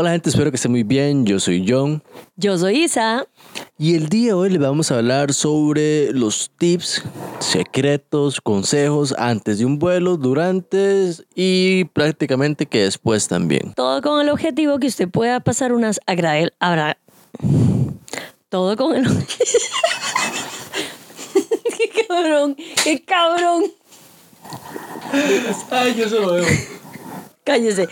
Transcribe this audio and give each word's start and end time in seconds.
Hola 0.00 0.12
gente, 0.12 0.30
espero 0.30 0.52
que 0.52 0.54
esté 0.54 0.68
muy 0.68 0.84
bien. 0.84 1.26
Yo 1.26 1.40
soy 1.40 1.66
John. 1.68 2.04
Yo 2.36 2.56
soy 2.56 2.84
Isa. 2.84 3.26
Y 3.76 3.96
el 3.96 4.08
día 4.08 4.28
de 4.28 4.34
hoy 4.34 4.50
les 4.50 4.60
vamos 4.60 4.92
a 4.92 4.98
hablar 4.98 5.34
sobre 5.34 6.12
los 6.12 6.52
tips, 6.56 7.02
secretos, 7.40 8.40
consejos 8.40 9.12
antes 9.18 9.58
de 9.58 9.64
un 9.64 9.80
vuelo, 9.80 10.16
durante 10.16 11.10
y 11.34 11.86
prácticamente 11.86 12.66
que 12.66 12.84
después 12.84 13.26
también. 13.26 13.72
Todo 13.74 14.00
con 14.00 14.20
el 14.20 14.28
objetivo 14.28 14.78
que 14.78 14.86
usted 14.86 15.08
pueda 15.08 15.40
pasar 15.40 15.72
unas 15.72 15.98
agradables... 16.06 16.52
Todo 18.50 18.76
con 18.76 18.94
el... 18.94 19.04
¡Qué 21.76 21.90
cabrón! 22.06 22.56
¡Qué 22.84 23.04
cabrón! 23.04 23.64
Ay, 25.72 25.96
yo 25.98 26.08
se 26.08 26.20
lo 26.20 26.34
veo. 26.34 26.46
Cállese. 27.48 27.88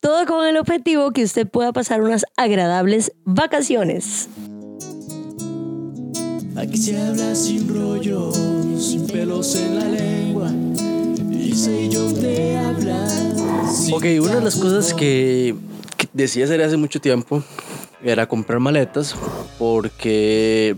Todo 0.00 0.26
con 0.26 0.46
el 0.46 0.58
objetivo 0.58 1.12
que 1.12 1.24
usted 1.24 1.48
pueda 1.48 1.72
pasar 1.72 2.02
unas 2.02 2.26
agradables 2.36 3.10
vacaciones. 3.24 4.28
Aquí 6.54 6.76
se 6.76 7.00
habla 7.00 7.34
sin 7.34 7.74
rollo, 7.74 8.30
sin 8.78 9.06
pelos 9.06 9.56
en 9.56 9.78
la 9.78 9.84
lengua. 9.86 10.52
Y 11.32 11.54
sé 11.54 11.88
yo 11.88 12.12
te 12.12 12.58
habla. 12.58 13.08
Ok, 13.94 14.04
una 14.20 14.34
de 14.34 14.42
las 14.42 14.56
cosas 14.56 14.92
que, 14.92 15.56
que 15.96 16.08
decía 16.12 16.44
hacer 16.44 16.60
hace 16.62 16.76
mucho 16.76 17.00
tiempo 17.00 17.42
era 18.04 18.28
comprar 18.28 18.60
maletas 18.60 19.16
porque 19.58 20.76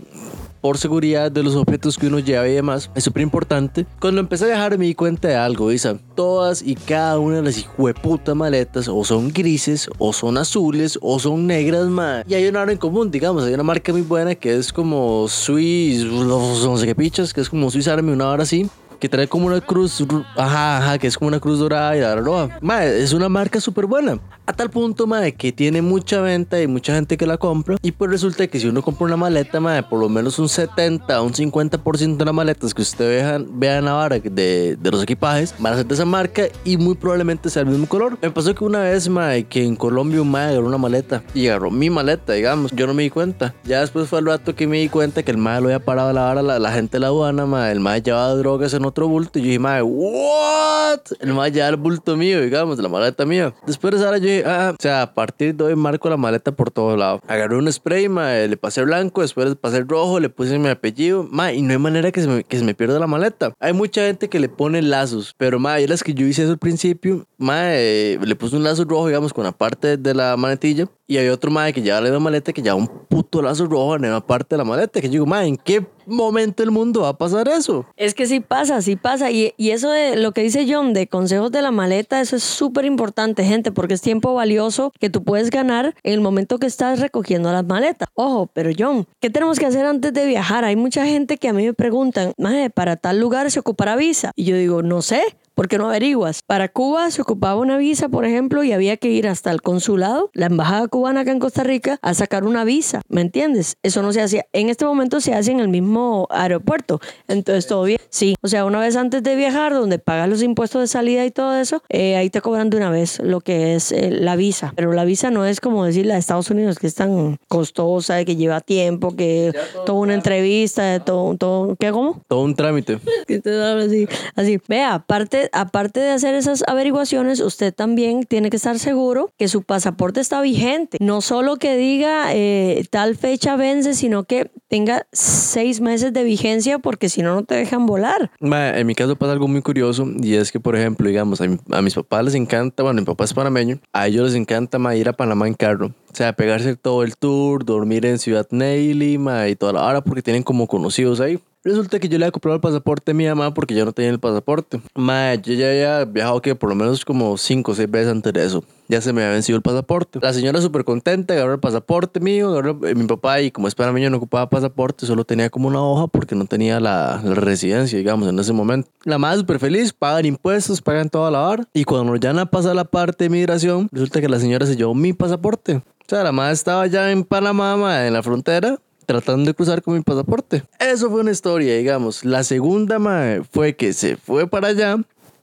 por 0.65 0.79
seguridad 0.79 1.31
de 1.31 1.43
los 1.43 1.55
objetos 1.55 1.95
que 1.95 2.07
uno 2.07 2.17
lleva 2.17 2.47
y 2.47 2.53
demás, 2.53 2.89
es 2.95 3.03
súper 3.03 3.21
importante. 3.21 3.85
Cuando 3.99 4.19
empecé 4.19 4.45
a 4.45 4.47
viajar 4.47 4.75
me 4.79 4.87
di 4.87 4.95
cuenta 4.95 5.27
de 5.27 5.35
algo, 5.35 5.71
Isa. 5.71 5.99
Todas 6.15 6.63
y 6.63 6.73
cada 6.73 7.19
una 7.19 7.35
de 7.35 7.43
las 7.43 7.59
hijueputas 7.59 8.35
maletas 8.35 8.87
o 8.87 9.03
son 9.03 9.31
grises, 9.31 9.87
o 9.99 10.11
son 10.11 10.39
azules, 10.39 10.97
o 11.03 11.19
son 11.19 11.45
negras, 11.45 11.85
man. 11.85 12.23
Y 12.27 12.33
hay 12.33 12.47
una 12.47 12.63
hora 12.63 12.71
en 12.71 12.79
común, 12.79 13.11
digamos, 13.11 13.43
hay 13.43 13.53
una 13.53 13.61
marca 13.61 13.91
muy 13.91 14.01
buena 14.01 14.33
que 14.33 14.57
es 14.57 14.73
como 14.73 15.27
Swiss, 15.27 16.03
no 16.03 16.77
sé 16.77 16.87
qué 16.87 16.95
pichas, 16.95 17.31
que 17.31 17.41
es 17.41 17.49
como 17.51 17.69
Swiss 17.69 17.87
Army, 17.87 18.11
una 18.11 18.27
hora 18.27 18.41
así 18.41 18.67
que 18.99 19.09
trae 19.09 19.27
como 19.27 19.47
una 19.47 19.61
cruz, 19.61 20.03
ajá, 20.35 20.77
ajá, 20.77 20.97
que 20.97 21.07
es 21.07 21.17
como 21.17 21.27
una 21.27 21.39
cruz 21.39 21.59
dorada 21.59 21.95
y 21.95 22.01
la 22.01 22.15
roja. 22.15 22.57
Es 22.81 23.13
una 23.13 23.29
marca 23.29 23.59
súper 23.59 23.85
buena. 23.85 24.19
A 24.47 24.53
tal 24.53 24.69
punto, 24.69 25.07
madre, 25.07 25.33
que 25.33 25.51
tiene 25.51 25.81
mucha 25.81 26.21
venta 26.21 26.61
y 26.61 26.67
mucha 26.67 26.93
gente 26.93 27.17
que 27.17 27.25
la 27.25 27.37
compra. 27.37 27.77
Y 27.81 27.91
pues 27.91 28.11
resulta 28.11 28.45
que 28.45 28.59
si 28.59 28.67
uno 28.67 28.83
compra 28.83 29.05
una 29.05 29.17
maleta, 29.17 29.59
madre, 29.59 29.81
por 29.81 29.99
lo 29.99 30.07
menos 30.07 30.37
un 30.37 30.49
70, 30.49 31.19
un 31.23 31.33
50% 31.33 32.17
de 32.17 32.25
las 32.25 32.33
maletas 32.33 32.71
que 32.75 32.83
usted 32.83 33.07
vea, 33.07 33.39
vea 33.43 33.79
en 33.79 33.85
la 33.85 33.93
vara 33.93 34.19
de, 34.19 34.77
de, 34.79 34.91
los 34.91 35.01
equipajes 35.01 35.55
van 35.57 35.73
a 35.73 35.77
ser 35.77 35.87
de 35.87 35.95
esa 35.95 36.05
marca 36.05 36.43
y 36.63 36.77
muy 36.77 36.93
probablemente 36.93 37.49
sea 37.49 37.63
el 37.63 37.69
mismo 37.69 37.87
color. 37.87 38.19
Me 38.21 38.29
pasó 38.29 38.53
que 38.53 38.63
una 38.63 38.81
vez, 38.81 39.09
madre, 39.09 39.45
que 39.45 39.63
en 39.63 39.75
Colombia 39.75 40.21
un 40.21 40.29
madre 40.29 40.51
agarró 40.51 40.67
una 40.67 40.77
maleta 40.77 41.23
y 41.33 41.47
agarró 41.47 41.71
mi 41.71 41.89
maleta, 41.89 42.33
digamos. 42.33 42.71
Yo 42.71 42.85
no 42.85 42.93
me 42.93 43.01
di 43.01 43.09
cuenta. 43.09 43.55
Ya 43.63 43.79
después 43.79 44.07
fue 44.07 44.19
el 44.19 44.27
rato 44.27 44.53
que 44.53 44.67
me 44.67 44.77
di 44.77 44.89
cuenta 44.89 45.23
que 45.23 45.31
el 45.31 45.37
madre 45.37 45.61
lo 45.61 45.67
había 45.69 45.83
parado 45.83 46.09
a 46.09 46.13
la 46.13 46.21
vara 46.21 46.43
la, 46.43 46.59
la 46.59 46.71
gente 46.71 46.97
de 46.97 46.99
la 46.99 47.07
aduana, 47.07 47.47
madre. 47.47 47.71
El 47.71 47.79
madre 47.79 48.03
llevaba 48.03 48.35
drogas 48.35 48.75
en 48.75 48.85
otro 48.85 49.07
bulto. 49.07 49.39
Y 49.39 49.41
yo 49.41 49.47
dije, 49.47 49.59
madre, 49.59 49.81
¿what? 49.81 50.99
El 51.19 51.33
madre 51.33 51.51
ya 51.51 51.67
el 51.67 51.77
bulto 51.77 52.15
mío, 52.15 52.41
digamos, 52.41 52.77
la 52.77 52.89
maleta 52.89 53.25
mía. 53.25 53.51
Después 53.65 53.91
de 53.91 53.97
esa 53.97 54.15
yo 54.19 54.34
ah, 54.45 54.73
o 54.77 54.81
sea, 54.81 55.01
a 55.01 55.13
partir 55.13 55.55
de 55.55 55.63
hoy 55.63 55.75
marco 55.75 56.09
la 56.09 56.17
maleta 56.17 56.51
por 56.51 56.71
todos 56.71 56.97
lados. 56.97 57.21
Agarré 57.27 57.57
un 57.57 57.71
spray, 57.71 58.09
madre, 58.09 58.47
le 58.47 58.57
pasé 58.57 58.83
blanco, 58.83 59.21
después 59.21 59.47
le 59.49 59.55
pasé 59.55 59.81
rojo, 59.81 60.19
le 60.19 60.29
puse 60.29 60.57
mi 60.59 60.69
apellido, 60.69 61.27
madre, 61.29 61.55
y 61.55 61.61
no 61.61 61.71
hay 61.71 61.77
manera 61.77 62.11
que 62.11 62.21
se, 62.21 62.27
me, 62.27 62.43
que 62.43 62.57
se 62.57 62.63
me 62.63 62.73
pierda 62.73 62.99
la 62.99 63.07
maleta. 63.07 63.53
Hay 63.59 63.73
mucha 63.73 64.01
gente 64.01 64.29
que 64.29 64.39
le 64.39 64.49
pone 64.49 64.81
lazos, 64.81 65.33
pero 65.37 65.59
madre, 65.59 65.87
las 65.87 66.03
que 66.03 66.13
yo 66.13 66.25
hice 66.25 66.43
eso 66.43 66.51
al 66.51 66.57
principio, 66.57 67.25
madre, 67.37 68.19
le 68.21 68.35
puse 68.35 68.55
un 68.55 68.63
lazo 68.63 68.85
rojo, 68.85 69.07
digamos, 69.07 69.33
con 69.33 69.43
la 69.43 69.51
parte 69.51 69.97
de 69.97 70.13
la 70.13 70.35
maletilla. 70.37 70.87
Y 71.07 71.17
hay 71.17 71.27
otro 71.27 71.51
madre 71.51 71.71
que 71.71 71.81
lleva 71.83 72.01
la 72.01 72.19
maleta 72.19 72.51
que 72.51 72.63
lleva 72.63 72.75
un 72.75 72.87
puto 72.87 73.41
lazo 73.41 73.67
rojo 73.67 73.95
en 73.95 74.05
una 74.05 74.25
parte 74.25 74.55
de 74.55 74.57
la 74.57 74.63
maleta. 74.63 74.99
Que 74.99 75.07
yo 75.07 75.13
digo, 75.13 75.25
madre, 75.27 75.47
¿en 75.47 75.57
qué 75.57 75.85
momento 76.05 76.63
del 76.63 76.71
mundo 76.71 77.01
va 77.01 77.09
a 77.09 77.17
pasar 77.17 77.47
eso? 77.47 77.85
Es 77.95 78.13
que 78.13 78.25
sí 78.25 78.39
pasa, 78.39 78.81
sí 78.81 78.95
pasa. 78.95 79.31
Y, 79.31 79.53
y 79.57 79.71
eso 79.71 79.89
de 79.89 80.15
lo 80.15 80.31
que 80.31 80.41
dice 80.41 80.65
John, 80.69 80.93
de 80.93 81.07
consejos 81.07 81.51
de 81.51 81.61
la 81.61 81.71
maleta, 81.71 82.21
eso 82.21 82.35
es 82.35 82.43
súper 82.43 82.85
importante, 82.85 83.43
gente, 83.43 83.71
porque 83.71 83.95
es 83.95 84.01
tiempo 84.01 84.33
valioso 84.33 84.91
que 84.99 85.09
tú 85.09 85.23
puedes 85.23 85.49
ganar 85.49 85.95
en 86.03 86.13
el 86.13 86.21
momento 86.21 86.59
que 86.59 86.67
estás 86.67 86.99
recogiendo 86.99 87.51
las 87.51 87.65
maletas. 87.65 88.07
Ojo, 88.13 88.49
pero 88.53 88.71
John, 88.77 89.07
¿qué 89.19 89.29
tenemos 89.29 89.59
que 89.59 89.65
hacer 89.65 89.85
antes 89.85 90.13
de 90.13 90.25
viajar? 90.25 90.65
Hay 90.65 90.75
mucha 90.75 91.05
gente 91.05 91.37
que 91.37 91.49
a 91.49 91.53
mí 91.53 91.65
me 91.65 91.73
preguntan, 91.73 92.33
¿para 92.73 92.95
tal 92.95 93.19
lugar 93.19 93.49
se 93.51 93.59
ocupará 93.59 93.95
visa? 93.95 94.31
Y 94.35 94.45
yo 94.45 94.55
digo, 94.55 94.81
no 94.81 95.01
sé. 95.01 95.21
¿Por 95.55 95.69
qué 95.69 95.77
no 95.77 95.87
averiguas? 95.87 96.41
Para 96.45 96.67
Cuba 96.67 97.09
se 97.11 97.21
ocupaba 97.21 97.55
una 97.61 97.77
visa, 97.77 98.09
por 98.09 98.25
ejemplo, 98.25 98.65
y 98.65 98.73
había 98.73 98.97
que 98.97 99.07
ir 99.07 99.25
hasta 99.25 99.51
el 99.51 99.61
consulado, 99.61 100.29
la 100.33 100.47
embajada 100.47 100.89
cubana 100.89 101.21
acá 101.21 101.31
en 101.31 101.39
Costa 101.39 101.63
Rica, 101.63 101.97
a 102.01 102.13
sacar 102.13 102.43
una 102.43 102.65
visa. 102.65 103.01
¿Me 103.07 103.21
entiendes? 103.21 103.77
Eso 103.81 104.01
no 104.01 104.11
se 104.11 104.21
hacía. 104.21 104.45
En 104.51 104.67
este 104.67 104.83
momento 104.83 105.21
se 105.21 105.33
hace 105.33 105.51
en 105.51 105.61
el 105.61 105.69
mismo 105.69 106.27
aeropuerto. 106.29 106.99
Entonces, 107.29 107.67
todo 107.67 107.83
bien. 107.83 107.99
Sí. 108.09 108.35
O 108.41 108.49
sea, 108.49 108.65
una 108.65 108.81
vez 108.81 108.97
antes 108.97 109.23
de 109.23 109.33
viajar, 109.37 109.73
donde 109.73 109.97
pagas 109.97 110.27
los 110.27 110.43
impuestos 110.43 110.81
de 110.81 110.87
salida 110.87 111.25
y 111.25 111.31
todo 111.31 111.55
eso, 111.55 111.81
eh, 111.87 112.17
ahí 112.17 112.29
te 112.29 112.41
cobran 112.41 112.69
de 112.69 112.75
una 112.75 112.89
vez 112.89 113.19
lo 113.21 113.39
que 113.39 113.75
es 113.75 113.93
eh, 113.93 114.11
la 114.11 114.35
visa. 114.35 114.73
Pero 114.75 114.91
la 114.91 115.05
visa 115.05 115.31
no 115.31 115.45
es 115.45 115.61
como 115.61 115.85
decir 115.85 116.05
la 116.05 116.15
de 116.15 116.19
Estados 116.19 116.49
Unidos, 116.49 116.79
que 116.79 116.87
es 116.87 116.95
tan 116.95 117.37
costosa, 117.47 118.25
que 118.25 118.35
lleva 118.35 118.59
tiempo, 118.59 119.15
que 119.15 119.53
toda 119.85 119.99
una 119.99 120.15
entrevista, 120.15 120.99
todo, 120.99 121.37
todo, 121.37 121.77
¿qué 121.77 121.93
cómo? 121.93 122.21
Todo 122.27 122.41
un 122.41 122.55
trámite. 122.55 122.99
así, 123.85 124.07
así. 124.35 124.59
Vea, 124.67 124.95
aparte 124.95 125.44
aparte 125.51 125.99
de 125.99 126.11
hacer 126.11 126.35
esas 126.35 126.63
averiguaciones, 126.67 127.39
usted 127.39 127.73
también 127.73 128.23
tiene 128.23 128.49
que 128.49 128.57
estar 128.57 128.79
seguro 128.79 129.31
que 129.37 129.47
su 129.47 129.63
pasaporte 129.63 130.19
está 130.19 130.41
vigente. 130.41 130.97
No 131.01 131.21
solo 131.21 131.57
que 131.57 131.77
diga 131.77 132.33
eh, 132.33 132.85
tal 132.89 133.15
fecha 133.15 133.55
vence, 133.55 133.93
sino 133.93 134.23
que 134.23 134.51
tenga 134.67 135.07
seis 135.11 135.81
meses 135.81 136.13
de 136.13 136.23
vigencia 136.23 136.79
porque 136.79 137.09
si 137.09 137.21
no, 137.21 137.35
no 137.35 137.43
te 137.43 137.55
dejan 137.55 137.85
volar. 137.85 138.31
en 138.39 138.87
mi 138.87 138.95
caso 138.95 139.15
pasa 139.15 139.33
algo 139.33 139.47
muy 139.47 139.61
curioso 139.61 140.07
y 140.21 140.35
es 140.35 140.51
que, 140.51 140.59
por 140.59 140.75
ejemplo, 140.75 141.07
digamos, 141.07 141.41
a, 141.41 141.81
mis 141.81 141.95
papás 141.95 142.25
les 142.25 142.35
encanta, 142.35 142.83
bueno, 142.83 143.01
mi 143.01 143.05
papá 143.05 143.23
es 143.23 143.33
panameño, 143.33 143.79
a 143.93 144.07
ellos 144.07 144.25
les 144.25 144.35
encanta 144.35 144.79
ir 144.95 145.09
a 145.09 145.13
Panamá 145.13 145.47
en 145.47 145.53
carro. 145.53 145.87
O 146.11 146.15
sea, 146.15 146.33
pegarse 146.33 146.75
todo 146.75 147.03
el 147.03 147.17
tour, 147.17 147.65
dormir 147.65 148.05
en 148.05 148.19
Ciudad 148.19 148.47
Neily 148.49 149.19
y 149.49 149.55
toda 149.55 149.73
la 149.73 149.85
hora 149.85 150.01
porque 150.01 150.21
tienen 150.21 150.43
como 150.43 150.67
conocidos 150.67 151.19
ahí. 151.19 151.39
Resulta 151.65 151.99
que 151.99 152.07
yo 152.07 152.19
le 152.19 152.25
había 152.25 152.31
comprado 152.31 152.55
el 152.57 152.61
pasaporte 152.61 153.09
a 153.09 153.13
mi 153.15 153.25
mamá 153.25 153.51
porque 153.51 153.73
yo 153.73 153.85
no 153.85 153.91
tenía 153.91 154.11
el 154.11 154.19
pasaporte. 154.19 154.79
Madre, 154.93 155.41
yo 155.43 155.53
ya 155.55 155.69
había 155.69 156.05
viajado 156.05 156.39
que 156.39 156.53
por 156.53 156.69
lo 156.69 156.75
menos 156.75 157.03
como 157.03 157.39
5 157.39 157.71
o 157.71 157.73
6 157.73 157.89
veces 157.89 158.11
antes 158.11 158.31
de 158.31 158.45
eso. 158.45 158.63
Ya 158.87 159.01
se 159.01 159.11
me 159.11 159.23
había 159.23 159.33
vencido 159.33 159.55
el 159.55 159.63
pasaporte. 159.63 160.19
La 160.21 160.31
señora 160.31 160.61
súper 160.61 160.83
contenta, 160.83 161.33
agarró 161.33 161.53
el 161.53 161.59
pasaporte 161.59 162.19
mío, 162.19 162.51
agarró 162.51 162.79
eh, 162.85 162.93
mi 162.93 163.07
papá 163.07 163.41
y 163.41 163.49
como 163.49 163.67
es 163.67 163.73
para 163.73 163.91
mí 163.91 163.99
yo 163.99 164.11
no 164.11 164.17
ocupaba 164.17 164.47
pasaporte, 164.47 165.07
solo 165.07 165.25
tenía 165.25 165.49
como 165.49 165.67
una 165.67 165.81
hoja 165.81 166.05
porque 166.05 166.35
no 166.35 166.45
tenía 166.45 166.79
la, 166.79 167.19
la 167.23 167.33
residencia, 167.33 167.97
digamos, 167.97 168.29
en 168.29 168.37
ese 168.37 168.53
momento. 168.53 168.87
La 169.03 169.17
madre 169.17 169.39
súper 169.39 169.57
feliz, 169.57 169.91
pagan 169.91 170.27
impuestos, 170.27 170.83
pagan 170.83 171.09
toda 171.09 171.31
la 171.31 171.41
hora. 171.49 171.67
Y 171.73 171.83
cuando 171.83 172.15
ya 172.17 172.31
no 172.31 172.45
pasa 172.45 172.75
la 172.75 172.85
parte 172.85 173.23
de 173.23 173.31
migración, 173.31 173.89
resulta 173.91 174.21
que 174.21 174.29
la 174.29 174.39
señora 174.39 174.67
se 174.67 174.75
llevó 174.75 174.93
mi 174.93 175.13
pasaporte. 175.13 175.77
O 175.77 176.07
sea, 176.07 176.21
la 176.21 176.31
madre 176.31 176.53
estaba 176.53 176.85
ya 176.85 177.11
en 177.11 177.23
Panamá, 177.23 178.05
en 178.05 178.13
la 178.13 178.21
frontera, 178.21 178.77
tratando 179.05 179.45
de 179.45 179.53
cruzar 179.53 179.81
con 179.81 179.95
mi 179.95 180.01
pasaporte. 180.01 180.63
Eso 180.79 181.09
fue 181.09 181.21
una 181.21 181.31
historia, 181.31 181.75
digamos. 181.77 182.25
La 182.25 182.43
segunda 182.43 182.99
mae, 182.99 183.43
fue 183.43 183.75
que 183.75 183.93
se 183.93 184.17
fue 184.17 184.47
para 184.47 184.69
allá 184.69 184.97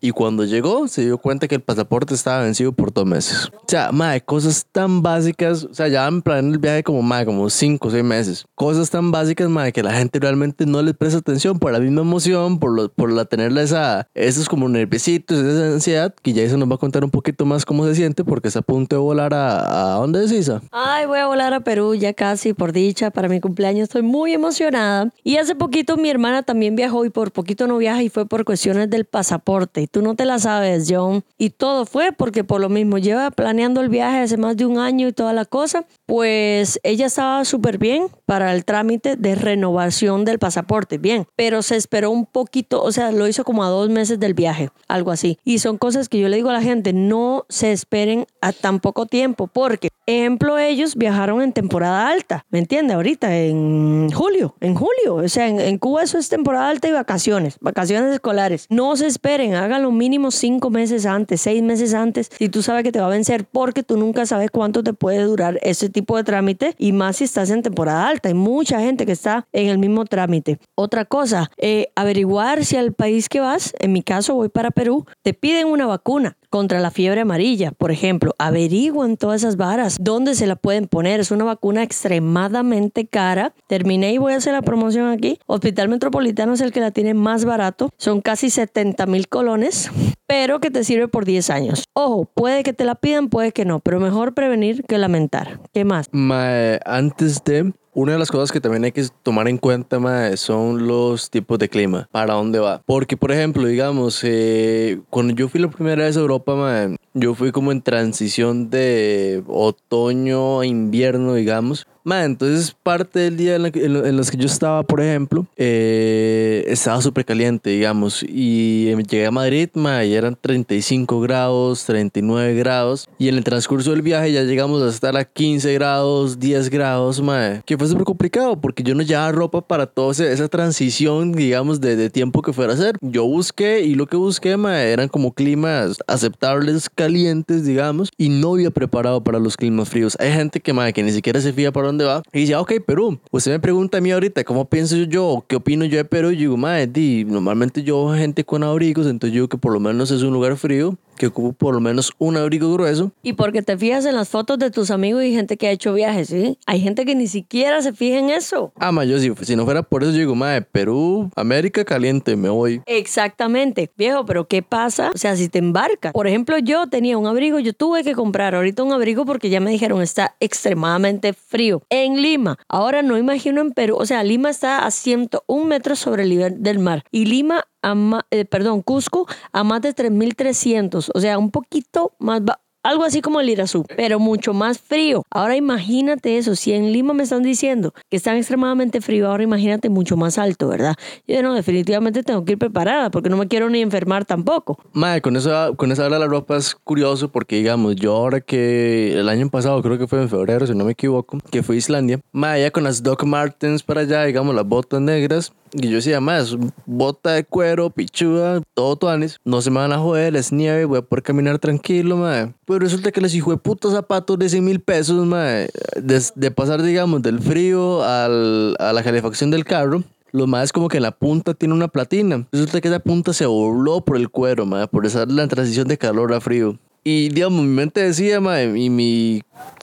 y 0.05 0.11
cuando 0.11 0.45
llegó, 0.45 0.89
se 0.89 1.03
dio 1.03 1.17
cuenta 1.17 1.47
que 1.47 1.55
el 1.55 1.61
pasaporte 1.61 2.13
estaba 2.13 2.43
vencido 2.43 2.73
por 2.73 2.93
dos 2.93 3.07
meses. 3.07 3.49
O 3.55 3.65
sea, 3.69 3.93
madre, 3.93 4.21
cosas 4.21 4.67
tan 4.73 5.01
básicas. 5.01 5.63
O 5.63 5.73
sea, 5.73 5.87
ya 5.87 6.09
en 6.09 6.23
plan 6.23 6.51
el 6.51 6.59
viaje 6.59 6.83
como, 6.83 7.03
madre, 7.03 7.27
como 7.27 7.49
cinco 7.49 7.87
o 7.87 7.91
seis 7.93 8.03
meses. 8.03 8.45
Cosas 8.57 8.91
tan 8.91 9.13
básicas, 9.13 9.49
madre, 9.49 9.73
que 9.73 9.81
la 9.81 9.93
gente 9.93 10.19
realmente 10.19 10.67
no 10.67 10.83
les 10.83 10.97
presta 10.97 11.19
atención 11.19 11.61
por 11.61 11.71
la 11.71 11.79
misma 11.79 12.01
emoción, 12.01 12.59
por, 12.59 12.75
lo, 12.75 12.89
por 12.89 13.13
la 13.13 13.27
tenerla 13.27 13.63
esa, 13.63 14.09
esos 14.13 14.49
como 14.49 14.69
nerviositos, 14.69 15.39
esa 15.39 15.73
ansiedad, 15.73 16.13
que 16.21 16.33
ya 16.33 16.43
eso 16.43 16.57
nos 16.57 16.69
va 16.69 16.75
a 16.75 16.79
contar 16.79 17.05
un 17.05 17.11
poquito 17.11 17.47
más 17.47 17.65
cómo 17.65 17.87
se 17.87 17.95
siente, 17.95 18.25
porque 18.25 18.49
está 18.49 18.59
a 18.59 18.63
punto 18.63 18.97
de 18.97 19.01
volar 19.01 19.33
a, 19.33 19.95
a 19.95 19.99
¿dónde 19.99 20.25
es 20.25 20.33
Isa? 20.33 20.63
Ay, 20.73 21.07
voy 21.07 21.21
a 21.21 21.29
volar 21.29 21.55
a 21.55 21.61
Perú 21.61 21.95
ya 21.95 22.13
casi, 22.13 22.55
por 22.55 22.73
dicha, 22.73 23.13
para 23.13 23.29
mi 23.29 23.41
cumpleaños. 23.41 23.85
Estoy 23.85 24.03
muy 24.03 24.33
emocionada. 24.33 25.13
Y 25.23 25.37
hace 25.37 25.55
poquito 25.55 25.97
mi 25.97 26.11
hermana 26.11 26.43
también 26.43 26.75
viajó 26.75 27.05
y 27.05 27.11
por 27.11 27.31
poquito 27.31 27.69
no 27.69 27.79
viaja 27.79 28.03
y 28.03 28.09
fue 28.09 28.27
por 28.27 28.45
cuestiones 28.45 28.91
del 28.91 29.05
pasaporte 29.05 29.92
tú 29.93 30.03
no 30.03 30.17
te 30.17 30.25
la 30.25 30.41
sabes, 30.41 30.89
John. 30.91 31.23
Y 31.39 31.51
todo 31.51 31.87
fue 31.87 32.11
porque 32.11 32.43
por 32.43 32.61
lo 32.61 32.69
mismo 32.69 32.99
lleva 32.99 33.31
planeando 33.31 33.81
el 33.81 33.89
viaje 33.89 34.19
hace 34.19 34.37
más 34.37 34.57
de 34.57 34.67
un 34.67 34.79
año 34.79 35.07
y 35.07 35.13
toda 35.13 35.33
la 35.33 35.45
cosa. 35.45 35.85
Pues 36.07 36.81
ella 36.83 37.07
estaba 37.07 37.45
súper 37.45 37.79
bien 37.79 38.09
para 38.27 38.53
el 38.53 38.65
trámite 38.65 39.17
de 39.17 39.35
renovación 39.37 40.25
del 40.25 40.39
pasaporte, 40.39 40.99
bien, 40.99 41.27
pero 41.37 41.63
se 41.63 41.77
esperó 41.77 42.11
un 42.11 42.27
poquito, 42.27 42.83
o 42.83 42.91
sea, 42.91 43.13
lo 43.13 43.29
hizo 43.29 43.45
como 43.45 43.63
a 43.63 43.69
dos 43.69 43.91
meses 43.91 44.19
del 44.19 44.35
viaje, 44.35 44.71
algo 44.89 45.11
así. 45.11 45.39
Y 45.45 45.59
son 45.59 45.79
cosas 45.79 46.09
que 46.09 46.19
yo 46.19 46.29
le 46.29 46.37
digo 46.37 46.51
a 46.51 46.55
la 46.55 46.63
gente, 46.63 46.93
no 46.93 47.45
se 47.49 47.73
esperen 47.73 48.27
a 48.41 48.53
tan 48.53 48.81
poco 48.81 49.07
tiempo, 49.07 49.47
porque 49.47 49.91
Ejemplo, 50.05 50.59
ellos 50.59 50.97
viajaron 50.97 51.43
en 51.43 51.53
temporada 51.53 52.09
alta, 52.09 52.45
¿me 52.51 52.59
entiende? 52.59 52.95
Ahorita, 52.95 53.37
en 53.39 54.11
julio, 54.11 54.57
en 54.61 54.75
julio. 54.75 55.15
O 55.15 55.29
sea, 55.29 55.47
en, 55.47 55.61
en 55.61 55.79
Cuba 55.79 56.03
eso 56.03 56.19
es 56.19 56.29
temporada 56.29 56.69
alta 56.71 56.89
y 56.89 56.93
vacaciones, 56.93 57.57
vacaciones 57.61 58.13
escolares. 58.13 58.67
No 58.69 58.97
se 58.97 59.07
esperen, 59.07 59.55
hagan 59.55 59.82
lo 59.83 59.93
mínimo 59.93 60.31
cinco 60.31 60.71
meses 60.71 61.07
antes, 61.07 61.41
seis 61.41 61.63
meses 61.63 61.95
antes, 61.95 62.31
si 62.37 62.49
tú 62.49 62.63
sabes 62.63 62.83
que 62.85 62.93
te 62.93 63.01
va 63.01 63.07
a 63.07 63.11
vencer, 63.11 63.45
porque 63.45 63.83
tú 63.83 63.97
nunca 63.97 64.27
sabes 64.27 64.51
cuánto 64.51 64.83
te 64.83 64.93
puede 64.93 65.23
durar 65.23 65.59
ese 65.63 65.89
tipo 65.89 66.17
de 66.17 66.25
trámite 66.25 66.75
y 66.79 66.93
más 66.93 67.17
si 67.17 67.25
estás 67.25 67.51
en 67.51 67.63
temporada 67.63 68.09
alta. 68.09 68.29
Hay 68.29 68.35
mucha 68.35 68.81
gente 68.81 69.07
que 69.07 69.13
está 69.13 69.47
en 69.53 69.69
el 69.69 69.79
mismo 69.79 70.05
trámite. 70.05 70.59
Otra 70.75 71.05
cosa, 71.05 71.51
eh, 71.59 71.89
averiguar 71.95 72.65
si 72.65 72.77
al 72.77 72.93
país 72.93 73.29
que 73.29 73.41
vas, 73.41 73.75
en 73.79 73.93
mi 73.93 74.03
caso 74.03 74.35
voy 74.35 74.49
para 74.49 74.71
Perú, 74.71 75.07
te 75.23 75.35
piden 75.35 75.67
una 75.67 75.87
vacuna 75.87 76.37
contra 76.53 76.81
la 76.81 76.91
fiebre 76.91 77.23
amarilla, 77.23 77.73
por 77.73 77.91
ejemplo. 77.91 78.35
Averigüen 78.39 79.17
todas 79.17 79.41
esas 79.41 79.57
varas, 79.57 79.97
dónde 79.99 80.35
se 80.35 80.47
la 80.47 80.55
pueden 80.55 80.87
poner. 80.87 81.19
Es 81.19 81.31
una 81.31 81.45
vacuna 81.45 81.83
extremadamente 81.83 83.07
cara. 83.07 83.55
Terminé 83.69 84.13
y 84.13 84.19
voy 84.19 84.35
a 84.35 84.37
hacer 84.37 84.53
la 84.53 84.61
promoción 84.61 85.09
aquí. 85.09 85.39
Hospital 85.47 85.89
Metropolitano 85.89 86.53
es 86.53 86.61
el 86.61 86.71
que 86.71 86.81
la 86.81 86.91
tiene 86.91 87.15
más 87.15 87.47
barato. 87.47 87.89
Son 87.97 88.21
casi 88.21 88.51
70 88.51 89.07
mil 89.07 89.29
colones, 89.29 89.91
pero 90.27 90.61
que 90.61 90.71
te 90.71 90.85
sirve 90.85 91.09
por 91.09 91.25
10 91.25 91.49
años. 91.49 91.85
Ojo, 91.95 92.27
puede 92.27 92.63
que 92.65 92.75
te 92.75 92.85
la 92.85 92.97
pidan, 92.97 93.31
puede 93.31 93.53
que 93.53 93.65
no, 93.65 93.81
pero 93.81 93.99
mejor 93.99 94.35
prevenir 94.35 94.85
que 94.85 94.99
lamentar. 94.99 95.59
¿Qué 95.73 95.87
más? 95.87 96.09
Mae, 96.13 96.81
antes 96.85 97.43
de, 97.45 97.73
una 97.95 98.13
de 98.13 98.19
las 98.19 98.31
cosas 98.31 98.51
que 98.53 98.61
también 98.61 98.85
hay 98.85 98.93
que 98.93 99.07
tomar 99.23 99.49
en 99.49 99.59
cuenta 99.59 99.99
mae, 99.99 100.37
son 100.37 100.87
los 100.87 101.31
tipos 101.31 101.59
de 101.59 101.69
clima, 101.69 102.09
para 102.11 102.35
dónde 102.35 102.59
va. 102.59 102.83
Porque, 102.87 103.17
por 103.17 103.33
ejemplo, 103.33 103.67
digamos, 103.67 104.21
eh, 104.25 105.01
cuando 105.11 105.35
yo 105.35 105.49
fui 105.49 105.61
la 105.61 105.69
primera 105.69 106.05
vez 106.05 106.17
a 106.17 106.21
Europa, 106.21 106.55
mae, 106.55 106.97
yo 107.15 107.35
fui 107.35 107.53
como 107.53 107.71
en 107.71 107.83
transición 107.83 108.71
de 108.71 109.43
otoño 109.47 110.61
a 110.61 110.67
invierno, 110.67 111.35
digamos. 111.35 111.87
Mae, 112.05 112.25
entonces 112.25 112.75
parte 112.83 113.21
del 113.21 113.37
día 113.37 113.57
en, 113.57 113.63
la 113.63 113.71
que- 113.71 113.85
en 113.85 113.93
en 114.05 114.17
los 114.17 114.31
que 114.31 114.37
yo 114.37 114.47
estaba, 114.47 114.83
por 114.83 115.01
ejemplo, 115.01 115.47
eh, 115.57 116.65
estaba 116.67 117.01
súper 117.01 117.25
caliente, 117.25 117.71
digamos. 117.71 118.23
Y 118.23 118.89
eh, 118.89 118.97
llegué 119.09 119.27
a 119.27 119.31
Madrid, 119.31 119.69
mae, 119.75 120.09
y 120.09 120.15
eran 120.15 120.37
35 120.41 121.21
grados, 121.21 121.85
39 121.85 122.55
grados. 122.55 123.09
Y 123.19 123.29
en 123.29 123.37
el 123.37 123.45
transcurso 123.45 123.91
del 123.93 124.03
viaje 124.03 124.33
ya 124.33 124.43
llegamos 124.43 124.83
a 124.83 124.89
estar 124.89 125.17
a 125.17 125.25
15 125.25 125.73
grados, 125.75 126.39
10 126.41 126.71
grados, 126.71 127.21
mae. 127.23 127.63
Que 127.65 127.79
fue 127.79 127.87
súper 127.87 128.05
complicado 128.05 128.61
porque 128.61 128.83
yo 128.83 128.95
no 128.95 129.03
llevaba 129.03 129.31
ropa 129.33 129.61
para 129.61 129.87
toda 129.87 130.13
esa 130.13 130.49
transición, 130.49 131.33
digamos, 131.33 131.81
de, 131.81 131.95
de 131.97 132.11
tiempo 132.11 132.43
que 132.43 132.53
fuera 132.53 132.73
a 132.73 132.77
ser. 132.77 132.97
Yo 133.01 133.25
busqué 133.25 133.83
y 133.83 133.95
lo 133.95 134.07
que 134.07 134.17
busqué, 134.17 134.57
mae, 134.57 134.91
eran 134.93 135.09
como 135.09 135.33
climas 135.33 135.99
aceptables, 136.07 136.89
calientes, 136.91 137.65
digamos. 137.65 138.11
Y 138.19 138.29
no 138.29 138.55
había 138.55 138.71
preparado 138.71 139.23
para 139.23 139.39
los 139.39 139.57
climas 139.57 139.89
fríos. 139.89 140.17
Hay 140.19 140.33
gente 140.33 140.61
que, 140.61 140.73
mae, 140.73 140.93
que 140.93 141.03
ni 141.03 141.13
siquiera 141.13 141.41
se 141.41 141.53
fía 141.53 141.71
para 141.73 141.92
dónde 141.93 142.05
va. 142.05 142.23
Y 142.33 142.41
dice, 142.41 142.55
"Ah, 142.55 142.61
ok, 142.61 142.73
Perú. 142.85 143.19
Usted 143.31 143.53
me 143.53 143.61
pregunta 143.61 143.99
a 143.99 144.01
mí 144.01 144.11
ahorita 144.11 144.45
cómo 144.45 144.65
pienso 144.65 144.97
yo, 144.97 145.45
qué 145.47 145.57
opino 145.57 145.85
yo 145.85 145.97
de 145.97 146.05
Perú. 146.05 146.31
Y 146.31 146.37
digo, 146.37 146.57
di, 146.93 147.25
normalmente 147.25 147.83
yo 147.83 148.13
gente 148.15 148.45
con 148.45 148.63
abrigos, 148.63 149.07
entonces 149.07 149.35
yo 149.35 149.43
digo 149.43 149.49
que 149.49 149.59
por 149.59 149.73
lo 149.73 149.81
menos 149.81 150.11
es 150.11 150.23
un 150.23 150.33
lugar 150.33 150.57
frío, 150.57 150.97
que 151.23 151.29
ocupo 151.29 151.53
por 151.53 151.75
lo 151.75 151.81
menos 151.81 152.13
un 152.19 152.37
abrigo 152.37 152.73
grueso. 152.73 153.13
Y 153.23 153.35
porque 153.35 153.63
te 153.63 153.79
fijas 153.79 154.05
en 154.07 154.17
las 154.17 154.29
fotos 154.29 154.59
de 154.59 154.73
tus 154.73 154.91
amigos 154.91 155.23
y 155.23 155.33
gente 155.33 155.57
que 155.57 155.69
ha 155.69 155.71
hecho 155.71 155.95
viajes, 155.95 156.29
¿sí? 156.29 156.59
Hay 156.67 156.81
gente 156.81 157.07
que 157.07 157.15
ni 157.15 157.29
siquiera 157.29 157.81
se 157.81 157.93
fija 157.93 158.19
en 158.19 158.31
eso. 158.31 158.73
Ah, 158.81 158.91
ma, 158.91 159.05
yo 159.05 159.21
si, 159.21 159.33
si 159.43 159.55
no 159.55 159.65
fuera 159.65 159.85
por 159.85 160.03
eso, 160.03 160.11
yo 160.11 160.19
digo, 160.19 160.35
mae, 160.35 160.63
Perú, 160.63 161.31
América 161.37 161.85
caliente, 161.85 162.35
me 162.35 162.49
voy. 162.49 162.83
Exactamente, 162.87 163.89
viejo, 163.97 164.27
pero 164.27 164.49
¿qué 164.49 164.63
pasa? 164.63 165.13
O 165.15 165.19
sea, 165.19 165.37
si 165.37 165.49
te 165.49 165.61
embarcas. 165.61 166.13
Por 166.13 166.27
ejemplo, 166.27 166.59
yo 166.59 166.89
tenía 166.89 167.17
un 167.17 167.29
abrigo, 167.29 167.61
yo 167.61 167.73
tuve 167.73 168.03
que 168.03 168.15
comprar 168.15 168.57
ahorita 168.57 168.83
un 168.83 168.93
abrigo 168.93 169.25
porque 169.25 169.49
ya 169.49 169.61
me 169.61 169.71
dijeron 169.71 170.03
está 170.03 170.35
extremadamente 170.41 171.35
frío. 171.35 171.83
En 171.89 172.21
Lima, 172.21 172.59
ahora 172.69 173.03
no 173.03 173.17
imagino 173.17 173.61
en 173.61 173.71
Perú, 173.71 173.95
o 173.97 174.07
sea, 174.07 174.25
Lima 174.25 174.51
está 174.51 174.85
a 174.85 174.91
101 174.91 175.65
metros 175.67 176.01
sobre 176.01 176.25
el 176.25 176.31
nivel 176.31 176.63
del 176.65 176.81
mar 176.81 177.05
y 177.13 177.27
Lima, 177.27 177.65
a 177.83 178.25
eh, 178.31 178.45
perdón, 178.45 178.83
Cusco 178.83 179.27
a 179.53 179.65
más 179.65 179.83
de 179.83 179.95
3.300, 179.95 181.11
o 181.13 181.21
sea, 181.21 181.39
un 181.39 181.51
poquito 181.51 182.15
más. 182.19 182.43
Algo 182.85 183.05
así 183.05 183.21
como 183.21 183.41
el 183.41 183.49
Irazú, 183.49 183.85
pero 183.97 184.19
mucho 184.19 184.55
más 184.55 184.81
frío. 184.81 185.23
Ahora 185.31 185.55
imagínate 185.55 186.37
eso. 186.37 186.57
Si 186.57 186.73
en 186.73 186.93
Lima 186.93 187.15
me 187.15 187.23
están 187.23 187.45
diciendo 187.45 187.95
que 188.11 188.17
están 188.17 188.37
extremadamente 188.37 189.01
frío, 189.01 189.29
ahora 189.29 189.45
imagínate 189.45 189.89
mucho 189.89 190.17
más 190.17 190.37
alto, 190.37 190.67
¿verdad? 190.67 190.97
Yo 191.29 191.41
no, 191.45 191.55
definitivamente 191.55 192.25
tengo 192.25 192.45
que 192.45 192.53
ir 192.53 192.59
preparada 192.59 193.11
porque 193.13 193.29
no 193.29 193.37
me 193.37 193.47
quiero 193.47 193.71
ni 193.71 193.81
enfermar 193.81 194.25
tampoco. 194.25 194.81
Mae, 194.93 195.21
con 195.21 195.37
eso, 195.37 195.77
con 195.77 195.93
esa 195.93 196.07
hora 196.07 196.19
la 196.19 196.27
ropa 196.27 196.57
es 196.57 196.75
curioso 196.75 197.31
porque, 197.31 197.55
digamos, 197.55 197.95
yo 197.95 198.17
ahora 198.17 198.41
que 198.41 199.13
el 199.13 199.29
año 199.29 199.49
pasado, 199.49 199.81
creo 199.81 199.97
que 199.97 200.09
fue 200.09 200.21
en 200.21 200.29
febrero, 200.29 200.67
si 200.67 200.75
no 200.75 200.85
me 200.85 200.93
equivoco, 200.93 201.39
que 201.53 201.63
fui 201.63 201.77
a 201.77 201.79
Islandia, 201.79 202.21
mae, 202.33 202.63
ya 202.63 202.73
con 202.73 202.83
las 202.83 203.05
Doc 203.05 203.23
Martens 203.23 203.85
para 203.85 204.01
allá, 204.01 204.25
digamos, 204.25 204.57
las 204.57 204.67
botas 204.67 205.01
negras, 205.01 205.53
y 205.75 205.89
yo 205.89 205.97
decía, 205.97 206.21
es 206.39 206.57
bota 206.85 207.33
de 207.33 207.45
cuero, 207.45 207.89
pichuda, 207.89 208.61
todo 208.75 208.97
tuanes, 208.97 209.39
no 209.45 209.63
se 209.63 209.71
me 209.71 209.79
van 209.79 209.93
a 209.93 209.99
joder, 209.99 210.37
es 210.37 210.53
nieve, 210.53 210.85
voy 210.85 210.99
a 210.99 211.03
poder 211.03 211.23
caminar 211.23 211.59
tranquilo, 211.59 212.17
mae. 212.17 212.53
Pero 212.73 212.85
resulta 212.85 213.13
que 213.13 213.21
les 213.21 213.35
hijo 213.35 213.51
de 213.51 213.59
putos 213.59 213.93
zapatos 213.93 214.39
de 214.39 214.49
100 214.49 214.65
mil 214.65 214.81
pesos, 214.81 215.27
mae, 215.27 215.69
de, 216.01 216.23
de 216.35 216.51
pasar, 216.51 216.83
digamos, 216.83 217.21
del 217.21 217.39
frío 217.39 218.03
al, 218.03 218.77
a 218.79 218.95
la 218.95 219.03
calefacción 219.03 219.51
del 219.51 219.67
carro, 219.67 220.03
lo 220.31 220.47
más 220.47 220.73
como 220.73 220.89
que 220.89 220.97
en 220.97 221.03
la 221.03 221.11
punta 221.11 221.53
tiene 221.53 221.75
una 221.75 221.89
platina. 221.89 222.47
Resulta 222.51 222.81
que 222.81 222.89
esa 222.89 223.01
punta 223.01 223.35
se 223.35 223.45
voló 223.45 224.01
por 224.03 224.17
el 224.17 224.31
cuero, 224.31 224.65
ma, 224.65 224.87
por 224.87 225.05
esa 225.05 225.27
la 225.27 225.47
transición 225.49 225.87
de 225.87 225.99
calor 225.99 226.33
a 226.33 226.41
frío. 226.41 226.79
Y 227.05 227.29
digamos, 227.29 227.61
mi 227.63 227.69
mente 227.69 228.01
decía, 228.01 228.41
ma, 228.41 228.63
y 228.63 228.89
mi 228.89 229.43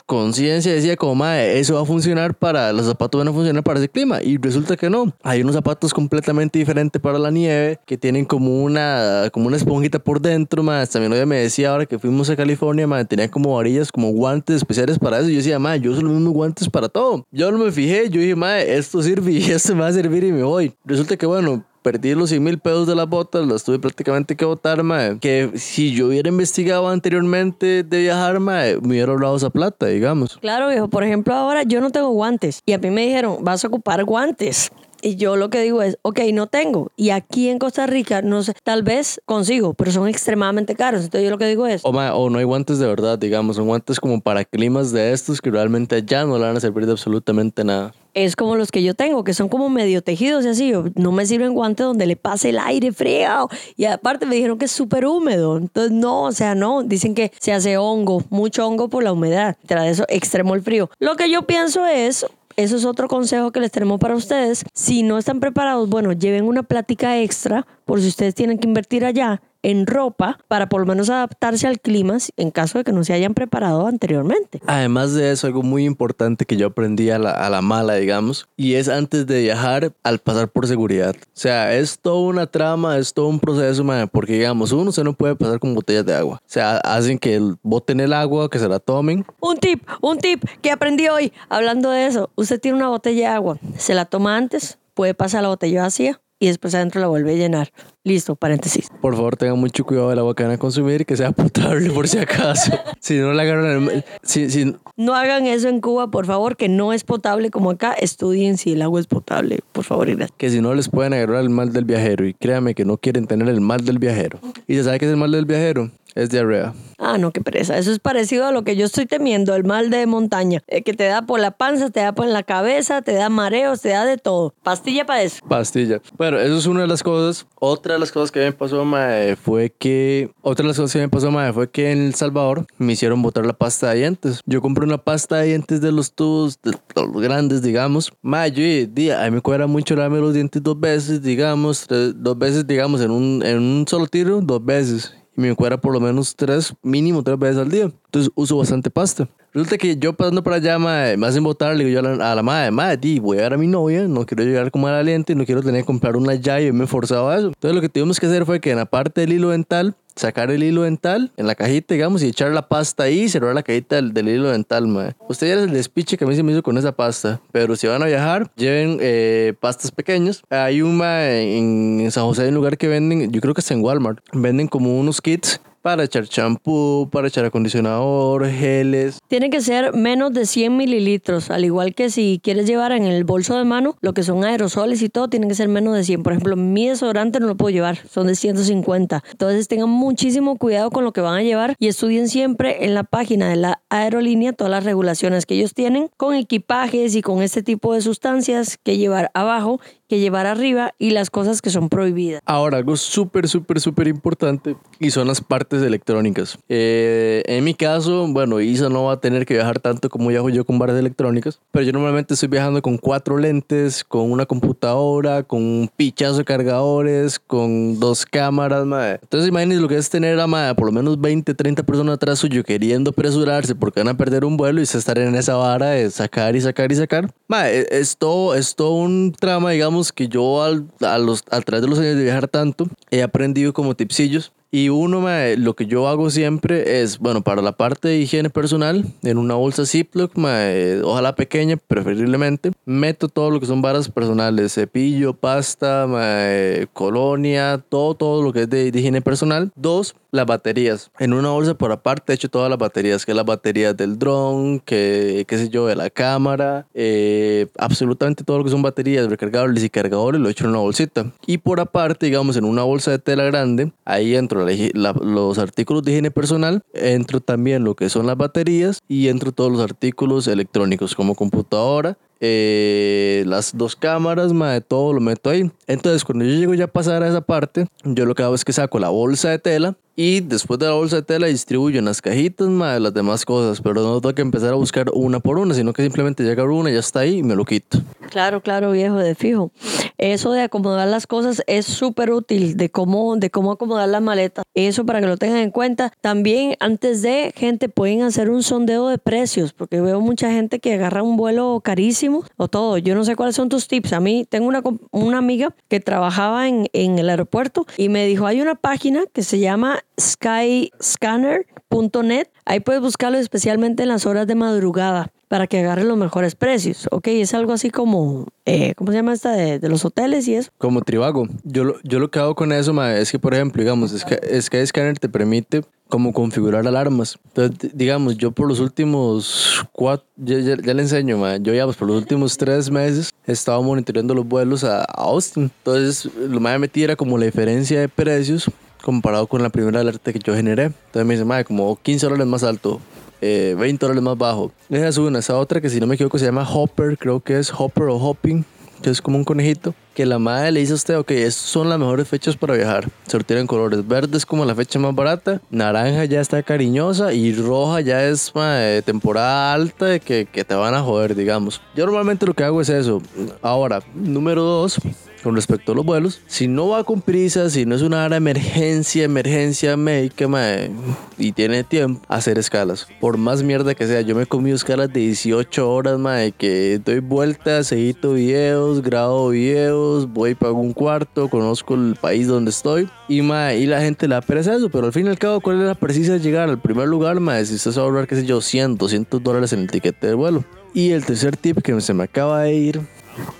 conciencia 0.09 0.73
decía 0.73 0.97
como, 0.97 1.13
ma, 1.13 1.39
eso 1.43 1.75
va 1.75 1.81
a 1.81 1.85
funcionar 1.85 2.33
para, 2.33 2.73
los 2.73 2.87
zapatos 2.87 3.19
van 3.19 3.27
a 3.27 3.31
funcionar 3.31 3.63
para 3.63 3.77
ese 3.77 3.89
clima. 3.89 4.23
Y 4.23 4.37
resulta 4.37 4.75
que 4.75 4.89
no. 4.89 5.13
Hay 5.21 5.41
unos 5.41 5.53
zapatos 5.53 5.93
completamente 5.93 6.57
diferentes 6.57 6.99
para 6.99 7.19
la 7.19 7.29
nieve, 7.29 7.79
que 7.85 7.95
tienen 7.95 8.25
como 8.25 8.63
una, 8.63 9.29
como 9.31 9.45
una 9.45 9.55
esponjita 9.55 9.99
por 9.99 10.19
dentro, 10.19 10.63
ma. 10.63 10.83
También 10.87 11.11
novia 11.11 11.27
me 11.27 11.37
decía 11.37 11.69
ahora 11.69 11.85
que 11.85 11.99
fuimos 11.99 12.27
a 12.31 12.35
California, 12.35 12.87
ma, 12.87 13.05
tenía 13.05 13.29
como 13.29 13.55
varillas, 13.55 13.91
como 13.91 14.09
guantes 14.09 14.55
especiales 14.55 14.97
para 14.97 15.19
eso. 15.19 15.29
Yo 15.29 15.37
decía, 15.37 15.59
ma, 15.59 15.75
yo 15.75 15.91
uso 15.91 16.01
los 16.01 16.11
mismos 16.11 16.33
guantes 16.33 16.67
para 16.67 16.89
todo. 16.89 17.27
Yo 17.31 17.51
no 17.51 17.59
me 17.59 17.71
fijé, 17.71 18.09
yo 18.09 18.19
dije, 18.19 18.35
ma, 18.35 18.59
esto 18.59 19.03
sirve 19.03 19.33
y 19.33 19.43
esto 19.51 19.75
me 19.75 19.81
va 19.81 19.87
a 19.89 19.93
servir 19.93 20.23
y 20.23 20.31
me 20.31 20.41
voy. 20.41 20.73
Resulta 20.85 21.17
que 21.17 21.27
bueno, 21.27 21.63
perdí 21.81 22.13
los 22.15 22.29
100 22.29 22.43
mil 22.43 22.59
pesos 22.59 22.87
de 22.87 22.95
las 22.95 23.07
botas, 23.07 23.47
las 23.47 23.63
tuve 23.63 23.79
prácticamente 23.79 24.35
que 24.35 24.45
botar, 24.45 24.83
mae. 24.83 25.17
Que 25.19 25.51
si 25.55 25.93
yo 25.93 26.07
hubiera 26.07 26.29
investigado 26.29 26.87
anteriormente 26.87 27.83
de 27.83 27.99
viajar, 27.99 28.39
mae, 28.39 28.79
me 28.81 28.89
hubiera 28.89 29.11
ahorrado 29.11 29.37
esa 29.37 29.49
plata, 29.49 29.87
digamos. 29.87 30.37
Claro, 30.37 30.69
viejo. 30.69 30.89
Por 30.89 31.03
ejemplo, 31.03 31.33
ahora 31.33 31.63
yo 31.63 31.81
no 31.81 31.91
tengo 31.91 32.09
guantes 32.09 32.61
y 32.65 32.73
a 32.73 32.77
mí 32.77 32.89
me 32.89 33.05
dijeron, 33.05 33.37
vas 33.41 33.63
a 33.63 33.67
ocupar 33.67 34.03
guantes. 34.03 34.71
Y 35.01 35.15
yo 35.15 35.37
lo 35.37 35.49
que 35.49 35.61
digo 35.61 35.81
es, 35.81 35.97
ok, 36.01 36.19
no 36.33 36.47
tengo. 36.47 36.91
Y 36.97 37.11
aquí 37.11 37.49
en 37.49 37.59
Costa 37.59 37.87
Rica, 37.87 38.21
no 38.21 38.43
sé, 38.43 38.53
tal 38.63 38.83
vez 38.83 39.21
consigo, 39.25 39.73
pero 39.73 39.91
son 39.91 40.07
extremadamente 40.07 40.75
caros. 40.75 41.05
Entonces 41.05 41.23
yo 41.23 41.31
lo 41.31 41.37
que 41.37 41.47
digo 41.47 41.67
es, 41.67 41.85
O, 41.85 41.89
o 41.91 42.29
no 42.29 42.37
hay 42.37 42.43
guantes 42.43 42.79
de 42.79 42.87
verdad, 42.87 43.17
digamos. 43.17 43.55
Son 43.55 43.67
guantes 43.67 43.99
como 43.99 44.19
para 44.19 44.43
climas 44.43 44.91
de 44.91 45.13
estos 45.13 45.41
que 45.41 45.51
realmente 45.51 45.95
allá 45.95 46.25
no 46.25 46.37
le 46.37 46.45
van 46.45 46.57
a 46.57 46.59
servir 46.59 46.85
de 46.85 46.91
absolutamente 46.91 47.63
nada. 47.63 47.93
Es 48.13 48.35
como 48.35 48.55
los 48.55 48.71
que 48.71 48.83
yo 48.83 48.93
tengo, 48.93 49.23
que 49.23 49.33
son 49.33 49.49
como 49.49 49.69
medio 49.69 50.01
tejidos 50.01 50.45
y 50.45 50.49
así. 50.49 50.69
Yo, 50.69 50.85
no 50.95 51.11
me 51.11 51.25
sirven 51.25 51.53
guantes 51.53 51.85
donde 51.85 52.05
le 52.05 52.15
pase 52.15 52.49
el 52.49 52.59
aire 52.59 52.91
frío. 52.91 53.49
Y 53.77 53.85
aparte 53.85 54.25
me 54.25 54.35
dijeron 54.35 54.57
que 54.57 54.65
es 54.65 54.71
súper 54.71 55.05
húmedo. 55.05 55.57
Entonces, 55.57 55.91
no, 55.91 56.23
o 56.23 56.31
sea, 56.31 56.55
no. 56.55 56.83
Dicen 56.83 57.15
que 57.15 57.31
se 57.39 57.53
hace 57.53 57.77
hongo, 57.77 58.23
mucho 58.29 58.67
hongo 58.67 58.89
por 58.89 59.03
la 59.03 59.11
humedad. 59.11 59.57
Tras 59.65 59.87
eso, 59.87 60.05
extremo 60.09 60.55
el 60.55 60.61
frío. 60.61 60.89
Lo 60.99 61.15
que 61.15 61.29
yo 61.29 61.43
pienso 61.43 61.85
es. 61.85 62.25
Eso 62.55 62.75
es 62.75 62.83
otro 62.83 63.07
consejo 63.07 63.51
que 63.51 63.61
les 63.61 63.71
tenemos 63.71 64.01
para 64.01 64.15
ustedes. 64.15 64.65
Si 64.73 65.01
no 65.01 65.17
están 65.17 65.39
preparados, 65.39 65.87
bueno, 65.87 66.11
lleven 66.11 66.43
una 66.43 66.61
plática 66.61 67.17
extra 67.17 67.65
por 67.85 68.01
si 68.01 68.09
ustedes 68.09 68.35
tienen 68.35 68.57
que 68.57 68.67
invertir 68.67 69.05
allá 69.05 69.41
en 69.63 69.87
ropa 69.87 70.39
para 70.47 70.69
por 70.69 70.81
lo 70.81 70.87
menos 70.87 71.09
adaptarse 71.09 71.67
al 71.67 71.79
clima 71.79 72.09
en 72.37 72.51
caso 72.51 72.77
de 72.77 72.83
que 72.83 72.91
no 72.91 73.03
se 73.03 73.13
hayan 73.13 73.33
preparado 73.33 73.87
anteriormente. 73.87 74.61
Además 74.65 75.13
de 75.13 75.31
eso, 75.31 75.47
algo 75.47 75.63
muy 75.63 75.85
importante 75.85 76.45
que 76.45 76.57
yo 76.57 76.67
aprendí 76.67 77.09
a 77.09 77.19
la, 77.19 77.31
a 77.31 77.49
la 77.49 77.61
mala, 77.61 77.95
digamos, 77.95 78.47
y 78.55 78.75
es 78.75 78.89
antes 78.89 79.27
de 79.27 79.41
viajar, 79.41 79.91
al 80.03 80.19
pasar 80.19 80.49
por 80.49 80.67
seguridad. 80.67 81.15
O 81.15 81.27
sea, 81.33 81.75
es 81.75 81.99
toda 81.99 82.21
una 82.21 82.47
trama, 82.47 82.97
es 82.97 83.13
todo 83.13 83.27
un 83.27 83.39
proceso, 83.39 83.83
mae, 83.83 84.07
porque 84.07 84.33
digamos, 84.33 84.71
uno 84.71 84.91
se 84.91 85.03
no 85.03 85.13
puede 85.13 85.35
pasar 85.35 85.59
con 85.59 85.75
botellas 85.75 86.05
de 86.05 86.15
agua. 86.15 86.37
O 86.37 86.51
sea, 86.51 86.77
hacen 86.77 87.19
que 87.19 87.39
boten 87.61 87.99
el 87.99 88.13
agua, 88.13 88.49
que 88.49 88.59
se 88.59 88.67
la 88.67 88.79
tomen. 88.79 89.25
Un 89.39 89.57
tip, 89.57 89.83
un 90.01 90.17
tip 90.17 90.43
que 90.61 90.71
aprendí 90.71 91.07
hoy. 91.07 91.33
Hablando 91.49 91.91
de 91.91 92.07
eso, 92.07 92.29
usted 92.35 92.59
tiene 92.59 92.77
una 92.77 92.89
botella 92.89 93.29
de 93.29 93.35
agua, 93.35 93.57
se 93.77 93.93
la 93.93 94.05
toma 94.05 94.37
antes, 94.37 94.77
puede 94.93 95.13
pasar 95.13 95.43
la 95.43 95.49
botella 95.49 95.83
vacía 95.83 96.19
y 96.39 96.47
después 96.47 96.73
adentro 96.73 97.01
la 97.01 97.07
vuelve 97.07 97.33
a 97.33 97.35
llenar. 97.35 97.71
Listo, 98.09 98.35
paréntesis. 98.35 98.87
Por 99.01 99.15
favor, 99.15 99.35
tengan 99.37 99.59
mucho 99.59 99.85
cuidado 99.85 100.09
agua 100.09 100.33
que 100.35 100.41
van 100.41 100.53
a 100.53 100.57
consumir, 100.57 101.05
que 101.05 101.15
sea 101.15 101.31
potable 101.31 101.91
por 101.91 102.07
si 102.07 102.17
acaso. 102.17 102.71
si 102.99 103.17
no 103.19 103.33
la 103.33 103.43
agarran, 103.43 103.87
el- 103.87 104.03
si, 104.23 104.49
si, 104.49 104.75
No 104.97 105.13
hagan 105.13 105.45
eso 105.45 105.69
en 105.69 105.79
Cuba, 105.79 106.09
por 106.09 106.25
favor, 106.25 106.57
que 106.57 106.69
no 106.69 106.91
es 106.91 107.03
potable 107.03 107.51
como 107.51 107.69
acá. 107.69 107.93
Estudien 107.93 108.57
si 108.57 108.71
el 108.73 108.81
agua 108.81 108.99
es 108.99 109.05
potable, 109.05 109.59
por 109.73 109.83
favor. 109.83 110.09
y 110.09 110.15
gracias. 110.15 110.35
que 110.39 110.49
si 110.49 110.59
no 110.59 110.73
les 110.73 110.89
pueden 110.89 111.13
agarrar 111.13 111.41
el 111.41 111.51
mal 111.51 111.71
del 111.71 111.85
viajero 111.85 112.25
y 112.25 112.33
créanme 112.33 112.73
que 112.73 112.83
no 112.83 112.97
quieren 112.97 113.27
tener 113.27 113.47
el 113.47 113.61
mal 113.61 113.85
del 113.85 113.99
viajero. 113.99 114.39
¿Y 114.67 114.73
se 114.73 114.83
sabe 114.85 114.97
qué 114.97 115.05
es 115.05 115.11
el 115.11 115.17
mal 115.17 115.31
del 115.31 115.45
viajero? 115.45 115.91
Es 116.15 116.29
diarrea. 116.29 116.73
Ah, 116.97 117.17
no, 117.17 117.31
qué 117.31 117.39
pereza. 117.39 117.77
Eso 117.77 117.91
es 117.91 117.99
parecido 117.99 118.45
a 118.45 118.51
lo 118.51 118.63
que 118.63 118.75
yo 118.75 118.85
estoy 118.85 119.05
temiendo, 119.05 119.55
el 119.55 119.63
mal 119.63 119.89
de 119.89 120.05
montaña, 120.05 120.61
eh, 120.67 120.81
que 120.81 120.93
te 120.93 121.05
da 121.05 121.21
por 121.25 121.39
la 121.39 121.51
panza, 121.51 121.89
te 121.91 122.01
da 122.01 122.13
por 122.13 122.25
la 122.27 122.43
cabeza, 122.43 123.01
te 123.01 123.13
da 123.13 123.29
mareos, 123.29 123.81
te 123.81 123.89
da 123.89 124.05
de 124.05 124.17
todo. 124.17 124.53
Pastilla 124.63 125.05
para 125.05 125.21
eso. 125.21 125.37
Pastilla. 125.47 126.01
Bueno, 126.17 126.39
eso 126.39 126.57
es 126.57 126.65
una 126.65 126.81
de 126.81 126.87
las 126.87 127.03
cosas. 127.03 127.45
Otra 127.59 127.93
de 127.93 127.99
las 127.99 128.11
cosas 128.11 128.31
que 128.31 128.39
me 128.39 128.51
pasó, 128.51 128.83
mae, 128.83 129.35
fue 129.35 129.69
que... 129.77 130.31
Otra 130.41 130.63
de 130.63 130.67
las 130.69 130.77
cosas 130.77 130.91
que 130.93 130.99
me 130.99 131.09
pasó, 131.09 131.31
mae, 131.31 131.53
fue 131.53 131.69
que 131.69 131.91
en 131.91 131.99
El 132.07 132.15
Salvador 132.15 132.65
me 132.77 132.93
hicieron 132.93 133.21
botar 133.21 133.45
la 133.45 133.53
pasta 133.53 133.91
de 133.91 133.99
dientes. 133.99 134.41
Yo 134.45 134.61
compré 134.61 134.83
una 134.83 134.97
pasta 134.97 135.37
de 135.37 135.47
dientes 135.47 135.79
de 135.81 135.91
los 135.91 136.11
tubos, 136.13 136.59
de 136.61 136.71
los 136.95 137.21
grandes, 137.21 137.61
digamos. 137.61 138.11
Mae, 138.21 138.51
yo 138.51 138.87
día, 138.91 139.21
a 139.23 139.25
mí 139.29 139.35
me 139.35 139.41
cuadra 139.41 139.67
mucho 139.67 139.95
lavarme 139.95 140.19
los 140.19 140.33
dientes 140.33 140.61
dos 140.61 140.77
veces, 140.79 141.21
digamos, 141.21 141.85
tres- 141.87 142.13
dos 142.17 142.37
veces, 142.37 142.67
digamos, 142.67 142.99
en 143.01 143.11
un, 143.11 143.41
en 143.45 143.57
un 143.57 143.85
solo 143.87 144.07
tiro, 144.07 144.41
dos 144.41 144.65
veces. 144.65 145.13
Y 145.37 145.41
me 145.41 145.55
cuadra 145.55 145.79
por 145.79 145.93
lo 145.93 145.99
menos 145.99 146.35
tres, 146.35 146.73
mínimo 146.81 147.23
tres 147.23 147.39
veces 147.39 147.57
al 147.57 147.69
día. 147.69 147.83
Entonces 147.83 148.31
uso 148.35 148.57
bastante 148.57 148.89
pasta. 148.89 149.27
Resulta 149.53 149.77
que 149.77 149.97
yo 149.97 150.13
pasando 150.13 150.43
por 150.43 150.53
allá, 150.53 150.77
mae, 150.77 151.17
me 151.17 151.25
hacen 151.25 151.43
botar, 151.43 151.75
le 151.75 151.83
digo 151.83 152.01
yo 152.01 152.07
a 152.07 152.15
la, 152.15 152.31
a 152.31 152.35
la 152.35 152.43
madre, 152.43 152.69
madre, 152.69 152.97
di, 152.97 153.17
voy 153.17 153.39
a 153.39 153.41
ver 153.41 153.53
a 153.53 153.57
mi 153.57 153.65
novia, 153.65 154.07
no 154.07 154.23
quiero 154.25 154.43
llegar 154.43 154.69
como 154.69 154.87
al 154.87 154.93
aliento 154.93 155.31
y 155.31 155.35
no 155.35 155.43
quiero 155.43 155.63
tener 155.63 155.81
que 155.81 155.85
comprar 155.87 156.15
una 156.17 156.35
llave 156.35 156.67
y 156.67 156.71
me 156.71 156.85
forzaba 156.85 157.33
a 157.33 157.37
eso. 157.39 157.47
Entonces 157.47 157.73
lo 157.73 157.81
que 157.81 157.89
tuvimos 157.89 158.19
que 158.19 158.27
hacer 158.27 158.45
fue 158.45 158.59
que 158.59 158.69
en 158.69 158.77
la 158.77 158.85
parte 158.85 159.21
del 159.21 159.33
hilo 159.33 159.49
dental, 159.49 159.95
sacar 160.19 160.51
el 160.51 160.63
hilo 160.63 160.83
dental 160.83 161.31
en 161.37 161.47
la 161.47 161.55
cajita, 161.55 161.93
digamos, 161.93 162.21
y 162.23 162.27
echar 162.27 162.51
la 162.51 162.67
pasta 162.67 163.03
ahí 163.03 163.21
y 163.21 163.29
cerrar 163.29 163.55
la 163.55 163.63
cajita 163.63 163.95
del, 163.95 164.13
del 164.13 164.29
hilo 164.29 164.49
dental, 164.49 164.87
mae. 164.87 165.15
Usted 165.27 165.47
ya 165.47 165.53
es 165.55 165.61
el 165.61 165.71
despiche 165.71 166.17
que 166.17 166.25
a 166.25 166.27
mí 166.27 166.35
se 166.35 166.43
me 166.43 166.51
hizo 166.51 166.63
con 166.63 166.77
esa 166.77 166.91
pasta, 166.91 167.41
pero 167.51 167.75
si 167.75 167.87
van 167.87 168.03
a 168.03 168.05
viajar, 168.05 168.51
lleven 168.55 168.97
eh, 169.01 169.53
pastas 169.59 169.91
pequeñas. 169.91 170.43
Hay 170.49 170.81
una 170.81 171.31
en, 171.31 172.01
en 172.01 172.11
San 172.11 172.25
José, 172.25 172.43
hay 172.43 172.49
un 172.49 172.55
lugar 172.55 172.77
que 172.77 172.87
venden, 172.87 173.31
yo 173.31 173.41
creo 173.41 173.53
que 173.53 173.61
es 173.61 173.71
en 173.71 173.81
Walmart, 173.81 174.19
venden 174.33 174.67
como 174.67 174.99
unos 174.99 175.21
kits 175.21 175.61
para 175.81 176.03
echar 176.03 176.27
champú, 176.27 177.09
para 177.11 177.27
echar 177.27 177.45
acondicionador, 177.45 178.47
geles. 178.47 179.19
Tiene 179.27 179.49
que 179.49 179.61
ser 179.61 179.93
menos 179.93 180.33
de 180.33 180.45
100 180.45 180.75
mililitros, 180.75 181.51
al 181.51 181.65
igual 181.65 181.95
que 181.95 182.09
si 182.09 182.39
quieres 182.43 182.67
llevar 182.67 182.91
en 182.91 183.05
el 183.05 183.23
bolso 183.23 183.57
de 183.57 183.63
mano 183.63 183.95
lo 184.01 184.13
que 184.13 184.23
son 184.23 184.43
aerosoles 184.43 185.01
y 185.01 185.09
todo, 185.09 185.29
tiene 185.29 185.47
que 185.47 185.55
ser 185.55 185.67
menos 185.67 185.95
de 185.95 186.03
100. 186.03 186.23
Por 186.23 186.33
ejemplo, 186.33 186.55
mi 186.55 186.87
desodorante 186.87 187.39
no 187.39 187.47
lo 187.47 187.57
puedo 187.57 187.71
llevar, 187.71 187.97
son 188.07 188.27
de 188.27 188.35
150. 188.35 189.23
Entonces 189.31 189.67
tengan 189.67 189.89
muchísimo 189.89 190.57
cuidado 190.57 190.91
con 190.91 191.03
lo 191.03 191.13
que 191.13 191.21
van 191.21 191.35
a 191.35 191.43
llevar 191.43 191.75
y 191.79 191.87
estudien 191.87 192.29
siempre 192.29 192.85
en 192.85 192.93
la 192.93 193.03
página 193.03 193.49
de 193.49 193.55
la 193.55 193.81
aerolínea 193.89 194.53
todas 194.53 194.71
las 194.71 194.83
regulaciones 194.83 195.45
que 195.45 195.55
ellos 195.55 195.73
tienen 195.73 196.09
con 196.17 196.35
equipajes 196.35 197.15
y 197.15 197.21
con 197.21 197.41
este 197.41 197.63
tipo 197.63 197.93
de 197.93 198.01
sustancias 198.01 198.77
que 198.83 198.97
llevar 198.97 199.31
abajo, 199.33 199.79
que 200.09 200.19
llevar 200.19 200.47
arriba 200.47 200.93
y 200.97 201.11
las 201.11 201.29
cosas 201.29 201.61
que 201.61 201.69
son 201.69 201.87
prohibidas. 201.87 202.41
Ahora, 202.45 202.77
algo 202.77 202.97
súper, 202.97 203.47
súper, 203.47 203.79
súper 203.79 204.07
importante 204.07 204.75
y 204.99 205.11
son 205.11 205.27
las 205.27 205.39
partes 205.39 205.83
electrónicas. 205.83 206.57
Eh, 206.67 207.43
en 207.45 207.63
mi 207.63 207.75
caso, 207.75 208.27
bueno, 208.27 208.59
Isa 208.59 208.89
no 208.89 209.03
va 209.05 209.13
a 209.13 209.19
tener 209.21 209.45
que 209.45 209.53
viajar 209.53 209.79
tanto 209.79 210.09
como 210.09 210.29
viajo 210.29 210.49
yo 210.49 210.65
con 210.65 210.79
barras 210.79 210.97
electrónicas, 210.97 211.59
pero 211.71 211.85
yo 211.85 211.93
normalmente 211.93 212.33
estoy 212.33 212.49
viajando 212.49 212.81
con 212.81 212.97
cuatro 212.97 213.37
lentes, 213.37 214.03
con 214.03 214.31
una 214.31 214.47
computadora, 214.47 215.43
con 215.43 215.61
un 215.61 215.91
pichazo 215.95 216.39
de 216.39 216.45
cargadores, 216.45 217.37
con 217.37 217.99
dos 217.99 218.25
cámaras, 218.25 218.85
madre. 218.85 219.19
Entonces, 219.21 219.49
imagínense 219.49 219.81
lo 219.81 219.87
que 219.87 219.97
es 219.97 220.09
tener 220.09 220.39
a 220.39 220.47
madre, 220.47 220.73
por 220.73 220.87
lo 220.87 220.91
menos 220.91 221.21
20, 221.21 221.53
30 221.53 221.83
personas 221.83 222.15
atrás 222.15 222.39
suyo 222.39 222.63
queriendo 222.63 223.11
apresurarse 223.11 223.75
porque 223.75 223.99
van 223.99 224.07
a 224.07 224.17
perder 224.17 224.43
un 224.43 224.57
vuelo 224.57 224.81
y 224.81 224.87
se 224.87 224.97
estar 224.97 225.19
en 225.19 225.35
esa 225.35 225.55
vara 225.55 225.91
de 225.91 226.09
sacar 226.09 226.55
y 226.55 226.61
sacar 226.61 226.91
y 226.91 226.95
sacar. 226.95 227.31
Madre, 227.47 227.85
es 227.91 228.17
todo, 228.17 228.55
es 228.55 228.75
todo 228.75 228.93
un 228.93 229.33
trama, 229.39 229.69
digamos, 229.71 229.98
que 230.11 230.27
yo 230.27 230.63
al, 230.63 230.87
a, 231.01 231.17
los, 231.17 231.43
a 231.51 231.61
través 231.61 231.81
de 231.83 231.89
los 231.89 231.99
años 231.99 232.15
de 232.15 232.23
viajar 232.23 232.47
tanto, 232.47 232.87
he 233.11 233.21
aprendido 233.21 233.73
como 233.73 233.95
tipsillos. 233.95 234.51
Y 234.71 234.89
uno, 234.89 235.19
mae, 235.21 235.57
lo 235.57 235.75
que 235.75 235.87
yo 235.87 236.07
hago 236.07 236.29
siempre 236.29 237.01
es, 237.01 237.17
bueno, 237.17 237.41
para 237.41 237.63
la 237.63 237.71
parte 237.71 238.07
de 238.09 238.19
higiene 238.19 238.51
personal, 238.51 239.03
en 239.23 239.37
una 239.39 239.55
bolsa 239.55 239.85
Ziploc, 239.85 240.37
mae, 240.37 241.01
ojalá 241.01 241.33
pequeña, 241.33 241.77
preferiblemente, 241.77 242.71
meto 242.85 243.29
todo 243.29 243.49
lo 243.49 243.59
que 243.59 243.65
son 243.65 243.81
varas 243.81 244.09
personales, 244.09 244.75
cepillo, 244.75 245.33
pasta, 245.33 246.05
mae, 246.07 246.87
colonia, 246.93 247.83
todo, 247.89 248.13
todo 248.13 248.43
lo 248.43 248.53
que 248.53 248.63
es 248.63 248.69
de, 248.69 248.91
de 248.91 248.99
higiene 248.99 249.21
personal. 249.21 249.71
Dos, 249.75 250.15
las 250.31 250.45
baterías. 250.45 251.11
En 251.19 251.33
una 251.33 251.49
bolsa 251.49 251.73
por 251.73 251.91
aparte 251.91 252.31
he 252.31 252.35
hecho 252.35 252.49
todas 252.49 252.69
las 252.69 252.77
baterías, 252.77 253.25
que 253.25 253.33
las 253.33 253.45
baterías 253.45 253.95
del 253.97 254.19
dron, 254.19 254.79
que, 254.79 255.45
qué 255.47 255.57
sé 255.57 255.69
yo, 255.69 255.87
de 255.87 255.95
la 255.95 256.09
cámara, 256.09 256.85
eh, 256.93 257.67
absolutamente 257.77 258.43
todo 258.43 258.59
lo 258.59 258.63
que 258.63 258.69
son 258.69 258.81
baterías, 258.81 259.27
recargables 259.27 259.83
y 259.83 259.89
cargadores, 259.89 260.39
lo 260.39 260.47
he 260.47 260.51
hecho 260.51 260.65
en 260.65 260.71
una 260.71 260.79
bolsita. 260.79 261.31
Y 261.45 261.57
por 261.57 261.79
aparte, 261.79 262.27
digamos, 262.27 262.57
en 262.57 262.65
una 262.65 262.83
bolsa 262.83 263.11
de 263.11 263.19
tela 263.19 263.43
grande, 263.43 263.91
ahí 264.05 264.35
entro 264.35 264.58
los 264.65 265.57
artículos 265.57 266.03
de 266.03 266.11
higiene 266.11 266.31
personal, 266.31 266.81
entro 266.93 267.39
también 267.41 267.83
lo 267.83 267.95
que 267.95 268.09
son 268.09 268.27
las 268.27 268.37
baterías 268.37 269.01
y 269.07 269.27
entro 269.27 269.51
todos 269.51 269.71
los 269.71 269.81
artículos 269.81 270.47
electrónicos 270.47 271.15
como 271.15 271.35
computadora, 271.35 272.17
eh, 272.41 273.43
las 273.47 273.77
dos 273.77 273.95
cámaras, 273.95 274.51
de 274.57 274.81
todo 274.81 275.13
lo 275.13 275.19
meto 275.19 275.49
ahí. 275.49 275.71
Entonces, 275.87 276.23
cuando 276.23 276.45
yo 276.45 276.51
llego 276.51 276.73
ya 276.73 276.85
a 276.85 276.87
pasar 276.87 277.23
a 277.23 277.27
esa 277.27 277.41
parte, 277.41 277.87
yo 278.03 278.25
lo 278.25 278.35
que 278.35 278.43
hago 278.43 278.55
es 278.55 278.63
que 278.63 278.73
saco 278.73 278.99
la 278.99 279.09
bolsa 279.09 279.49
de 279.49 279.59
tela 279.59 279.95
y 280.21 280.41
después 280.41 280.77
de 280.81 280.85
la 280.85 280.91
bolsa 280.91 281.15
de 281.15 281.21
tela 281.21 281.47
distribuyo 281.47 281.97
en 281.97 282.03
las 282.03 282.21
cajitas, 282.21 282.67
de 282.67 282.99
las 282.99 283.13
demás 283.13 283.45
cosas. 283.45 283.79
Pero 283.79 284.01
no 284.01 284.19
tengo 284.19 284.35
que 284.35 284.41
empezar 284.41 284.73
a 284.73 284.75
buscar 284.75 285.09
una 285.13 285.39
por 285.39 285.57
una, 285.57 285.73
sino 285.73 285.93
que 285.93 286.03
simplemente 286.03 286.43
llega 286.43 286.65
una, 286.65 286.91
ya 286.91 286.99
está 286.99 287.21
ahí 287.21 287.37
y 287.37 287.43
me 287.43 287.55
lo 287.55 287.63
quito. 287.63 287.99
Claro, 288.29 288.61
claro, 288.61 288.91
viejo, 288.91 289.15
de 289.15 289.33
fijo. 289.33 289.71
Eso 290.17 290.51
de 290.51 290.61
acomodar 290.61 291.07
las 291.07 291.25
cosas 291.25 291.63
es 291.65 291.85
súper 291.85 292.31
útil, 292.31 292.75
de 292.75 292.89
cómo, 292.89 293.37
de 293.37 293.49
cómo 293.49 293.71
acomodar 293.71 294.09
las 294.09 294.21
maletas. 294.21 294.65
Eso 294.73 295.05
para 295.05 295.21
que 295.21 295.27
lo 295.27 295.37
tengan 295.37 295.59
en 295.59 295.71
cuenta. 295.71 296.11
También, 296.19 296.75
antes 296.81 297.21
de, 297.21 297.53
gente, 297.55 297.87
pueden 297.87 298.21
hacer 298.23 298.49
un 298.49 298.61
sondeo 298.61 299.07
de 299.07 299.19
precios, 299.19 299.71
porque 299.71 300.01
veo 300.01 300.19
mucha 300.19 300.51
gente 300.51 300.79
que 300.79 300.95
agarra 300.95 301.23
un 301.23 301.37
vuelo 301.37 301.79
carísimo 301.81 302.43
o 302.57 302.67
todo. 302.67 302.97
Yo 302.97 303.15
no 303.15 303.23
sé 303.23 303.37
cuáles 303.37 303.55
son 303.55 303.69
tus 303.69 303.87
tips. 303.87 304.11
A 304.11 304.19
mí 304.19 304.45
tengo 304.49 304.67
una, 304.67 304.83
una 305.11 305.37
amiga 305.37 305.73
que 305.87 306.01
trabajaba 306.01 306.67
en, 306.67 306.89
en 306.91 307.17
el 307.17 307.29
aeropuerto 307.29 307.87
y 307.95 308.09
me 308.09 308.25
dijo, 308.25 308.45
hay 308.45 308.59
una 308.59 308.75
página 308.75 309.23
que 309.31 309.43
se 309.43 309.59
llama 309.59 310.03
skyscanner.net. 310.19 312.47
Ahí 312.65 312.79
puedes 312.79 313.01
buscarlo 313.01 313.37
especialmente 313.37 314.03
en 314.03 314.09
las 314.09 314.25
horas 314.25 314.47
de 314.47 314.55
madrugada 314.55 315.31
para 315.47 315.65
que 315.65 315.79
agarren 315.79 316.07
los 316.07 316.17
mejores 316.17 316.53
precios. 316.55 317.07
Ok, 317.11 317.27
es 317.29 317.53
algo 317.55 317.73
así 317.73 317.89
como, 317.89 318.47
eh, 318.65 318.93
¿cómo 318.95 319.11
se 319.11 319.17
llama 319.17 319.33
esta 319.33 319.51
de, 319.53 319.79
de 319.79 319.89
los 319.89 320.05
hoteles 320.05 320.47
y 320.47 320.53
eso? 320.55 320.69
Como 320.77 321.01
Trivago. 321.01 321.47
Yo 321.63 321.83
lo, 321.83 321.95
yo 322.03 322.19
lo 322.19 322.29
que 322.29 322.37
hago 322.39 322.53
con 322.53 322.71
eso, 322.71 322.93
ma, 322.93 323.15
es 323.15 323.31
que, 323.31 323.39
por 323.39 323.55
ejemplo, 323.55 323.81
digamos, 323.81 324.11
Sky, 324.11 324.35
Skyscanner 324.61 325.17
te 325.17 325.27
permite 325.27 325.83
como 326.07 326.33
configurar 326.33 326.85
alarmas. 326.87 327.39
Entonces, 327.47 327.91
digamos, 327.95 328.37
yo 328.37 328.51
por 328.51 328.67
los 328.67 328.79
últimos 328.79 329.83
cuatro, 329.91 330.27
ya, 330.37 330.59
ya- 330.59 330.77
ya 330.79 330.93
le 330.93 331.01
enseño, 331.01 331.37
ma, 331.39 331.57
yo 331.57 331.71
digamos, 331.71 331.95
por 331.95 332.07
los 332.07 332.17
últimos 332.17 332.55
tres 332.55 332.91
meses 332.91 333.31
he 333.47 333.51
estado 333.51 333.81
monitoreando 333.81 334.35
los 334.35 334.47
vuelos 334.47 334.83
a, 334.83 334.99
a 335.01 335.05
Austin. 335.15 335.71
Entonces, 335.79 336.29
lo 336.35 336.59
más 336.59 336.79
metí 336.79 337.01
era 337.03 337.15
como 337.15 337.39
la 337.39 337.45
diferencia 337.45 337.99
de 337.99 338.07
precios 338.07 338.69
comparado 339.01 339.47
con 339.47 339.61
la 339.63 339.69
primera 339.69 339.99
alerta 339.99 340.33
que 340.33 340.39
yo 340.39 340.55
generé. 340.55 340.83
Entonces 340.83 341.25
me 341.25 341.33
dice, 341.33 341.45
madre, 341.45 341.65
como 341.65 341.97
15 342.01 342.25
dólares 342.25 342.47
más 342.47 342.63
alto, 342.63 342.99
eh, 343.41 343.75
20 343.77 344.05
dólares 344.05 344.23
más 344.23 344.37
bajo. 344.37 344.71
Esa 344.89 345.07
es 345.07 345.17
una. 345.17 345.39
Esa 345.39 345.57
otra 345.57 345.81
que 345.81 345.89
si 345.89 345.99
no 345.99 346.07
me 346.07 346.15
equivoco 346.15 346.37
se 346.37 346.45
llama 346.45 346.67
Hopper, 346.69 347.17
creo 347.17 347.39
que 347.39 347.57
es 347.57 347.71
Hopper 347.75 348.05
o 348.05 348.17
Hopping, 348.17 348.65
que 349.01 349.09
es 349.09 349.21
como 349.21 349.37
un 349.37 349.43
conejito. 349.43 349.93
Que 350.13 350.25
la 350.25 350.37
madre 350.37 350.73
le 350.73 350.81
dice 350.81 350.91
a 350.91 350.95
usted, 350.95 351.17
ok, 351.17 351.31
estas 351.31 351.63
son 351.63 351.87
las 351.87 351.97
mejores 351.97 352.27
fechas 352.27 352.57
para 352.57 352.75
viajar. 352.75 353.09
Sortir 353.27 353.57
en 353.57 353.67
colores. 353.67 354.05
Verde 354.05 354.37
es 354.37 354.45
como 354.45 354.65
la 354.65 354.75
fecha 354.75 354.99
más 354.99 355.15
barata, 355.15 355.61
naranja 355.69 356.25
ya 356.25 356.41
está 356.41 356.61
cariñosa 356.61 357.31
y 357.31 357.53
roja 357.53 358.01
ya 358.01 358.25
es 358.25 358.53
mae, 358.53 359.01
temporada 359.01 359.73
alta 359.73 360.07
de 360.07 360.19
que, 360.19 360.45
que 360.51 360.65
te 360.65 360.75
van 360.75 360.93
a 360.93 361.01
joder, 361.01 361.35
digamos. 361.35 361.81
Yo 361.95 362.05
normalmente 362.05 362.45
lo 362.45 362.53
que 362.53 362.65
hago 362.65 362.81
es 362.81 362.89
eso. 362.89 363.21
Ahora, 363.61 364.03
número 364.13 364.61
dos, 364.63 364.99
con 365.43 365.55
respecto 365.55 365.91
a 365.91 365.95
los 365.95 366.05
vuelos, 366.05 366.41
si 366.47 366.67
no 366.67 366.89
va 366.89 367.03
con 367.03 367.21
prisa, 367.21 367.69
si 367.69 367.85
no 367.85 367.95
es 367.95 368.01
una 368.01 368.17
hora 368.25 368.29
de 368.29 368.37
emergencia, 368.37 369.23
emergencia 369.23 369.97
médica, 369.97 370.47
mae, 370.47 370.91
y 371.37 371.51
tiene 371.51 371.83
tiempo, 371.83 372.21
hacer 372.27 372.57
escalas. 372.57 373.07
Por 373.19 373.37
más 373.37 373.63
mierda 373.63 373.95
que 373.95 374.07
sea, 374.07 374.21
yo 374.21 374.35
me 374.35 374.43
he 374.43 374.45
comido 374.45 374.75
escalas 374.75 375.11
de 375.11 375.21
18 375.21 375.91
horas, 375.91 376.19
mae, 376.19 376.51
que 376.51 376.99
doy 377.03 377.19
vueltas, 377.19 377.91
edito 377.91 378.33
videos, 378.33 379.01
grabo 379.01 379.49
videos, 379.49 380.31
voy 380.31 380.55
para 380.55 380.73
un 380.73 380.93
cuarto, 380.93 381.49
conozco 381.49 381.95
el 381.95 382.15
país 382.19 382.47
donde 382.47 382.71
estoy, 382.71 383.09
y 383.27 383.41
mae, 383.41 383.79
y 383.79 383.85
la 383.85 384.01
gente 384.01 384.27
le 384.27 384.35
da 384.35 384.41
pereza 384.41 384.75
eso, 384.75 384.89
pero 384.89 385.07
al 385.07 385.13
fin 385.13 385.25
y 385.25 385.29
al 385.29 385.39
cabo, 385.39 385.61
¿cuál 385.61 385.79
es 385.79 385.87
la 385.87 385.95
precisa 385.95 386.33
de 386.33 386.39
llegar 386.39 386.69
al 386.69 386.81
primer 386.81 387.07
lugar, 387.07 387.39
mae? 387.39 387.65
Si 387.65 387.75
usted 387.75 387.91
se 387.91 387.99
va 387.99 388.09
qué 388.25 388.35
sé 388.35 388.45
yo, 388.45 388.61
100, 388.61 388.97
200 388.97 389.41
dólares 389.43 389.73
en 389.73 389.79
el 389.79 389.91
tiquete 389.91 390.27
de 390.27 390.33
vuelo. 390.33 390.63
Y 390.93 391.11
el 391.11 391.25
tercer 391.25 391.55
tip 391.55 391.81
que 391.81 391.99
se 392.01 392.13
me 392.13 392.23
acaba 392.23 392.63
de 392.63 392.73
ir 392.73 393.01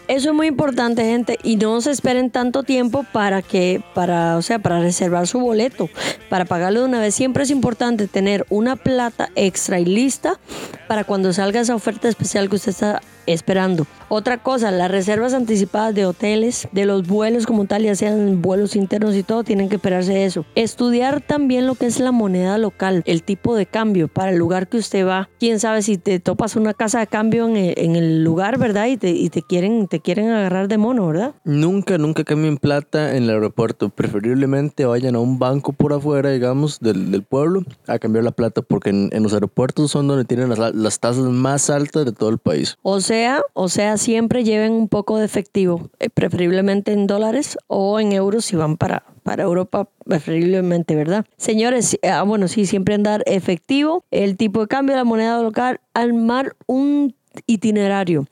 Eso 0.07 0.29
es 0.29 0.35
muy 0.35 0.47
importante, 0.47 1.03
gente, 1.03 1.37
y 1.43 1.55
no 1.55 1.79
se 1.81 1.91
esperen 1.91 2.31
tanto 2.31 2.63
tiempo 2.63 3.05
para 3.13 3.41
que, 3.41 3.81
para, 3.93 4.37
o 4.37 4.41
sea, 4.41 4.59
para 4.59 4.79
reservar 4.79 5.27
su 5.27 5.39
boleto, 5.39 5.89
para 6.29 6.45
pagarlo 6.45 6.81
de 6.81 6.85
una 6.87 6.99
vez. 6.99 7.15
Siempre 7.15 7.43
es 7.43 7.51
importante 7.51 8.07
tener 8.07 8.45
una 8.49 8.75
plata 8.75 9.29
extra 9.35 9.79
y 9.79 9.85
lista 9.85 10.39
para 10.87 11.03
cuando 11.03 11.31
salga 11.33 11.61
esa 11.61 11.75
oferta 11.75 12.09
especial 12.09 12.49
que 12.49 12.55
usted 12.55 12.71
está 12.71 13.01
esperando. 13.33 13.85
Otra 14.09 14.41
cosa, 14.41 14.71
las 14.71 14.89
reservas 14.89 15.33
anticipadas 15.33 15.93
de 15.93 16.05
hoteles, 16.05 16.67
de 16.71 16.85
los 16.85 17.07
vuelos 17.07 17.45
como 17.45 17.65
tal, 17.65 17.83
ya 17.83 17.95
sean 17.95 18.41
vuelos 18.41 18.75
internos 18.75 19.15
y 19.15 19.23
todo, 19.23 19.43
tienen 19.43 19.69
que 19.69 19.75
esperarse 19.75 20.25
eso. 20.25 20.45
Estudiar 20.55 21.21
también 21.21 21.67
lo 21.67 21.75
que 21.75 21.85
es 21.85 21.99
la 21.99 22.11
moneda 22.11 22.57
local, 22.57 23.03
el 23.05 23.23
tipo 23.23 23.55
de 23.55 23.65
cambio 23.65 24.07
para 24.07 24.31
el 24.31 24.37
lugar 24.37 24.67
que 24.67 24.77
usted 24.77 25.05
va. 25.05 25.29
Quién 25.39 25.59
sabe 25.59 25.81
si 25.83 25.97
te 25.97 26.19
topas 26.19 26.55
una 26.55 26.73
casa 26.73 26.99
de 26.99 27.07
cambio 27.07 27.47
en 27.47 27.57
el, 27.57 27.73
en 27.77 27.95
el 27.95 28.23
lugar, 28.23 28.57
¿verdad? 28.57 28.87
Y 28.87 28.97
te, 28.97 29.11
y 29.11 29.29
te 29.29 29.43
quieren, 29.43 29.87
te 29.87 29.99
quieren 29.99 30.29
agarrar 30.29 30.67
de 30.67 30.77
mono, 30.77 31.07
¿verdad? 31.07 31.35
Nunca, 31.43 31.97
nunca 31.97 32.23
cambien 32.23 32.57
plata 32.57 33.15
en 33.15 33.23
el 33.23 33.29
aeropuerto. 33.29 33.89
Preferiblemente 33.89 34.85
vayan 34.85 35.15
a 35.15 35.19
un 35.19 35.37
banco 35.37 35.71
por 35.73 35.93
afuera, 35.93 36.31
digamos, 36.31 36.79
del, 36.79 37.11
del 37.11 37.23
pueblo 37.23 37.63
a 37.87 37.99
cambiar 37.99 38.23
la 38.23 38.31
plata, 38.31 38.61
porque 38.61 38.89
en, 38.89 39.09
en 39.11 39.21
los 39.21 39.33
aeropuertos 39.33 39.91
son 39.91 40.07
donde 40.07 40.25
tienen 40.25 40.49
las, 40.49 40.73
las 40.73 40.99
tasas 40.99 41.25
más 41.25 41.69
altas 41.69 42.05
de 42.05 42.11
todo 42.11 42.29
el 42.29 42.39
país. 42.39 42.77
O 42.81 43.01
sea, 43.01 43.18
o 43.53 43.69
sea, 43.69 43.97
siempre 43.97 44.43
lleven 44.43 44.73
un 44.73 44.87
poco 44.87 45.17
de 45.17 45.25
efectivo, 45.25 45.89
eh, 45.99 46.09
preferiblemente 46.09 46.91
en 46.91 47.07
dólares 47.07 47.57
o 47.67 47.99
en 47.99 48.11
euros 48.11 48.45
si 48.45 48.55
van 48.55 48.77
para, 48.77 49.03
para 49.23 49.43
Europa, 49.43 49.89
preferiblemente, 50.05 50.95
¿verdad? 50.95 51.25
Señores, 51.37 51.97
ah, 52.03 52.23
bueno, 52.23 52.47
sí, 52.47 52.65
siempre 52.65 52.95
andar 52.95 53.23
efectivo, 53.25 54.03
el 54.11 54.37
tipo 54.37 54.61
de 54.61 54.67
cambio 54.67 54.95
de 54.95 55.01
la 55.01 55.05
moneda 55.05 55.41
local, 55.41 55.79
armar 55.93 56.55
un 56.67 57.15
itinerario. 57.45 58.25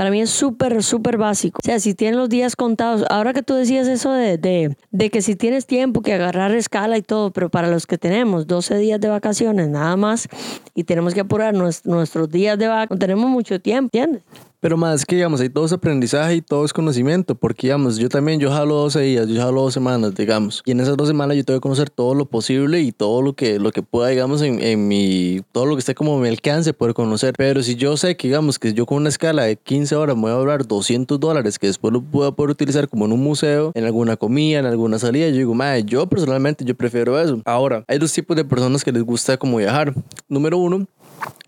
Para 0.00 0.10
mí 0.10 0.22
es 0.22 0.30
súper, 0.30 0.82
súper 0.82 1.18
básico. 1.18 1.60
O 1.62 1.66
sea, 1.66 1.78
si 1.78 1.92
tienes 1.92 2.16
los 2.16 2.30
días 2.30 2.56
contados, 2.56 3.04
ahora 3.10 3.34
que 3.34 3.42
tú 3.42 3.52
decías 3.52 3.86
eso 3.86 4.10
de, 4.14 4.38
de, 4.38 4.74
de, 4.90 5.10
que 5.10 5.20
si 5.20 5.36
tienes 5.36 5.66
tiempo 5.66 6.00
que 6.00 6.14
agarrar 6.14 6.54
escala 6.54 6.96
y 6.96 7.02
todo, 7.02 7.32
pero 7.32 7.50
para 7.50 7.68
los 7.68 7.86
que 7.86 7.98
tenemos 7.98 8.46
12 8.46 8.78
días 8.78 8.98
de 8.98 9.08
vacaciones 9.08 9.68
nada 9.68 9.98
más 9.98 10.26
y 10.74 10.84
tenemos 10.84 11.12
que 11.12 11.20
apurar 11.20 11.52
nuestros, 11.52 11.94
nuestros 11.94 12.30
días 12.30 12.58
de 12.58 12.68
vacaciones, 12.68 12.90
no 12.92 12.98
tenemos 12.98 13.28
mucho 13.28 13.60
tiempo, 13.60 13.90
¿entiendes? 13.94 14.22
Pero 14.60 14.76
más 14.76 15.06
que, 15.06 15.16
digamos, 15.16 15.40
hay 15.40 15.48
todo 15.48 15.64
es 15.64 15.72
aprendizaje 15.72 16.34
y 16.34 16.42
todo 16.42 16.66
es 16.66 16.74
conocimiento, 16.74 17.34
porque, 17.34 17.68
digamos, 17.68 17.96
yo 17.96 18.10
también, 18.10 18.38
yo 18.40 18.50
jalo 18.50 18.74
12 18.74 19.00
días, 19.00 19.26
yo 19.26 19.40
jalo 19.40 19.62
dos 19.62 19.72
semanas, 19.72 20.14
digamos, 20.14 20.62
y 20.66 20.72
en 20.72 20.80
esas 20.80 20.98
dos 20.98 21.08
semanas 21.08 21.38
yo 21.38 21.44
tengo 21.44 21.58
que 21.58 21.62
conocer 21.62 21.88
todo 21.88 22.14
lo 22.14 22.26
posible 22.26 22.80
y 22.82 22.92
todo 22.92 23.22
lo 23.22 23.32
que, 23.32 23.58
lo 23.58 23.72
que 23.72 23.82
pueda, 23.82 24.10
digamos, 24.10 24.42
en, 24.42 24.62
en 24.62 24.86
mi, 24.86 25.40
todo 25.52 25.64
lo 25.64 25.76
que 25.76 25.80
esté 25.80 25.94
como 25.94 26.18
a 26.18 26.20
mi 26.20 26.28
alcance 26.28 26.74
poder 26.74 26.92
conocer. 26.92 27.32
Pero 27.38 27.62
si 27.62 27.74
yo 27.74 27.96
sé 27.96 28.18
que, 28.18 28.28
digamos, 28.28 28.58
que 28.58 28.74
yo 28.74 28.84
con 28.84 28.98
una 28.98 29.08
escala 29.08 29.44
de 29.44 29.56
15 29.56 29.89
horas 29.96 30.16
me 30.16 30.22
voy 30.22 30.30
a 30.30 30.34
ahorrar 30.34 30.66
200 30.66 31.18
dólares 31.18 31.58
que 31.58 31.66
después 31.66 31.92
lo 31.92 32.02
puedo 32.02 32.34
poder 32.34 32.50
utilizar 32.50 32.88
como 32.88 33.04
en 33.04 33.12
un 33.12 33.20
museo, 33.20 33.72
en 33.74 33.84
alguna 33.84 34.16
comida, 34.16 34.58
en 34.58 34.66
alguna 34.66 34.98
salida, 34.98 35.28
yo 35.28 35.36
digo, 35.36 35.54
madre, 35.54 35.84
yo 35.84 36.06
personalmente, 36.06 36.64
yo 36.64 36.74
prefiero 36.74 37.20
eso. 37.20 37.40
Ahora, 37.44 37.84
hay 37.88 37.98
dos 37.98 38.12
tipos 38.12 38.36
de 38.36 38.44
personas 38.44 38.84
que 38.84 38.92
les 38.92 39.02
gusta 39.02 39.36
como 39.36 39.58
viajar. 39.58 39.94
Número 40.28 40.58
uno, 40.58 40.86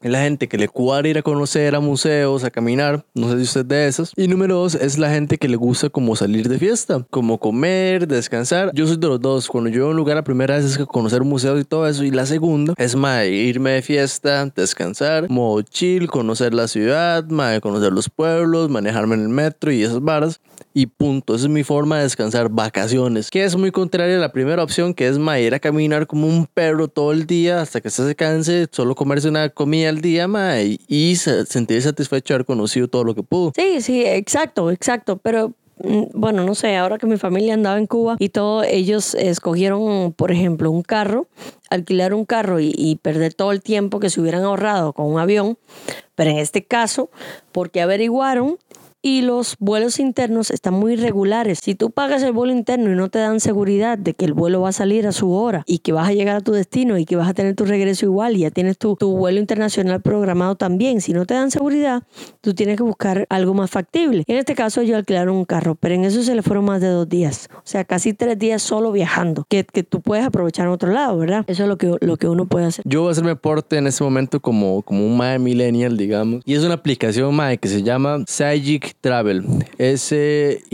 es 0.02 0.10
la 0.10 0.22
gente 0.22 0.48
que 0.48 0.58
le 0.58 0.68
cuadra 0.68 1.08
ir 1.08 1.18
a 1.18 1.22
conocer 1.22 1.74
a 1.74 1.80
museos, 1.80 2.44
a 2.44 2.50
caminar, 2.50 3.04
no 3.14 3.30
sé 3.30 3.36
si 3.36 3.42
usted 3.42 3.60
es 3.60 3.68
de 3.68 3.86
esos. 3.86 4.12
Y 4.16 4.26
número 4.26 4.56
dos 4.56 4.74
es 4.74 4.98
la 4.98 5.10
gente 5.10 5.38
que 5.38 5.48
le 5.48 5.56
gusta 5.56 5.90
como 5.90 6.16
salir 6.16 6.48
de 6.48 6.58
fiesta, 6.58 7.06
como 7.10 7.38
comer, 7.38 8.08
descansar. 8.08 8.72
Yo 8.74 8.86
soy 8.86 8.96
de 8.96 9.06
los 9.06 9.20
dos. 9.20 9.48
Cuando 9.48 9.70
yo 9.70 9.82
voy 9.82 9.88
a 9.88 9.90
un 9.90 9.96
lugar, 9.96 10.16
la 10.16 10.24
primera 10.24 10.56
vez 10.56 10.64
es 10.64 10.76
que 10.76 10.86
conocer 10.86 11.22
museos 11.22 11.60
y 11.60 11.64
todo 11.64 11.86
eso. 11.86 12.02
Y 12.04 12.10
la 12.10 12.26
segunda 12.26 12.74
es 12.76 12.96
más 12.96 13.24
irme 13.26 13.70
de 13.70 13.82
fiesta, 13.82 14.44
descansar, 14.46 15.30
modo 15.30 15.62
chill, 15.62 16.08
conocer 16.08 16.52
la 16.52 16.66
ciudad, 16.66 17.24
más 17.28 17.60
conocer 17.60 17.92
los 17.92 18.10
pueblos, 18.10 18.70
manejarme 18.70 19.14
en 19.14 19.22
el 19.22 19.28
metro 19.28 19.70
y 19.70 19.82
esas 19.82 20.00
varas 20.00 20.40
y 20.74 20.86
punto. 20.86 21.34
Esa 21.34 21.44
es 21.44 21.50
mi 21.50 21.64
forma 21.64 21.98
de 21.98 22.04
descansar, 22.04 22.48
vacaciones. 22.48 23.30
Que 23.30 23.44
es 23.44 23.56
muy 23.56 23.70
contraria 23.70 24.16
a 24.16 24.20
la 24.20 24.32
primera 24.32 24.62
opción, 24.62 24.94
que 24.94 25.08
es 25.08 25.18
ma, 25.18 25.38
ir 25.38 25.54
a 25.54 25.60
caminar 25.60 26.06
como 26.06 26.26
un 26.26 26.46
perro 26.46 26.88
todo 26.88 27.12
el 27.12 27.26
día 27.26 27.60
hasta 27.60 27.80
que 27.80 27.90
se 27.90 28.14
canse, 28.14 28.68
solo 28.70 28.94
comerse 28.94 29.28
una 29.28 29.48
comida 29.48 29.88
al 29.88 30.00
día 30.00 30.28
ma, 30.28 30.60
y, 30.60 30.80
y 30.88 31.16
sentir 31.16 31.82
satisfecho 31.82 32.34
de 32.34 32.36
haber 32.36 32.46
conocido 32.46 32.88
todo 32.88 33.04
lo 33.04 33.14
que 33.14 33.22
pudo. 33.22 33.52
Sí, 33.56 33.80
sí, 33.80 34.04
exacto, 34.04 34.70
exacto. 34.70 35.18
Pero 35.18 35.52
mm, 35.82 36.04
bueno, 36.14 36.44
no 36.44 36.54
sé, 36.54 36.76
ahora 36.76 36.98
que 36.98 37.06
mi 37.06 37.16
familia 37.16 37.54
andaba 37.54 37.78
en 37.78 37.86
Cuba 37.86 38.16
y 38.18 38.30
todo, 38.30 38.62
ellos 38.62 39.14
escogieron, 39.14 40.12
por 40.12 40.32
ejemplo, 40.32 40.70
un 40.70 40.82
carro, 40.82 41.28
alquilar 41.70 42.14
un 42.14 42.24
carro 42.24 42.60
y, 42.60 42.72
y, 42.76 42.96
perder 42.96 43.34
todo 43.34 43.52
el 43.52 43.62
tiempo 43.62 44.00
que 44.00 44.10
se 44.10 44.20
hubieran 44.20 44.44
ahorrado 44.44 44.92
con 44.92 45.06
un 45.06 45.18
avión. 45.18 45.58
Pero 46.14 46.30
en 46.30 46.38
este 46.38 46.62
caso, 46.64 47.10
porque 47.52 47.80
averiguaron 47.80 48.58
y 49.02 49.22
los 49.22 49.56
vuelos 49.58 49.98
internos 49.98 50.50
están 50.50 50.74
muy 50.74 50.94
regulares. 50.96 51.58
Si 51.62 51.74
tú 51.74 51.90
pagas 51.90 52.22
el 52.22 52.32
vuelo 52.32 52.52
interno 52.52 52.90
y 52.92 52.94
no 52.94 53.10
te 53.10 53.18
dan 53.18 53.40
seguridad 53.40 53.98
de 53.98 54.14
que 54.14 54.24
el 54.24 54.32
vuelo 54.32 54.60
va 54.60 54.68
a 54.68 54.72
salir 54.72 55.06
a 55.08 55.12
su 55.12 55.32
hora 55.32 55.64
y 55.66 55.78
que 55.78 55.92
vas 55.92 56.08
a 56.08 56.12
llegar 56.12 56.36
a 56.36 56.40
tu 56.40 56.52
destino 56.52 56.96
y 56.96 57.04
que 57.04 57.16
vas 57.16 57.28
a 57.28 57.34
tener 57.34 57.56
tu 57.56 57.64
regreso 57.64 58.06
igual 58.06 58.36
y 58.36 58.40
ya 58.40 58.50
tienes 58.50 58.78
tu, 58.78 58.96
tu 58.96 59.16
vuelo 59.16 59.40
internacional 59.40 60.00
programado 60.00 60.54
también, 60.54 61.00
si 61.00 61.12
no 61.12 61.26
te 61.26 61.34
dan 61.34 61.50
seguridad, 61.50 62.04
tú 62.40 62.54
tienes 62.54 62.76
que 62.76 62.84
buscar 62.84 63.26
algo 63.28 63.54
más 63.54 63.70
factible. 63.70 64.24
En 64.28 64.36
este 64.36 64.54
caso 64.54 64.82
yo 64.82 64.96
alquilaron 64.96 65.36
un 65.36 65.44
carro, 65.44 65.74
pero 65.74 65.94
en 65.94 66.04
eso 66.04 66.22
se 66.22 66.34
le 66.34 66.42
fueron 66.42 66.64
más 66.64 66.80
de 66.80 66.88
dos 66.88 67.08
días. 67.08 67.48
O 67.56 67.62
sea, 67.64 67.84
casi 67.84 68.14
tres 68.14 68.38
días 68.38 68.62
solo 68.62 68.92
viajando, 68.92 69.46
que, 69.48 69.64
que 69.64 69.82
tú 69.82 70.00
puedes 70.00 70.24
aprovechar 70.24 70.66
en 70.66 70.72
otro 70.72 70.92
lado, 70.92 71.18
¿verdad? 71.18 71.44
Eso 71.48 71.64
es 71.64 71.68
lo 71.68 71.76
que, 71.76 71.96
lo 72.00 72.16
que 72.16 72.28
uno 72.28 72.46
puede 72.46 72.66
hacer. 72.66 72.84
Yo 72.86 73.00
voy 73.02 73.08
a 73.08 73.12
hacer 73.12 73.24
mi 73.24 73.30
aporte 73.30 73.76
en 73.78 73.88
este 73.88 74.04
momento 74.04 74.40
como, 74.40 74.82
como 74.82 75.04
un 75.04 75.16
MAE 75.16 75.38
millennial, 75.40 75.96
digamos. 75.96 76.42
Y 76.44 76.54
es 76.54 76.62
una 76.62 76.74
aplicación 76.74 77.34
MAE 77.34 77.58
que 77.58 77.68
se 77.68 77.82
llama 77.82 78.24
Sajic 78.26 78.91
Travel. 79.00 79.44
S-Y-G-I-C 79.78 80.70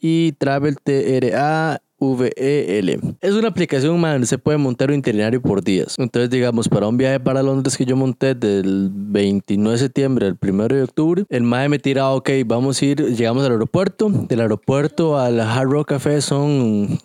y 0.00 0.32
Travel 0.32 0.76
T-R-A. 0.82 1.80
VEL. 2.12 3.16
Es 3.20 3.32
una 3.32 3.48
aplicación 3.48 3.98
man, 3.98 4.26
se 4.26 4.36
puede 4.36 4.58
montar 4.58 4.90
un 4.90 4.98
itinerario 4.98 5.40
por 5.40 5.62
días. 5.64 5.94
Entonces, 5.98 6.28
digamos, 6.28 6.68
para 6.68 6.86
un 6.86 6.96
viaje 6.96 7.20
para 7.20 7.42
Londres 7.42 7.76
que 7.76 7.86
yo 7.86 7.96
monté 7.96 8.34
del 8.34 8.90
29 8.92 9.72
de 9.72 9.78
septiembre 9.78 10.26
al 10.26 10.38
1 10.40 10.68
de 10.68 10.82
octubre, 10.82 11.24
el 11.30 11.42
MAE 11.42 11.68
me 11.68 11.78
tira, 11.78 12.10
ok, 12.10 12.30
vamos 12.44 12.82
a 12.82 12.84
ir, 12.84 13.02
llegamos 13.14 13.44
al 13.46 13.52
aeropuerto. 13.52 14.08
Del 14.10 14.40
aeropuerto 14.40 15.18
al 15.18 15.40
Hard 15.40 15.70
Rock 15.70 15.88
Café 15.88 16.20
son 16.20 16.98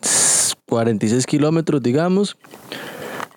46 0.65 1.25
kilómetros, 1.25 1.81
digamos. 1.81 2.37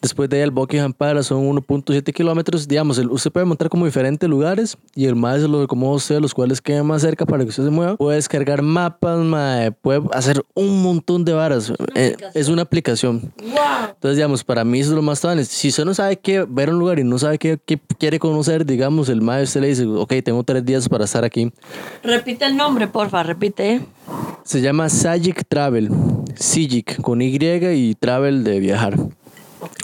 Después 0.02 0.28
de 0.28 0.38
ahí 0.38 0.42
al 0.42 0.50
Buckingham 0.50 0.92
Palace 0.92 1.28
son 1.28 1.48
1.7 1.48 2.12
kilómetros. 2.12 2.66
Digamos, 2.66 2.98
usted 2.98 3.30
puede 3.30 3.46
montar 3.46 3.68
como 3.68 3.86
diferentes 3.86 4.28
lugares 4.28 4.76
y 4.96 5.06
el 5.06 5.14
más 5.14 5.40
se 5.40 5.46
lo 5.46 5.62
acomoda 5.62 5.94
usted, 5.94 6.18
los 6.18 6.34
cuales 6.34 6.60
queden 6.60 6.84
más 6.86 7.02
cerca 7.02 7.24
para 7.24 7.44
que 7.44 7.50
usted 7.50 7.62
se 7.62 7.70
mueva. 7.70 7.96
Puede 7.96 8.16
descargar 8.16 8.62
mapas, 8.62 9.20
mae, 9.20 9.70
puede 9.70 10.02
hacer 10.12 10.44
un 10.54 10.82
montón 10.82 11.24
de 11.24 11.34
varas. 11.34 11.72
Eh, 11.94 12.16
es 12.34 12.48
una 12.48 12.62
aplicación. 12.62 13.32
Wow. 13.40 13.90
Entonces, 13.90 14.16
digamos, 14.16 14.42
para 14.42 14.64
mí 14.64 14.80
eso 14.80 14.90
es 14.90 14.96
lo 14.96 15.02
más 15.02 15.20
tan. 15.20 15.44
Si 15.44 15.68
usted 15.68 15.84
no 15.84 15.94
sabe 15.94 16.16
qué 16.16 16.44
ver 16.48 16.70
un 16.70 16.80
lugar 16.80 16.98
y 16.98 17.04
no 17.04 17.16
sabe 17.20 17.38
qué, 17.38 17.60
qué 17.64 17.78
quiere 17.96 18.18
conocer, 18.18 18.66
digamos, 18.66 19.08
el 19.08 19.22
mae 19.22 19.44
usted 19.44 19.60
le 19.60 19.68
dice, 19.68 19.86
ok, 19.86 20.14
tengo 20.24 20.42
tres 20.42 20.64
días 20.64 20.88
para 20.88 21.04
estar 21.04 21.24
aquí. 21.24 21.52
Repite 22.02 22.44
el 22.44 22.56
nombre, 22.56 22.88
porfa, 22.88 23.22
repite. 23.22 23.82
Se 24.42 24.60
llama 24.60 24.88
Sajic 24.88 25.44
Travel. 25.46 25.90
Sajic 26.34 27.00
con 27.00 27.22
Y 27.22 27.38
y 27.38 27.94
Travel 27.94 28.42
de 28.42 28.58
viajar 28.58 28.96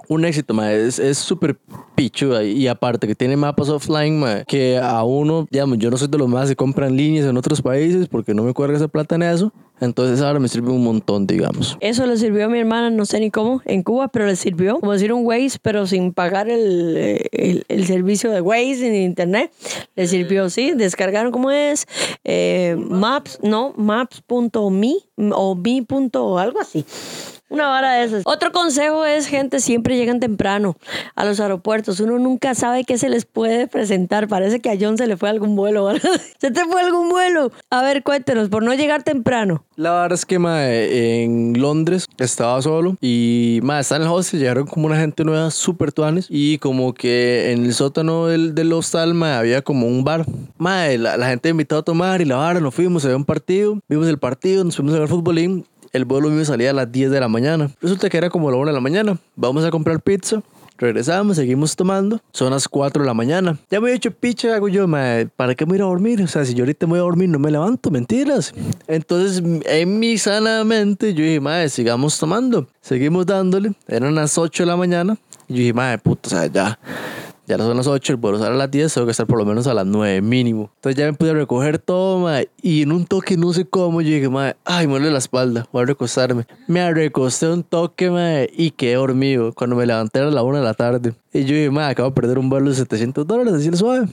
un 0.08 0.24
éxito, 0.24 0.54
ma. 0.54 0.72
Es 0.72 1.18
súper 1.18 1.58
pichuda 1.94 2.44
y 2.44 2.66
aparte 2.66 3.06
que 3.06 3.14
tiene 3.14 3.36
mapas 3.36 3.68
offline, 3.68 4.44
que 4.46 4.78
a 4.78 5.02
uno, 5.04 5.46
digamos, 5.50 5.78
yo 5.78 5.90
no 5.90 5.96
soy 5.96 6.08
de 6.08 6.18
los 6.18 6.28
más 6.28 6.48
que 6.48 6.56
compran 6.56 6.96
líneas 6.96 7.26
en 7.26 7.36
otros 7.36 7.62
países 7.62 8.08
porque 8.08 8.34
no 8.34 8.42
me 8.42 8.54
cuelga 8.54 8.76
esa 8.76 8.88
plata 8.88 9.14
en 9.14 9.22
eso. 9.22 9.52
Entonces 9.80 10.20
ahora 10.20 10.40
me 10.40 10.48
sirve 10.48 10.70
un 10.70 10.82
montón, 10.82 11.26
digamos. 11.26 11.76
Eso 11.80 12.04
le 12.06 12.16
sirvió 12.16 12.46
a 12.46 12.48
mi 12.48 12.58
hermana, 12.58 12.90
no 12.90 13.04
sé 13.04 13.20
ni 13.20 13.30
cómo, 13.30 13.62
en 13.64 13.82
Cuba, 13.82 14.08
pero 14.08 14.26
le 14.26 14.34
sirvió. 14.34 14.80
Como 14.80 14.92
decir 14.92 15.12
un 15.12 15.24
Waze, 15.24 15.58
pero 15.62 15.86
sin 15.86 16.12
pagar 16.12 16.48
el, 16.48 16.96
el, 17.30 17.64
el 17.68 17.86
servicio 17.86 18.30
de 18.30 18.40
Waze 18.40 18.88
en 18.88 18.94
internet. 18.94 19.52
Le 19.94 20.06
sirvió, 20.08 20.50
sí. 20.50 20.72
Descargaron, 20.74 21.30
¿cómo 21.30 21.50
es? 21.50 21.86
Eh, 22.24 22.76
maps, 22.78 23.38
no, 23.42 23.72
maps.me 23.76 24.94
o 25.32 25.54
me. 25.54 25.86
algo 26.40 26.60
así. 26.60 26.84
Una 27.50 27.68
vara 27.68 27.94
de 27.94 28.04
esas. 28.04 28.22
Otro 28.26 28.52
consejo 28.52 29.06
es, 29.06 29.26
gente, 29.26 29.60
siempre 29.60 29.96
llegan 29.96 30.20
temprano 30.20 30.76
a 31.14 31.24
los 31.24 31.40
aeropuertos. 31.40 31.98
Uno 32.00 32.18
nunca 32.18 32.54
sabe 32.54 32.84
qué 32.84 32.98
se 32.98 33.08
les 33.08 33.24
puede 33.24 33.66
presentar. 33.66 34.28
Parece 34.28 34.60
que 34.60 34.70
a 34.70 34.76
John 34.78 34.98
se 34.98 35.06
le 35.06 35.16
fue 35.16 35.30
algún 35.30 35.56
vuelo. 35.56 35.88
¿Se 36.38 36.50
te 36.50 36.64
fue 36.66 36.82
algún 36.82 37.08
vuelo? 37.08 37.50
A 37.70 37.82
ver, 37.82 38.02
cuéntenos, 38.02 38.50
por 38.50 38.62
no 38.62 38.74
llegar 38.74 39.02
temprano. 39.02 39.64
La 39.76 39.92
verdad 39.92 40.12
es 40.12 40.26
que, 40.26 40.38
ma, 40.38 40.66
en 40.68 41.58
Londres 41.58 42.06
estaba 42.18 42.60
solo 42.60 42.96
y, 43.00 43.60
ma, 43.62 43.80
está 43.80 43.96
en 43.96 44.02
el 44.02 44.08
hostel, 44.08 44.40
llegaron 44.40 44.66
como 44.66 44.86
una 44.86 44.98
gente 44.98 45.24
nueva, 45.24 45.50
súper 45.50 45.92
tuanes 45.92 46.26
y 46.28 46.58
como 46.58 46.92
que 46.92 47.52
en 47.52 47.64
el 47.64 47.72
sótano 47.72 48.26
del, 48.26 48.54
del 48.54 48.72
hostal, 48.72 49.14
ma, 49.14 49.38
había 49.38 49.62
como 49.62 49.86
un 49.86 50.04
bar. 50.04 50.26
Ma, 50.58 50.88
la, 50.88 51.16
la 51.16 51.28
gente 51.28 51.48
invitó 51.48 51.78
a 51.78 51.82
tomar 51.82 52.20
y 52.20 52.26
la 52.26 52.36
vara, 52.36 52.60
nos 52.60 52.74
fuimos, 52.74 53.02
se 53.02 53.08
ve 53.08 53.14
un 53.14 53.24
partido, 53.24 53.78
vimos 53.88 54.06
el 54.08 54.18
partido, 54.18 54.64
nos 54.64 54.76
fuimos 54.76 54.94
a 54.94 54.98
ver 54.98 55.08
futbolín 55.08 55.64
el 55.92 56.04
vuelo 56.04 56.30
mío 56.30 56.44
salía 56.44 56.70
a 56.70 56.72
las 56.72 56.90
10 56.90 57.10
de 57.10 57.20
la 57.20 57.28
mañana. 57.28 57.70
Resulta 57.80 58.08
que 58.08 58.16
era 58.16 58.30
como 58.30 58.50
la 58.50 58.56
1 58.56 58.66
de 58.66 58.72
la 58.72 58.80
mañana. 58.80 59.18
Vamos 59.36 59.64
a 59.64 59.70
comprar 59.70 60.00
pizza. 60.00 60.42
Regresamos, 60.78 61.36
seguimos 61.36 61.74
tomando. 61.74 62.20
Son 62.32 62.52
las 62.52 62.68
4 62.68 63.02
de 63.02 63.06
la 63.06 63.14
mañana. 63.14 63.58
Ya 63.68 63.80
me 63.80 63.90
he 63.90 63.94
hecho 63.94 64.12
picha, 64.12 64.54
hago 64.54 64.68
yo, 64.68 64.86
¿para 65.34 65.54
qué 65.56 65.66
me 65.66 65.72
voy 65.72 65.80
a 65.80 65.84
dormir? 65.84 66.22
O 66.22 66.28
sea, 66.28 66.44
si 66.44 66.54
yo 66.54 66.62
ahorita 66.62 66.86
me 66.86 66.90
voy 66.92 66.98
a 67.00 67.02
dormir, 67.02 67.28
no 67.28 67.40
me 67.40 67.50
levanto, 67.50 67.90
mentiras. 67.90 68.54
Entonces, 68.86 69.42
en 69.64 69.98
mi 69.98 70.18
sana 70.18 70.62
mente, 70.62 71.14
yo 71.14 71.24
dije, 71.24 71.40
madre, 71.40 71.68
sigamos 71.68 72.16
tomando. 72.18 72.68
Seguimos 72.80 73.26
dándole. 73.26 73.72
Eran 73.88 74.14
las 74.14 74.38
8 74.38 74.62
de 74.62 74.66
la 74.68 74.76
mañana. 74.76 75.18
Yo 75.48 75.56
dije, 75.56 75.72
madre, 75.72 75.98
puta, 75.98 76.28
o 76.28 76.30
sea, 76.30 76.46
ya 76.46 76.78
ya 77.48 77.56
son 77.56 77.76
las 77.76 77.86
8, 77.86 78.12
el 78.12 78.16
vuelo 78.18 78.38
sale 78.38 78.54
a 78.54 78.58
las 78.58 78.70
10, 78.70 78.92
tengo 78.92 79.06
que 79.06 79.12
estar 79.12 79.26
por 79.26 79.38
lo 79.38 79.46
menos 79.46 79.66
a 79.66 79.74
las 79.74 79.86
9 79.86 80.20
mínimo. 80.20 80.70
Entonces 80.76 80.98
ya 80.98 81.06
me 81.06 81.14
pude 81.14 81.32
recoger 81.32 81.78
todo, 81.78 82.18
mae, 82.18 82.50
y 82.60 82.82
en 82.82 82.92
un 82.92 83.06
toque 83.06 83.36
no 83.36 83.52
sé 83.52 83.64
cómo 83.64 84.02
llegué, 84.02 84.28
mae, 84.28 84.54
ay, 84.64 84.86
me 84.86 84.94
duele 84.94 85.10
la 85.10 85.18
espalda, 85.18 85.66
voy 85.72 85.82
a 85.82 85.86
recostarme. 85.86 86.46
Me 86.66 86.92
recosté 86.92 87.48
un 87.48 87.62
toque, 87.62 88.10
mae, 88.10 88.50
y 88.54 88.70
quedé 88.72 88.94
dormido 88.94 89.52
cuando 89.54 89.76
me 89.76 89.86
levanté 89.86 90.20
a 90.20 90.24
la 90.24 90.42
1 90.42 90.58
de 90.58 90.64
la 90.64 90.74
tarde. 90.74 91.14
Y 91.38 91.44
yo 91.44 91.54
dije, 91.54 91.70
mae, 91.70 91.92
acabo 91.92 92.08
de 92.08 92.14
perder 92.16 92.36
un 92.36 92.50
vuelo 92.50 92.68
de 92.68 92.74
700 92.74 93.24
dólares, 93.24 93.52
así 93.54 93.70
suave. 93.76 94.08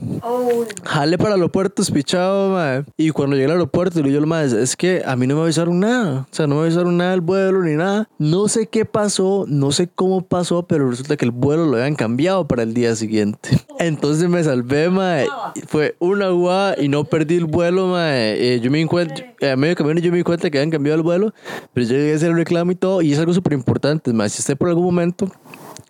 Jale 0.83 1.17
para 1.17 1.31
el 1.31 1.41
aeropuerto, 1.41 1.81
pichado, 1.91 2.51
mae. 2.51 2.85
Y 2.97 3.09
cuando 3.09 3.35
llegué 3.35 3.45
al 3.45 3.53
aeropuerto, 3.53 3.99
le 3.99 4.09
digo 4.09 4.19
al 4.19 4.27
mae, 4.27 4.45
es 4.45 4.75
que 4.75 5.01
a 5.03 5.15
mí 5.15 5.25
no 5.25 5.35
me 5.35 5.41
avisaron 5.41 5.79
nada. 5.79 6.27
O 6.31 6.35
sea, 6.35 6.45
no 6.45 6.55
me 6.55 6.61
avisaron 6.61 6.97
nada 6.97 7.11
del 7.11 7.21
vuelo 7.21 7.63
ni 7.63 7.73
nada. 7.73 8.07
No 8.19 8.47
sé 8.47 8.67
qué 8.67 8.85
pasó, 8.85 9.45
no 9.47 9.71
sé 9.71 9.87
cómo 9.87 10.21
pasó, 10.21 10.67
pero 10.67 10.87
resulta 10.87 11.17
que 11.17 11.25
el 11.25 11.31
vuelo 11.31 11.65
lo 11.65 11.77
habían 11.77 11.95
cambiado 11.95 12.47
para 12.47 12.61
el 12.61 12.75
día 12.75 12.95
siguiente. 12.95 13.49
Entonces 13.79 14.29
me 14.29 14.43
salvé, 14.43 14.91
mae. 14.91 15.25
Fue 15.65 15.95
una 15.97 16.29
guada 16.29 16.75
y 16.79 16.89
no 16.89 17.05
perdí 17.05 17.37
el 17.37 17.45
vuelo, 17.45 17.87
mae. 17.87 18.55
Eh, 18.55 18.59
yo 18.59 18.69
me 18.69 18.81
encuentro, 18.81 19.25
eh, 19.39 19.49
a 19.49 19.55
medio 19.55 19.75
camino 19.75 19.99
yo 19.99 20.11
me 20.11 20.17
di 20.17 20.23
cuenta 20.23 20.51
que 20.51 20.59
habían 20.59 20.69
cambiado 20.69 20.97
el 20.97 21.03
vuelo, 21.03 21.33
pero 21.73 21.87
yo 21.87 21.95
llegué 21.95 22.13
a 22.13 22.15
hacer 22.17 22.29
el 22.29 22.35
reclamo 22.35 22.71
y 22.71 22.75
todo. 22.75 23.01
Y 23.01 23.13
es 23.13 23.19
algo 23.19 23.33
súper 23.33 23.53
importante, 23.53 24.13
mae. 24.13 24.29
Si 24.29 24.41
usted 24.41 24.55
por 24.55 24.69
algún 24.69 24.85
momento 24.85 25.31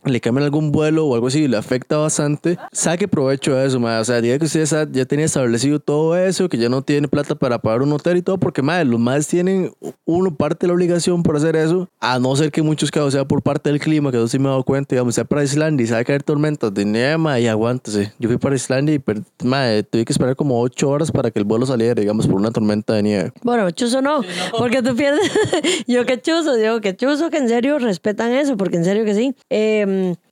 le 0.04 0.22
cambian 0.22 0.46
algún 0.46 0.72
vuelo 0.72 1.06
o 1.06 1.16
algo 1.16 1.28
así 1.28 1.44
y 1.44 1.48
le 1.48 1.58
afecta 1.58 1.98
bastante, 1.98 2.58
saque 2.72 3.08
provecho 3.08 3.56
de 3.56 3.66
eso, 3.66 3.80
madre. 3.80 4.02
O 4.02 4.06
sea, 4.06 4.22
diga 4.22 4.38
que 4.38 4.46
usted 4.46 4.66
ya, 4.66 4.88
ya 4.90 5.06
tenía 5.06 5.26
establecido 5.26 5.80
todo 5.80 6.18
eso, 6.18 6.50
que 6.50 6.58
ya 6.58 6.70
no 6.70 6.82
tiene 6.82 7.08
plata 7.08 7.36
para 7.36 7.60
pagar 7.60 7.82
un 7.82 7.92
hotel 7.92 8.18
y 8.18 8.22
todo, 8.22 8.38
porque, 8.38 8.62
madre, 8.62 8.86
los 8.86 9.00
más 9.00 9.28
tienen 9.28 9.72
uno 10.06 10.36
parte 10.36 10.66
de 10.66 10.68
la 10.68 10.74
obligación 10.74 11.24
por 11.24 11.36
hacer 11.36 11.56
eso, 11.56 11.90
a 12.00 12.20
no 12.20 12.36
ser 12.36 12.52
que 12.52 12.62
en 12.62 12.68
muchos 12.68 12.92
casos 12.92 13.14
sea 13.14 13.26
por 13.26 13.42
parte 13.42 13.70
del 13.70 13.80
clima, 13.80 14.12
que 14.12 14.18
eso 14.18 14.28
sí 14.28 14.40
me 14.40 14.46
he 14.46 14.50
dado 14.50 14.64
cuenta, 14.64 14.96
digamos, 14.96 15.16
sea 15.16 15.26
para 15.26 15.44
Islandia 15.44 15.84
y 15.84 15.88
sabe 15.88 16.06
caer 16.06 16.24
tormentas 16.24 16.74
de 16.74 16.86
nieve, 16.86 17.18
madre, 17.18 17.42
y 17.42 17.48
aguántese. 17.48 18.14
Yo 18.20 18.30
fui 18.30 18.38
para 18.38 18.56
Islandia 18.56 18.96
y, 18.96 19.02
madre, 19.46 19.84
tuve 19.84 20.06
que 20.06 20.14
esperar 20.14 20.36
como 20.36 20.60
ocho 20.60 20.90
horas 20.90 21.12
para 21.12 21.32
que 21.32 21.40
el 21.40 21.46
vuelo 21.46 21.66
saliera, 21.66 22.00
digamos, 22.00 22.28
por 22.28 22.36
una 22.36 22.52
tormenta 22.52 22.94
de 22.94 23.04
nieve. 23.04 23.32
Bueno, 23.44 23.70
chuzo 23.72 24.02
no, 24.02 24.22
porque 24.58 24.82
tú 24.82 24.96
pierdes. 24.96 25.32
yo 25.88 26.06
que 26.06 26.22
chuzo, 26.22 26.56
digo 26.56 26.82
que 26.82 26.96
chuzo 26.96 27.30
que 27.30 27.38
en 27.38 27.50
serio 27.50 27.80
respetan 27.80 28.32
eso, 28.32 28.58
porque 28.58 28.78
en 28.78 28.86
serio 28.86 29.06
que 29.06 29.14
sí. 29.14 29.36
Eh, 29.50 29.75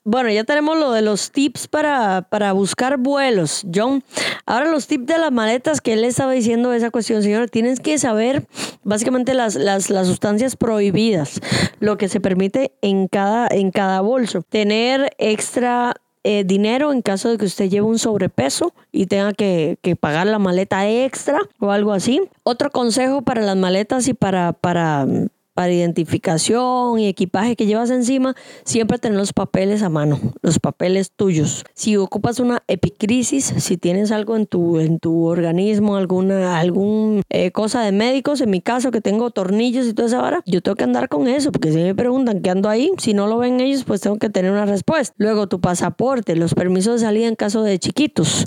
bueno, 0.03 0.29
ya 0.29 0.43
tenemos 0.43 0.77
lo 0.77 0.91
de 0.91 1.01
los 1.01 1.31
tips 1.31 1.67
para, 1.67 2.27
para 2.29 2.51
buscar 2.51 2.97
vuelos, 2.97 3.65
John. 3.73 4.03
Ahora 4.45 4.69
los 4.69 4.87
tips 4.87 5.05
de 5.05 5.17
las 5.17 5.31
maletas 5.31 5.81
que 5.81 5.93
él 5.93 6.03
estaba 6.03 6.33
diciendo 6.33 6.73
esa 6.73 6.91
cuestión, 6.91 7.23
señor. 7.23 7.49
Tienes 7.49 7.79
que 7.79 7.97
saber 7.97 8.45
básicamente 8.83 9.33
las, 9.33 9.55
las, 9.55 9.89
las 9.89 10.07
sustancias 10.07 10.55
prohibidas, 10.55 11.39
lo 11.79 11.97
que 11.97 12.09
se 12.09 12.19
permite 12.19 12.73
en 12.81 13.07
cada, 13.07 13.47
en 13.49 13.71
cada 13.71 14.01
bolso. 14.01 14.41
Tener 14.41 15.13
extra 15.17 15.93
eh, 16.25 16.43
dinero 16.45 16.93
en 16.93 17.01
caso 17.01 17.29
de 17.29 17.37
que 17.37 17.45
usted 17.45 17.69
lleve 17.69 17.85
un 17.85 17.99
sobrepeso 17.99 18.73
y 18.93 19.07
tenga 19.07 19.33
que, 19.33 19.77
que, 19.81 19.97
pagar 19.97 20.25
la 20.27 20.39
maleta 20.39 20.87
extra 20.87 21.39
o 21.59 21.71
algo 21.71 21.91
así. 21.91 22.21
Otro 22.43 22.71
consejo 22.71 23.23
para 23.23 23.41
las 23.41 23.57
maletas 23.57 24.07
y 24.07 24.13
para, 24.13 24.53
para 24.53 25.05
para 25.53 25.71
identificación 25.71 26.99
y 26.99 27.07
equipaje 27.07 27.55
que 27.55 27.65
llevas 27.65 27.89
encima, 27.89 28.35
siempre 28.63 28.97
tener 28.97 29.17
los 29.17 29.33
papeles 29.33 29.83
a 29.83 29.89
mano, 29.89 30.19
los 30.41 30.59
papeles 30.59 31.11
tuyos. 31.15 31.63
Si 31.73 31.97
ocupas 31.97 32.39
una 32.39 32.63
epicrisis, 32.67 33.53
si 33.57 33.77
tienes 33.77 34.11
algo 34.11 34.35
en 34.35 34.47
tu, 34.47 34.79
en 34.79 34.99
tu 34.99 35.25
organismo, 35.25 35.95
alguna 35.95 36.59
algún, 36.59 37.21
eh, 37.29 37.51
cosa 37.51 37.81
de 37.81 37.91
médicos, 37.91 38.41
en 38.41 38.49
mi 38.49 38.61
caso 38.61 38.91
que 38.91 39.01
tengo 39.01 39.31
tornillos 39.31 39.87
y 39.87 39.93
toda 39.93 40.07
esa 40.07 40.21
vara, 40.21 40.43
yo 40.45 40.61
tengo 40.61 40.75
que 40.75 40.83
andar 40.83 41.09
con 41.09 41.27
eso, 41.27 41.51
porque 41.51 41.71
si 41.71 41.77
me 41.77 41.95
preguntan 41.95 42.41
qué 42.41 42.49
ando 42.49 42.69
ahí, 42.69 42.91
si 42.97 43.13
no 43.13 43.27
lo 43.27 43.37
ven 43.37 43.59
ellos, 43.59 43.83
pues 43.83 44.01
tengo 44.01 44.17
que 44.17 44.29
tener 44.29 44.51
una 44.51 44.65
respuesta. 44.65 45.13
Luego 45.17 45.47
tu 45.47 45.59
pasaporte, 45.61 46.35
los 46.35 46.53
permisos 46.53 47.01
de 47.01 47.07
salida 47.07 47.27
en 47.27 47.35
caso 47.35 47.63
de 47.63 47.79
chiquitos. 47.79 48.45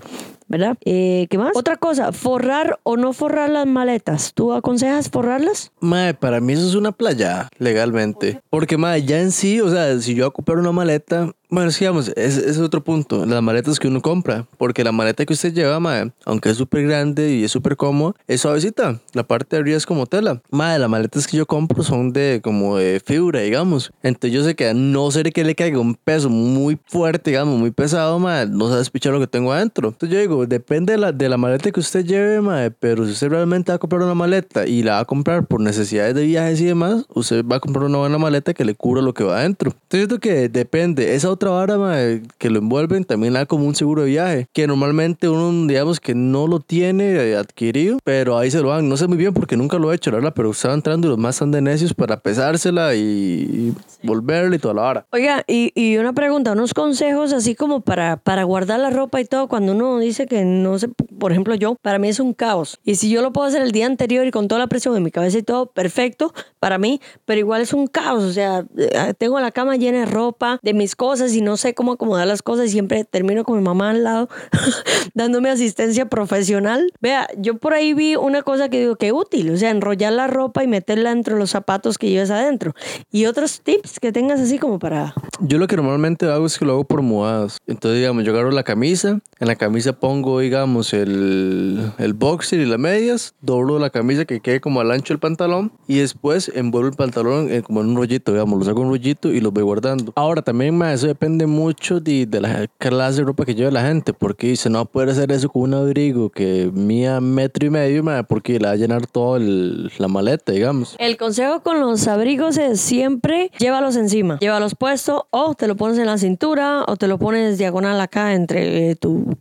¿Verdad? 0.48 0.76
Eh, 0.84 1.26
¿Qué 1.30 1.38
más? 1.38 1.56
Otra 1.56 1.76
cosa, 1.76 2.12
forrar 2.12 2.78
o 2.82 2.96
no 2.96 3.12
forrar 3.12 3.50
las 3.50 3.66
maletas. 3.66 4.32
¿Tú 4.34 4.52
aconsejas 4.52 5.10
forrarlas? 5.10 5.72
Mae, 5.80 6.14
para 6.14 6.40
mí 6.40 6.52
eso 6.52 6.66
es 6.66 6.74
una 6.74 6.92
playa, 6.92 7.48
legalmente. 7.58 8.40
Porque, 8.50 8.76
mae, 8.76 9.02
ya 9.02 9.20
en 9.20 9.32
sí, 9.32 9.60
o 9.60 9.70
sea, 9.70 9.98
si 10.00 10.14
yo 10.14 10.24
voy 10.24 10.28
a 10.30 10.32
comprar 10.32 10.58
una 10.58 10.72
maleta, 10.72 11.32
bueno, 11.48 11.70
digamos, 11.70 12.08
ese 12.16 12.48
es 12.50 12.58
otro 12.58 12.82
punto, 12.82 13.24
las 13.24 13.42
maletas 13.42 13.78
que 13.78 13.88
uno 13.88 14.00
compra, 14.02 14.46
porque 14.58 14.82
la 14.82 14.92
maleta 14.92 15.24
que 15.24 15.32
usted 15.32 15.54
lleva, 15.54 15.78
madre, 15.78 16.12
aunque 16.24 16.50
es 16.50 16.56
súper 16.56 16.86
grande 16.86 17.32
y 17.34 17.44
es 17.44 17.52
súper 17.52 17.76
cómodo, 17.76 18.16
es 18.26 18.40
suavecita, 18.40 19.00
la 19.12 19.22
parte 19.22 19.56
de 19.56 19.62
arriba 19.62 19.76
es 19.76 19.86
como 19.86 20.06
tela. 20.06 20.42
Madre, 20.50 20.80
las 20.80 20.90
maletas 20.90 21.26
que 21.26 21.36
yo 21.36 21.46
compro 21.46 21.82
son 21.82 22.12
de 22.12 22.40
como 22.42 22.76
de 22.76 23.00
fibra, 23.04 23.40
digamos, 23.40 23.92
entonces 24.02 24.32
yo 24.32 24.44
sé 24.44 24.56
que 24.56 24.68
a 24.68 24.74
no 24.74 25.10
ser 25.10 25.32
que 25.32 25.44
le 25.44 25.54
caiga 25.54 25.78
un 25.78 25.94
peso 25.94 26.28
muy 26.28 26.78
fuerte, 26.86 27.30
digamos, 27.30 27.58
muy 27.58 27.70
pesado, 27.70 28.18
madre, 28.18 28.50
no 28.50 28.68
sabes 28.68 28.90
pichar 28.90 29.12
lo 29.12 29.20
que 29.20 29.26
tengo 29.26 29.52
adentro. 29.52 29.88
Entonces 29.88 30.14
yo 30.14 30.20
digo, 30.20 30.46
depende 30.46 30.92
de 30.92 30.98
la, 30.98 31.12
de 31.12 31.28
la 31.28 31.36
maleta 31.36 31.70
que 31.70 31.80
usted 31.80 32.04
lleve, 32.04 32.40
madre, 32.40 32.72
pero 32.72 33.04
si 33.04 33.12
usted 33.12 33.28
realmente 33.28 33.70
va 33.70 33.76
a 33.76 33.78
comprar 33.78 34.02
una 34.02 34.14
maleta 34.14 34.66
y 34.66 34.82
la 34.82 34.94
va 34.94 35.00
a 35.00 35.04
comprar 35.04 35.46
por 35.46 35.60
necesidades 35.60 36.14
de 36.14 36.24
viajes 36.24 36.60
y 36.60 36.64
demás, 36.64 37.06
usted 37.14 37.44
va 37.44 37.56
a 37.56 37.60
comprar 37.60 37.84
una 37.84 37.98
buena 37.98 38.18
maleta 38.18 38.52
que 38.52 38.64
le 38.64 38.74
cubra 38.74 39.00
lo 39.00 39.14
que 39.14 39.24
va 39.24 39.38
adentro. 39.38 39.70
Entonces 39.70 40.00
yo 40.00 40.08
creo 40.08 40.20
que 40.20 40.48
depende, 40.48 41.14
esa 41.14 41.35
otra 41.36 41.50
vara 41.50 42.20
que 42.38 42.50
lo 42.50 42.58
envuelven 42.58 43.04
también 43.04 43.34
da 43.34 43.46
como 43.46 43.66
un 43.66 43.74
seguro 43.74 44.02
de 44.02 44.08
viaje, 44.08 44.48
que 44.52 44.66
normalmente 44.66 45.28
uno, 45.28 45.66
digamos 45.66 46.00
que 46.00 46.14
no 46.14 46.46
lo 46.46 46.60
tiene 46.60 47.34
adquirido, 47.36 47.98
pero 48.04 48.38
ahí 48.38 48.50
se 48.50 48.60
lo 48.60 48.70
dan. 48.70 48.88
No 48.88 48.96
sé 48.96 49.06
muy 49.06 49.16
bien 49.16 49.32
porque 49.32 49.56
nunca 49.56 49.78
lo 49.78 49.92
he 49.92 49.96
hecho, 49.96 50.10
¿verdad? 50.10 50.32
Pero 50.34 50.50
estaba 50.50 50.74
entrando 50.74 51.06
y 51.06 51.10
los 51.10 51.18
más 51.18 51.36
están 51.36 51.50
de 51.50 51.62
necios 51.62 51.94
para 51.94 52.18
pesársela 52.18 52.94
y, 52.94 53.74
volverla 54.02 54.56
y 54.56 54.58
toda 54.58 54.74
la 54.74 54.82
vara. 54.82 55.06
Oiga, 55.12 55.44
y, 55.46 55.72
y, 55.74 55.96
una 55.98 56.12
pregunta, 56.12 56.52
unos 56.52 56.74
consejos 56.74 57.32
así 57.32 57.54
como 57.54 57.80
para, 57.80 58.16
para 58.16 58.44
guardar 58.44 58.80
la 58.80 58.90
ropa 58.90 59.20
y 59.20 59.24
todo, 59.24 59.48
cuando 59.48 59.72
uno 59.72 59.98
dice 59.98 60.26
que 60.26 60.44
no 60.44 60.78
sé, 60.78 60.88
por 61.18 61.32
ejemplo 61.32 61.54
yo, 61.54 61.76
para 61.82 61.98
mí 61.98 62.08
es 62.08 62.20
un 62.20 62.34
caos. 62.34 62.78
Y 62.84 62.96
si 62.96 63.10
yo 63.10 63.22
lo 63.22 63.32
puedo 63.32 63.46
hacer 63.46 63.62
el 63.62 63.72
día 63.72 63.86
anterior 63.86 64.26
y 64.26 64.30
con 64.30 64.48
toda 64.48 64.58
la 64.58 64.66
presión 64.66 64.96
en 64.96 65.02
mi 65.02 65.10
cabeza 65.10 65.38
y 65.38 65.42
todo, 65.42 65.66
perfecto 65.66 66.32
para 66.60 66.78
mí, 66.78 67.00
pero 67.24 67.38
igual 67.38 67.62
es 67.62 67.72
un 67.72 67.86
caos. 67.86 68.24
O 68.24 68.32
sea, 68.32 68.64
eh, 68.76 69.14
tengo 69.18 69.38
la 69.40 69.52
cama 69.52 69.76
llena 69.76 70.00
de 70.00 70.06
ropa, 70.06 70.58
de 70.62 70.74
mis 70.74 70.96
cosas 70.96 71.34
y 71.34 71.40
no 71.40 71.56
sé 71.56 71.74
cómo 71.74 71.92
acomodar 71.92 72.26
las 72.26 72.42
cosas 72.42 72.66
y 72.66 72.70
siempre 72.70 73.04
termino 73.04 73.44
con 73.44 73.56
mi 73.56 73.62
mamá 73.62 73.90
al 73.90 74.02
lado 74.04 74.28
dándome 75.14 75.50
asistencia 75.50 76.06
profesional. 76.06 76.92
Vea, 77.00 77.28
yo 77.38 77.58
por 77.58 77.74
ahí 77.74 77.94
vi 77.94 78.16
una 78.16 78.42
cosa 78.42 78.68
que 78.68 78.80
digo 78.80 78.96
que 78.96 79.12
útil, 79.12 79.50
o 79.50 79.56
sea, 79.56 79.70
enrollar 79.70 80.12
la 80.12 80.26
ropa 80.26 80.64
y 80.64 80.66
meterla 80.66 81.12
entre 81.12 81.36
los 81.36 81.50
zapatos 81.50 81.98
que 81.98 82.10
llevas 82.10 82.30
adentro. 82.30 82.74
Y 83.10 83.26
otros 83.26 83.60
tips 83.60 84.00
que 84.00 84.12
tengas 84.12 84.40
así 84.40 84.58
como 84.58 84.78
para... 84.78 85.14
Yo 85.40 85.58
lo 85.58 85.66
que 85.66 85.76
normalmente 85.76 86.26
hago 86.26 86.46
es 86.46 86.58
que 86.58 86.64
lo 86.64 86.72
hago 86.72 86.84
por 86.84 87.02
mudadas. 87.02 87.58
Entonces, 87.66 88.00
digamos, 88.00 88.24
yo 88.24 88.32
agarro 88.32 88.50
la 88.50 88.62
camisa, 88.62 89.20
en 89.38 89.46
la 89.46 89.56
camisa 89.56 89.92
pongo, 89.92 90.40
digamos, 90.40 90.92
el 91.06 92.14
boxer 92.14 92.60
y 92.60 92.66
las 92.66 92.78
medias, 92.78 93.34
doblo 93.40 93.78
la 93.78 93.90
camisa 93.90 94.24
que 94.24 94.40
quede 94.40 94.60
como 94.60 94.80
al 94.80 94.90
ancho 94.90 95.14
del 95.14 95.18
pantalón 95.18 95.72
y 95.86 95.98
después 95.98 96.50
envuelvo 96.54 96.88
el 96.88 96.94
pantalón 96.94 97.50
en, 97.50 97.62
como 97.62 97.80
en 97.80 97.88
un 97.88 97.96
rollito, 97.96 98.32
digamos, 98.32 98.58
lo 98.58 98.64
saco 98.64 98.80
en 98.80 98.86
un 98.86 98.92
rollito 98.92 99.32
y 99.32 99.40
lo 99.40 99.50
voy 99.52 99.62
guardando. 99.62 100.12
Ahora, 100.16 100.42
también, 100.42 100.76
más 100.76 100.94
eso 100.94 101.06
depende 101.06 101.46
mucho 101.46 102.00
de, 102.00 102.26
de, 102.26 102.40
la 102.40 102.66
clase 102.78 103.20
de 103.20 103.26
ropa 103.26 103.44
que 103.44 103.54
lleva 103.54 103.70
la 103.70 103.82
gente, 103.82 104.12
porque 104.12 104.48
dice, 104.48 104.70
no 104.70 104.84
puede 104.86 105.12
hacer 105.12 105.32
eso 105.32 105.48
con 105.48 105.62
un 105.62 105.74
abrigo 105.74 106.30
que 106.30 106.70
mía 106.72 107.20
metro 107.20 107.66
y 107.66 107.70
medio, 107.70 108.04
porque 108.28 108.58
le 108.58 108.66
va 108.66 108.72
a 108.72 108.76
llenar 108.76 109.06
toda 109.06 109.38
la 109.40 110.08
maleta, 110.08 110.52
digamos. 110.52 110.96
El 110.98 111.16
consejo 111.16 111.60
con 111.62 111.80
los 111.80 112.06
abrigos 112.08 112.56
es 112.58 112.80
siempre 112.80 113.50
llévalos 113.58 113.96
encima, 113.96 114.38
llévalos 114.38 114.74
puestos 114.74 115.22
o 115.30 115.54
te 115.54 115.66
lo 115.66 115.76
pones 115.76 115.98
en 115.98 116.06
la 116.06 116.18
cintura 116.18 116.84
o 116.86 116.96
te 116.96 117.08
lo 117.08 117.18
pones 117.18 117.58
diagonal 117.58 118.00
acá 118.00 118.34
entre 118.34 118.94
tu, 118.96 119.36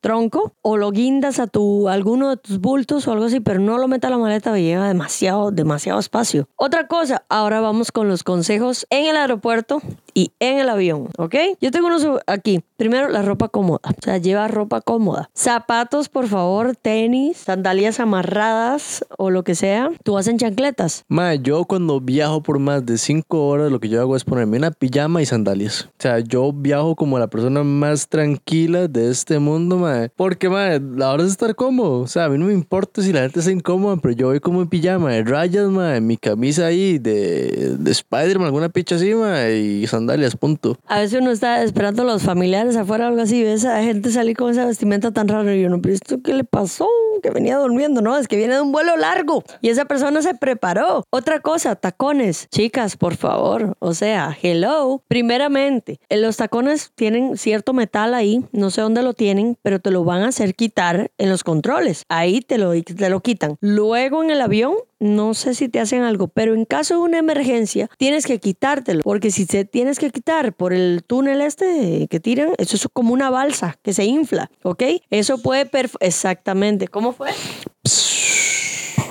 tronco 0.00 0.52
o 0.62 0.76
lo 0.76 0.90
guindas 1.00 1.38
a 1.38 1.46
tu 1.46 1.88
alguno 1.88 2.28
de 2.28 2.36
tus 2.36 2.60
bultos 2.60 3.08
o 3.08 3.12
algo 3.12 3.24
así, 3.24 3.40
pero 3.40 3.58
no 3.58 3.78
lo 3.78 3.88
meta 3.88 4.08
a 4.08 4.10
la 4.10 4.18
maleta 4.18 4.54
lleva 4.58 4.86
demasiado, 4.86 5.50
demasiado 5.50 5.98
espacio. 5.98 6.46
Otra 6.56 6.88
cosa, 6.88 7.24
ahora 7.30 7.60
vamos 7.60 7.90
con 7.90 8.06
los 8.06 8.22
consejos 8.22 8.86
en 8.90 9.06
el 9.06 9.16
aeropuerto 9.16 9.80
y 10.12 10.32
en 10.40 10.58
el 10.58 10.68
avión, 10.68 11.08
¿ok? 11.16 11.34
Yo 11.60 11.70
tengo 11.70 11.86
unos 11.86 12.06
aquí. 12.26 12.62
Primero, 12.76 13.08
la 13.08 13.22
ropa 13.22 13.48
cómoda. 13.48 13.80
O 13.84 14.02
sea, 14.02 14.18
lleva 14.18 14.48
ropa 14.48 14.80
cómoda. 14.80 15.30
Zapatos, 15.34 16.08
por 16.08 16.28
favor, 16.28 16.76
tenis, 16.76 17.36
sandalias 17.36 18.00
amarradas 18.00 19.04
o 19.18 19.30
lo 19.30 19.44
que 19.44 19.54
sea. 19.54 19.90
Tú 20.02 20.14
vas 20.14 20.26
en 20.28 20.38
chancletas. 20.38 21.04
Ma, 21.08 21.34
yo 21.34 21.64
cuando 21.66 22.00
viajo 22.00 22.42
por 22.42 22.58
más 22.58 22.84
de 22.86 22.96
cinco 22.96 23.48
horas, 23.48 23.70
lo 23.70 23.80
que 23.80 23.88
yo 23.88 24.00
hago 24.00 24.16
es 24.16 24.24
ponerme 24.24 24.56
una 24.56 24.70
pijama 24.70 25.20
y 25.20 25.26
sandalias. 25.26 25.88
O 25.90 26.02
sea, 26.02 26.20
yo 26.20 26.52
viajo 26.52 26.96
como 26.96 27.18
la 27.18 27.28
persona 27.28 27.62
más 27.64 28.08
tranquila 28.08 28.88
de 28.88 29.10
este 29.10 29.38
mundo, 29.38 29.76
ma. 29.76 30.08
Porque, 30.16 30.48
ma, 30.48 30.78
la 30.96 31.12
hora 31.12 31.24
es 31.24 31.30
estar 31.30 31.54
cómodo. 31.54 32.00
O 32.00 32.06
sea, 32.06 32.24
a 32.24 32.28
mí 32.28 32.38
no 32.38 32.46
me 32.46 32.52
importa 32.52 33.02
si 33.02 33.12
la 33.12 33.20
gente 33.20 33.40
está 33.40 33.50
incómoda, 33.52 33.96
pero 33.96 34.14
yo 34.14 34.28
voy 34.28 34.40
como 34.40 34.62
en 34.62 34.68
pijama, 34.68 35.12
de 35.12 35.24
rayas, 35.24 35.68
ma, 35.68 35.96
en 35.96 36.06
mi 36.06 36.16
camisa 36.16 36.66
ahí 36.66 36.98
de, 36.98 37.76
de 37.78 37.90
Spider-Man, 37.90 38.46
alguna 38.46 38.68
picha 38.68 38.96
así, 38.96 39.10
y 39.10 39.86
sandalias, 39.86 40.36
punto. 40.36 40.76
A 40.86 41.00
veces 41.00 41.20
uno 41.20 41.30
está 41.30 41.62
esperando 41.62 42.02
a 42.02 42.04
los 42.04 42.22
familiares 42.22 42.76
afuera 42.76 43.06
o 43.06 43.08
algo 43.08 43.22
así, 43.22 43.42
ves 43.42 43.64
a 43.64 43.82
gente 43.82 44.10
salir 44.10 44.36
con 44.36 44.50
esa 44.50 44.64
vestimenta 44.64 45.10
tan 45.12 45.28
rara 45.28 45.54
y 45.54 45.62
yo 45.62 45.68
no, 45.68 45.80
pero 45.80 45.94
¿esto 45.94 46.20
qué 46.22 46.34
le 46.34 46.44
pasó? 46.44 46.86
que 47.20 47.30
venía 47.30 47.58
durmiendo, 47.58 48.00
no, 48.00 48.16
es 48.16 48.28
que 48.28 48.36
viene 48.36 48.54
de 48.54 48.60
un 48.60 48.72
vuelo 48.72 48.96
largo 48.96 49.44
y 49.60 49.68
esa 49.68 49.84
persona 49.84 50.22
se 50.22 50.34
preparó. 50.34 51.04
Otra 51.10 51.40
cosa, 51.40 51.76
tacones. 51.76 52.48
Chicas, 52.50 52.96
por 52.96 53.16
favor, 53.16 53.76
o 53.78 53.94
sea, 53.94 54.36
hello. 54.40 55.02
Primeramente, 55.06 56.00
eh, 56.08 56.16
los 56.16 56.36
tacones 56.38 56.92
tienen 56.94 57.36
cierto 57.36 57.72
metal 57.72 58.14
ahí, 58.14 58.44
no 58.52 58.70
sé 58.70 58.80
dónde 58.80 59.02
lo 59.02 59.12
tienen, 59.12 59.58
pero 59.62 59.80
te 59.80 59.90
lo 59.90 60.04
van 60.04 60.22
a 60.22 60.28
hacer 60.28 60.54
quitar 60.54 60.79
en 60.80 61.28
los 61.28 61.44
controles. 61.44 62.04
Ahí 62.08 62.40
te 62.40 62.58
lo, 62.58 62.72
te 62.82 63.10
lo 63.10 63.20
quitan. 63.20 63.56
Luego 63.60 64.22
en 64.22 64.30
el 64.30 64.40
avión 64.40 64.74
no 64.98 65.34
sé 65.34 65.54
si 65.54 65.68
te 65.68 65.80
hacen 65.80 66.02
algo, 66.02 66.28
pero 66.28 66.54
en 66.54 66.64
caso 66.64 66.94
de 66.94 67.00
una 67.00 67.18
emergencia 67.18 67.88
tienes 67.96 68.26
que 68.26 68.38
quitártelo, 68.38 69.02
porque 69.02 69.30
si 69.30 69.46
te 69.46 69.64
tienes 69.64 69.98
que 69.98 70.10
quitar 70.10 70.52
por 70.52 70.72
el 70.72 71.02
túnel 71.06 71.40
este 71.40 72.06
que 72.08 72.20
tiran, 72.20 72.52
eso 72.58 72.76
es 72.76 72.86
como 72.92 73.14
una 73.14 73.30
balsa 73.30 73.78
que 73.82 73.94
se 73.94 74.04
infla, 74.04 74.50
¿ok? 74.62 74.82
Eso 75.10 75.38
puede 75.38 75.70
exactamente, 76.00 76.86
¿cómo 76.88 77.12
fue? 77.12 77.30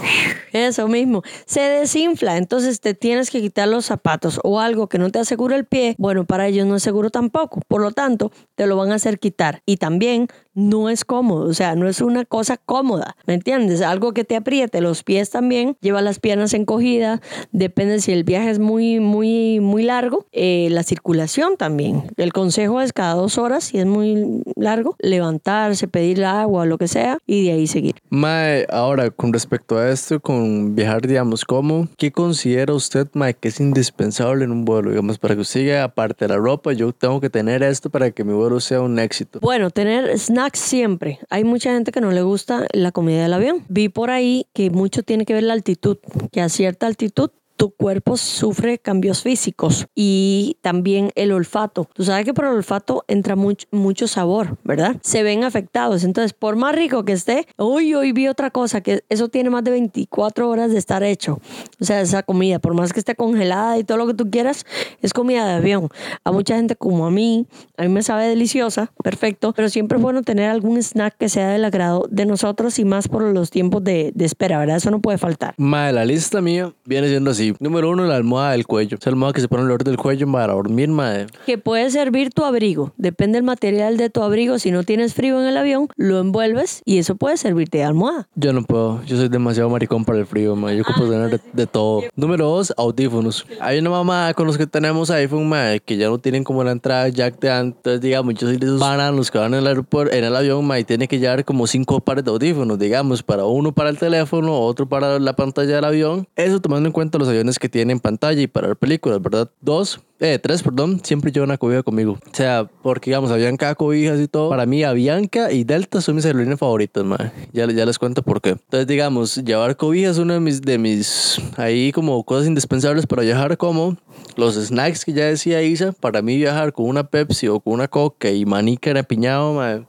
Eso 0.54 0.88
mismo, 0.88 1.24
se 1.46 1.62
desinfla, 1.62 2.38
entonces 2.38 2.80
te 2.82 2.94
tienes 2.94 3.30
que 3.30 3.42
quitar 3.42 3.68
los 3.68 3.86
zapatos 3.86 4.40
o 4.44 4.60
algo 4.60 4.88
que 4.88 4.98
no 4.98 5.10
te 5.12 5.20
asegura 5.20 5.56
el 5.56 5.66
pie, 5.66 5.96
bueno, 5.98 6.26
para 6.26 6.48
ellos 6.48 6.66
no 6.66 6.76
es 6.76 6.84
seguro 6.84 7.10
tampoco, 7.10 7.62
por 7.68 7.82
lo 7.82 7.92
tanto, 7.92 8.32
te 8.56 8.68
lo 8.68 8.76
van 8.76 8.92
a 8.92 8.96
hacer 8.96 9.20
quitar 9.20 9.62
y 9.66 9.78
también 9.78 10.28
no 10.54 10.90
es 10.90 11.06
cómodo, 11.06 11.48
o 11.48 11.54
sea, 11.54 11.76
no 11.76 11.88
es 11.88 12.02
una 12.02 12.26
cosa 12.26 12.58
cómoda, 12.58 13.16
¿me 13.26 13.34
entiendes? 13.34 13.82
Algo 13.82 14.14
que 14.14 14.24
te 14.24 14.36
apriete 14.36 14.82
los 14.82 15.04
pies 15.04 15.30
también, 15.30 15.78
lleva 15.82 16.02
las 16.02 16.20
piernas 16.20 16.54
encogidas, 16.54 17.22
depende 17.52 18.02
si 18.02 18.12
el 18.12 18.24
viaje 18.24 18.50
es 18.50 18.60
muy, 18.60 19.00
muy, 19.00 19.60
muy 19.60 19.84
largo, 19.84 20.26
eh, 20.32 20.68
la 20.72 20.84
circulación 20.84 21.56
también. 21.56 22.04
El 22.18 22.34
consejo 22.34 22.82
es 22.82 22.92
cada 22.92 23.14
dos 23.14 23.38
horas, 23.38 23.64
si 23.64 23.78
es 23.78 23.86
muy 23.86 24.44
largo, 24.56 24.96
levantarse, 25.00 25.88
pedir 25.88 26.26
agua, 26.26 26.66
lo 26.66 26.78
que 26.78 26.88
sea, 26.88 27.20
y 27.26 27.46
de 27.46 27.52
ahí 27.54 27.68
seguir. 27.68 27.96
Mae, 28.10 28.66
ahora, 28.70 29.10
con 29.12 29.32
respecto 29.32 29.78
a 29.78 29.90
esto, 30.00 30.20
con 30.22 30.76
viajar, 30.76 31.06
digamos, 31.06 31.44
¿cómo? 31.44 31.90
¿Qué 31.98 32.12
considera 32.12 32.74
usted, 32.74 33.08
Mae, 33.14 33.34
que 33.34 33.50
es 33.50 33.60
indispensable 33.60 34.46
en 34.46 34.52
un 34.52 34.64
vuelo? 34.64 34.92
Digamos, 34.92 35.18
para 35.18 35.36
que 35.36 35.42
usted 35.42 35.60
llegue, 35.60 35.80
aparte 35.80 36.26
de 36.26 36.30
la 36.30 36.38
ropa, 36.38 36.72
yo 36.72 36.94
tengo 36.94 37.20
que 37.20 37.30
tener 37.30 37.64
esto 37.64 37.90
para 37.90 38.10
que 38.12 38.24
mi 38.24 38.34
vuelo 38.34 38.62
sea 38.62 38.80
un 38.82 38.98
éxito. 38.98 39.40
Bueno, 39.42 39.72
tener 39.72 40.18
snacks 40.18 40.60
siempre. 40.60 41.20
Hay 41.30 41.44
mucha 41.44 41.74
gente 41.74 41.92
que 41.92 42.00
no 42.00 42.12
le 42.12 42.22
gusta 42.22 42.66
la 42.72 42.94
comida 42.94 43.24
del 43.24 43.34
avión. 43.34 43.66
Vi 43.68 43.90
por 43.90 44.10
ahí 44.10 44.48
que 44.54 44.70
mucho 44.70 45.04
tiene 45.04 45.26
que 45.26 45.34
ver 45.34 45.44
la 45.44 45.54
altitud, 45.54 45.98
que 46.32 46.42
a 46.42 46.48
cierta 46.48 46.88
altitud 46.88 47.32
tu 47.60 47.72
cuerpo 47.72 48.16
sufre 48.16 48.80
cambios 48.80 49.22
físicos 49.22 49.88
y 49.94 50.56
también 50.62 51.12
el 51.16 51.34
olfato. 51.34 51.90
Tú 51.94 52.06
sabes 52.06 52.24
que 52.24 52.34
por 52.34 52.46
el 52.46 52.52
olfato 52.52 53.04
entra 53.10 53.36
mucho, 53.36 54.08
sabor, 54.08 54.58
¿verdad? 54.64 54.96
Se 55.02 55.24
ven 55.24 55.44
afectados. 55.44 56.06
Entonces, 56.06 56.32
por 56.32 56.56
más 56.56 56.74
rico 56.74 57.04
que 57.04 57.12
esté, 57.12 57.48
hoy 57.58 57.94
hoy 57.96 58.14
vi 58.14 58.30
otra 58.30 58.50
cosa, 58.50 58.80
que 58.80 59.04
eso 59.10 59.28
tiene 59.28 59.50
más 59.50 59.66
de 59.66 59.72
24 59.72 60.50
horas 60.50 60.72
de 60.72 60.78
estar 60.78 61.04
hecho. 61.04 61.42
O 61.82 61.84
sea, 61.84 62.00
esa 62.00 62.24
comida, 62.24 62.60
por 62.60 62.76
más 62.76 62.94
que 62.94 63.00
esté 63.00 63.14
congelada 63.14 63.78
y 63.78 63.84
todo 63.84 63.98
lo 63.98 64.08
que 64.08 64.14
tú 64.14 64.32
quieras, 64.32 64.66
es 65.02 65.12
comida 65.12 65.46
de 65.46 65.56
avión. 65.56 65.90
A 66.24 66.32
mucha 66.32 66.56
gente 66.56 66.78
como 66.78 67.08
a 67.08 67.12
mí, 67.12 67.46
a 67.76 67.82
mí 67.84 67.90
me 67.90 68.04
sabe 68.04 68.30
deliciosa, 68.30 68.94
perfecto, 69.04 69.52
pero 69.54 69.68
siempre 69.68 69.98
es 69.98 70.02
bueno 70.02 70.22
tener 70.22 70.50
algún 70.50 70.82
snack 70.82 71.18
que 71.18 71.28
sea 71.28 71.50
del 71.50 71.66
agrado 71.66 72.08
de 72.10 72.26
nosotros 72.26 72.80
y 72.80 72.86
más 72.86 73.10
por 73.10 73.22
los 73.22 73.50
tiempos 73.50 73.84
de, 73.84 74.14
de 74.16 74.24
espera, 74.24 74.60
¿verdad? 74.60 74.78
Eso 74.78 74.92
no 74.92 75.02
puede 75.02 75.18
faltar. 75.18 75.56
Madre, 75.58 75.92
la 75.92 76.06
lista 76.06 76.40
mía 76.40 76.74
viene 76.86 77.10
siendo 77.10 77.32
así. 77.32 77.49
Número 77.60 77.90
uno, 77.90 78.06
la 78.06 78.16
almohada 78.16 78.52
del 78.52 78.66
cuello. 78.66 78.98
Esa 79.00 79.10
almohada 79.10 79.34
que 79.34 79.42
se 79.42 79.48
pone 79.48 79.64
alrededor 79.64 79.84
del 79.84 79.98
cuello 79.98 80.32
para 80.32 80.54
dormir, 80.54 80.90
madre. 80.90 81.28
Que 81.46 81.58
puede 81.58 81.90
servir 81.92 82.32
tu 82.32 82.44
abrigo. 82.44 82.94
Depende 82.98 83.38
del 83.38 83.44
material 83.44 83.98
de 83.98 84.10
tu 84.10 84.22
abrigo. 84.22 84.60
Si 84.60 84.72
no 84.72 84.84
tienes 84.84 85.14
frío 85.14 85.42
en 85.42 85.48
el 85.48 85.58
avión, 85.58 85.88
lo 85.96 86.20
envuelves 86.20 86.82
y 86.86 86.98
eso 86.98 87.16
puede 87.16 87.38
servirte 87.38 87.80
de 87.80 87.84
almohada. 87.84 88.28
Yo 88.36 88.54
no 88.54 88.64
puedo. 88.64 89.04
Yo 89.06 89.18
soy 89.18 89.30
demasiado 89.30 89.70
maricón 89.70 90.06
para 90.06 90.20
el 90.20 90.26
frío, 90.26 90.56
madre. 90.56 90.78
Yo 90.78 90.84
puedo 90.96 91.12
tener 91.12 91.42
de, 91.54 91.68
todo. 91.68 92.04
Número 92.16 92.48
dos, 92.48 92.74
audífonos. 92.78 93.46
Hay 93.60 93.80
una 93.80 93.90
mamá 93.90 94.34
con 94.34 94.48
los 94.48 94.58
que 94.58 94.68
tenemos 94.68 95.10
iPhone, 95.12 95.48
madre, 95.48 95.80
que 95.80 95.98
ya 95.98 96.08
no 96.08 96.18
tienen 96.20 96.44
como 96.44 96.64
la 96.64 96.72
entrada 96.72 97.10
jack 97.10 97.40
de 97.40 97.52
antes, 97.52 98.02
digamos. 98.02 98.34
Yo 98.36 98.48
soy 98.48 98.58
de 98.58 98.66
esos 98.66 98.80
los 99.14 99.32
que 99.32 99.38
van 99.38 99.54
en 99.54 99.60
el 99.60 99.68
aeropuerto, 99.68 100.14
en 100.16 100.24
el 100.24 100.36
avión, 100.36 100.66
madre, 100.66 100.82
y 100.82 100.84
tiene 100.84 101.08
que 101.08 101.20
llevar 101.20 101.46
como 101.46 101.68
cinco 101.68 102.00
pares 102.00 102.24
de 102.24 102.32
audífonos, 102.32 102.78
digamos, 102.80 103.24
para 103.24 103.46
uno 103.46 103.72
para 103.72 103.90
el 103.90 103.98
teléfono, 103.98 104.60
otro 104.60 104.88
para 104.88 105.20
la 105.20 105.34
pantalla 105.36 105.76
del 105.76 105.86
avión. 105.86 106.28
Eso 106.36 106.60
tomando 106.60 106.88
en 106.88 106.94
cuenta 106.94 107.18
los 107.18 107.28
aviones 107.28 107.39
que 107.60 107.70
tienen 107.70 108.00
pantalla 108.00 108.42
y 108.42 108.48
para 108.48 108.68
ver 108.68 108.78
películas, 108.78 109.22
¿verdad? 109.22 109.52
Dos, 109.62 110.02
eh, 110.20 110.38
tres, 110.38 110.64
perdón, 110.64 111.02
siempre 111.04 111.32
llevo 111.32 111.46
una 111.46 111.58
cobija 111.58 111.82
conmigo. 111.82 112.14
O 112.14 112.36
sea, 112.36 112.70
porque 112.82 113.10
digamos, 113.10 113.32
Avianca 113.32 113.74
cobijas 113.76 114.20
y 114.20 114.28
todo. 114.28 114.50
Para 114.50 114.66
mí, 114.66 114.84
Avianca 114.84 115.52
y 115.52 115.64
Delta 115.64 116.02
son 116.02 116.16
mis 116.16 116.26
aerolíneas 116.26 116.60
favoritas, 116.60 117.06
madre. 117.06 117.32
Ya, 117.54 117.66
ya 117.68 117.86
les 117.86 117.98
cuento 117.98 118.22
por 118.22 118.42
qué. 118.42 118.50
Entonces, 118.50 118.88
digamos, 118.88 119.36
llevar 119.38 119.78
cobijas 119.78 120.12
es 120.12 120.18
una 120.18 120.36
de 120.36 120.40
mis, 120.42 120.62
de 120.62 120.78
mis, 120.78 121.40
ahí 121.58 121.92
como 121.92 122.24
cosas 122.24 122.48
indispensables 122.48 123.08
para 123.08 123.24
viajar, 123.24 123.58
como 123.58 123.98
los 124.36 124.56
snacks 124.56 125.06
que 125.06 125.14
ya 125.14 125.26
decía 125.26 125.62
Isa. 125.62 125.94
Para 125.94 126.22
mí, 126.22 126.38
viajar 126.38 126.74
con 126.74 126.88
una 126.88 127.06
Pepsi 127.06 127.48
o 127.48 127.60
con 127.60 127.74
una 127.74 127.88
Coca 127.88 128.30
y 128.30 128.46
maní 128.46 128.78
que 128.78 128.90
era 128.90 129.04
piñado, 129.04 129.54
madre. 129.54 129.86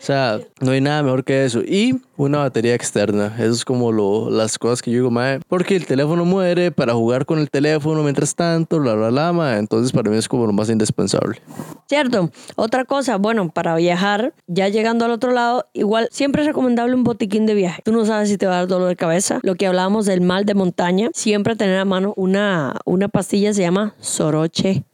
O 0.00 0.06
sea, 0.06 0.40
no 0.60 0.72
hay 0.72 0.80
nada 0.80 1.02
mejor 1.02 1.24
que 1.24 1.44
eso. 1.44 1.60
Y 1.60 2.00
una 2.16 2.38
batería 2.38 2.74
externa. 2.74 3.34
Eso 3.38 3.52
es 3.52 3.64
como 3.64 3.92
lo, 3.92 4.30
las 4.30 4.58
cosas 4.58 4.82
que 4.82 4.90
yo 4.90 4.98
digo, 4.98 5.10
madre. 5.10 5.40
Porque 5.48 5.76
el 5.76 5.86
teléfono 5.86 6.24
muere 6.24 6.70
para 6.70 6.94
jugar 6.94 7.26
con 7.26 7.38
el 7.38 7.50
teléfono 7.50 8.02
mientras 8.02 8.34
tanto, 8.34 8.78
bla, 8.80 8.94
bla, 8.94 9.10
bla, 9.10 9.32
entonces 9.42 9.92
para 9.92 10.10
mí 10.10 10.16
es 10.16 10.28
como 10.28 10.46
lo 10.46 10.52
más 10.52 10.70
indispensable. 10.70 11.40
Cierto. 11.86 12.30
Otra 12.56 12.84
cosa, 12.84 13.16
bueno, 13.16 13.50
para 13.50 13.74
viajar, 13.76 14.34
ya 14.46 14.68
llegando 14.68 15.04
al 15.04 15.10
otro 15.10 15.32
lado, 15.32 15.66
igual 15.72 16.08
siempre 16.10 16.42
es 16.42 16.48
recomendable 16.48 16.94
un 16.94 17.04
botiquín 17.04 17.46
de 17.46 17.54
viaje. 17.54 17.82
Tú 17.84 17.92
no 17.92 18.04
sabes 18.04 18.28
si 18.28 18.38
te 18.38 18.46
va 18.46 18.54
a 18.54 18.56
dar 18.58 18.68
dolor 18.68 18.88
de 18.88 18.96
cabeza. 18.96 19.40
Lo 19.42 19.54
que 19.54 19.66
hablábamos 19.66 20.06
del 20.06 20.20
mal 20.20 20.44
de 20.44 20.54
montaña, 20.54 21.10
siempre 21.14 21.56
tener 21.56 21.78
a 21.78 21.84
mano 21.84 22.14
una, 22.16 22.76
una 22.84 23.08
pastilla 23.08 23.52
se 23.52 23.62
llama 23.62 23.94
soroche 24.00 24.84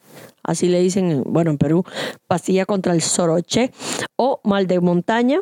así 0.42 0.68
le 0.68 0.81
dicen, 0.81 1.22
bueno, 1.26 1.50
en 1.50 1.59
Perú, 1.59 1.85
pastilla 2.26 2.66
contra 2.66 2.92
el 2.92 3.03
soroche 3.03 3.72
o 4.16 4.40
mal 4.44 4.66
de 4.66 4.81
montaña. 4.81 5.40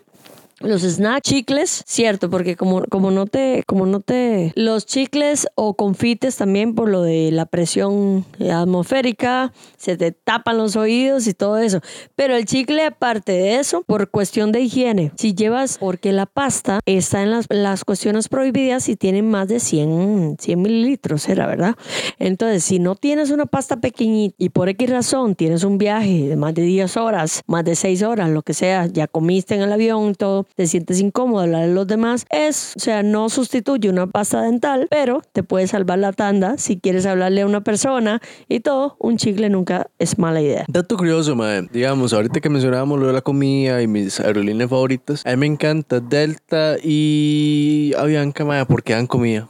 Los 0.60 0.82
snacks, 0.82 1.22
chicles, 1.22 1.84
cierto, 1.86 2.30
porque 2.30 2.56
como, 2.56 2.82
como 2.86 3.12
no 3.12 3.26
te, 3.26 3.62
como 3.68 3.86
no 3.86 4.00
te, 4.00 4.52
los 4.56 4.86
chicles 4.86 5.46
o 5.54 5.74
confites 5.74 6.36
también 6.36 6.74
por 6.74 6.88
lo 6.88 7.02
de 7.02 7.30
la 7.30 7.46
presión 7.46 8.24
atmosférica, 8.40 9.52
se 9.76 9.96
te 9.96 10.10
tapan 10.10 10.58
los 10.58 10.74
oídos 10.74 11.28
y 11.28 11.34
todo 11.34 11.58
eso. 11.58 11.80
Pero 12.16 12.34
el 12.34 12.44
chicle, 12.44 12.84
aparte 12.84 13.30
de 13.30 13.60
eso, 13.60 13.84
por 13.86 14.10
cuestión 14.10 14.50
de 14.50 14.62
higiene, 14.62 15.12
si 15.16 15.32
llevas, 15.32 15.78
porque 15.78 16.10
la 16.10 16.26
pasta 16.26 16.80
está 16.86 17.22
en 17.22 17.30
las, 17.30 17.46
las 17.50 17.84
cuestiones 17.84 18.28
prohibidas 18.28 18.88
y 18.88 18.96
tiene 18.96 19.22
más 19.22 19.46
de 19.46 19.60
100, 19.60 20.38
100 20.40 20.60
mililitros, 20.60 21.28
era 21.28 21.46
verdad. 21.46 21.76
Entonces, 22.18 22.64
si 22.64 22.80
no 22.80 22.96
tienes 22.96 23.30
una 23.30 23.46
pasta 23.46 23.76
pequeñita 23.76 24.34
y 24.38 24.48
por 24.48 24.68
X 24.68 24.90
razón 24.90 25.36
tienes 25.36 25.62
un 25.62 25.78
viaje 25.78 26.28
de 26.28 26.34
más 26.34 26.52
de 26.54 26.62
10 26.62 26.96
horas, 26.96 27.42
más 27.46 27.64
de 27.64 27.76
6 27.76 28.02
horas, 28.02 28.28
lo 28.30 28.42
que 28.42 28.54
sea, 28.54 28.86
ya 28.86 29.06
comiste 29.06 29.54
en 29.54 29.62
el 29.62 29.72
avión 29.72 30.10
y 30.10 30.14
todo, 30.14 30.47
te 30.54 30.66
sientes 30.66 31.00
incómodo 31.00 31.42
hablar 31.42 31.68
de 31.68 31.74
los 31.74 31.86
demás, 31.86 32.26
es, 32.30 32.74
o 32.76 32.80
sea, 32.80 33.02
no 33.02 33.28
sustituye 33.28 33.88
una 33.88 34.06
pasta 34.06 34.42
dental, 34.42 34.88
pero 34.90 35.22
te 35.32 35.42
puede 35.42 35.66
salvar 35.66 35.98
la 35.98 36.12
tanda 36.12 36.58
si 36.58 36.78
quieres 36.78 37.06
hablarle 37.06 37.42
a 37.42 37.46
una 37.46 37.62
persona 37.62 38.20
y 38.48 38.60
todo, 38.60 38.96
un 38.98 39.16
chicle 39.16 39.48
nunca 39.50 39.88
es 39.98 40.18
mala 40.18 40.40
idea. 40.40 40.64
Dato 40.68 40.96
curioso, 40.96 41.36
madre. 41.36 41.68
Digamos, 41.72 42.12
ahorita 42.12 42.40
que 42.40 42.48
mencionábamos 42.48 42.98
lo 42.98 43.06
de 43.06 43.12
la 43.12 43.22
comida 43.22 43.82
y 43.82 43.86
mis 43.86 44.20
aerolíneas 44.20 44.70
favoritas, 44.70 45.24
a 45.24 45.30
mí 45.30 45.36
me 45.36 45.46
encanta 45.46 46.00
Delta 46.00 46.76
y 46.82 47.92
Avianca, 47.96 48.44
madre, 48.44 48.66
porque 48.66 48.92
dan 48.92 49.06
comida. 49.06 49.48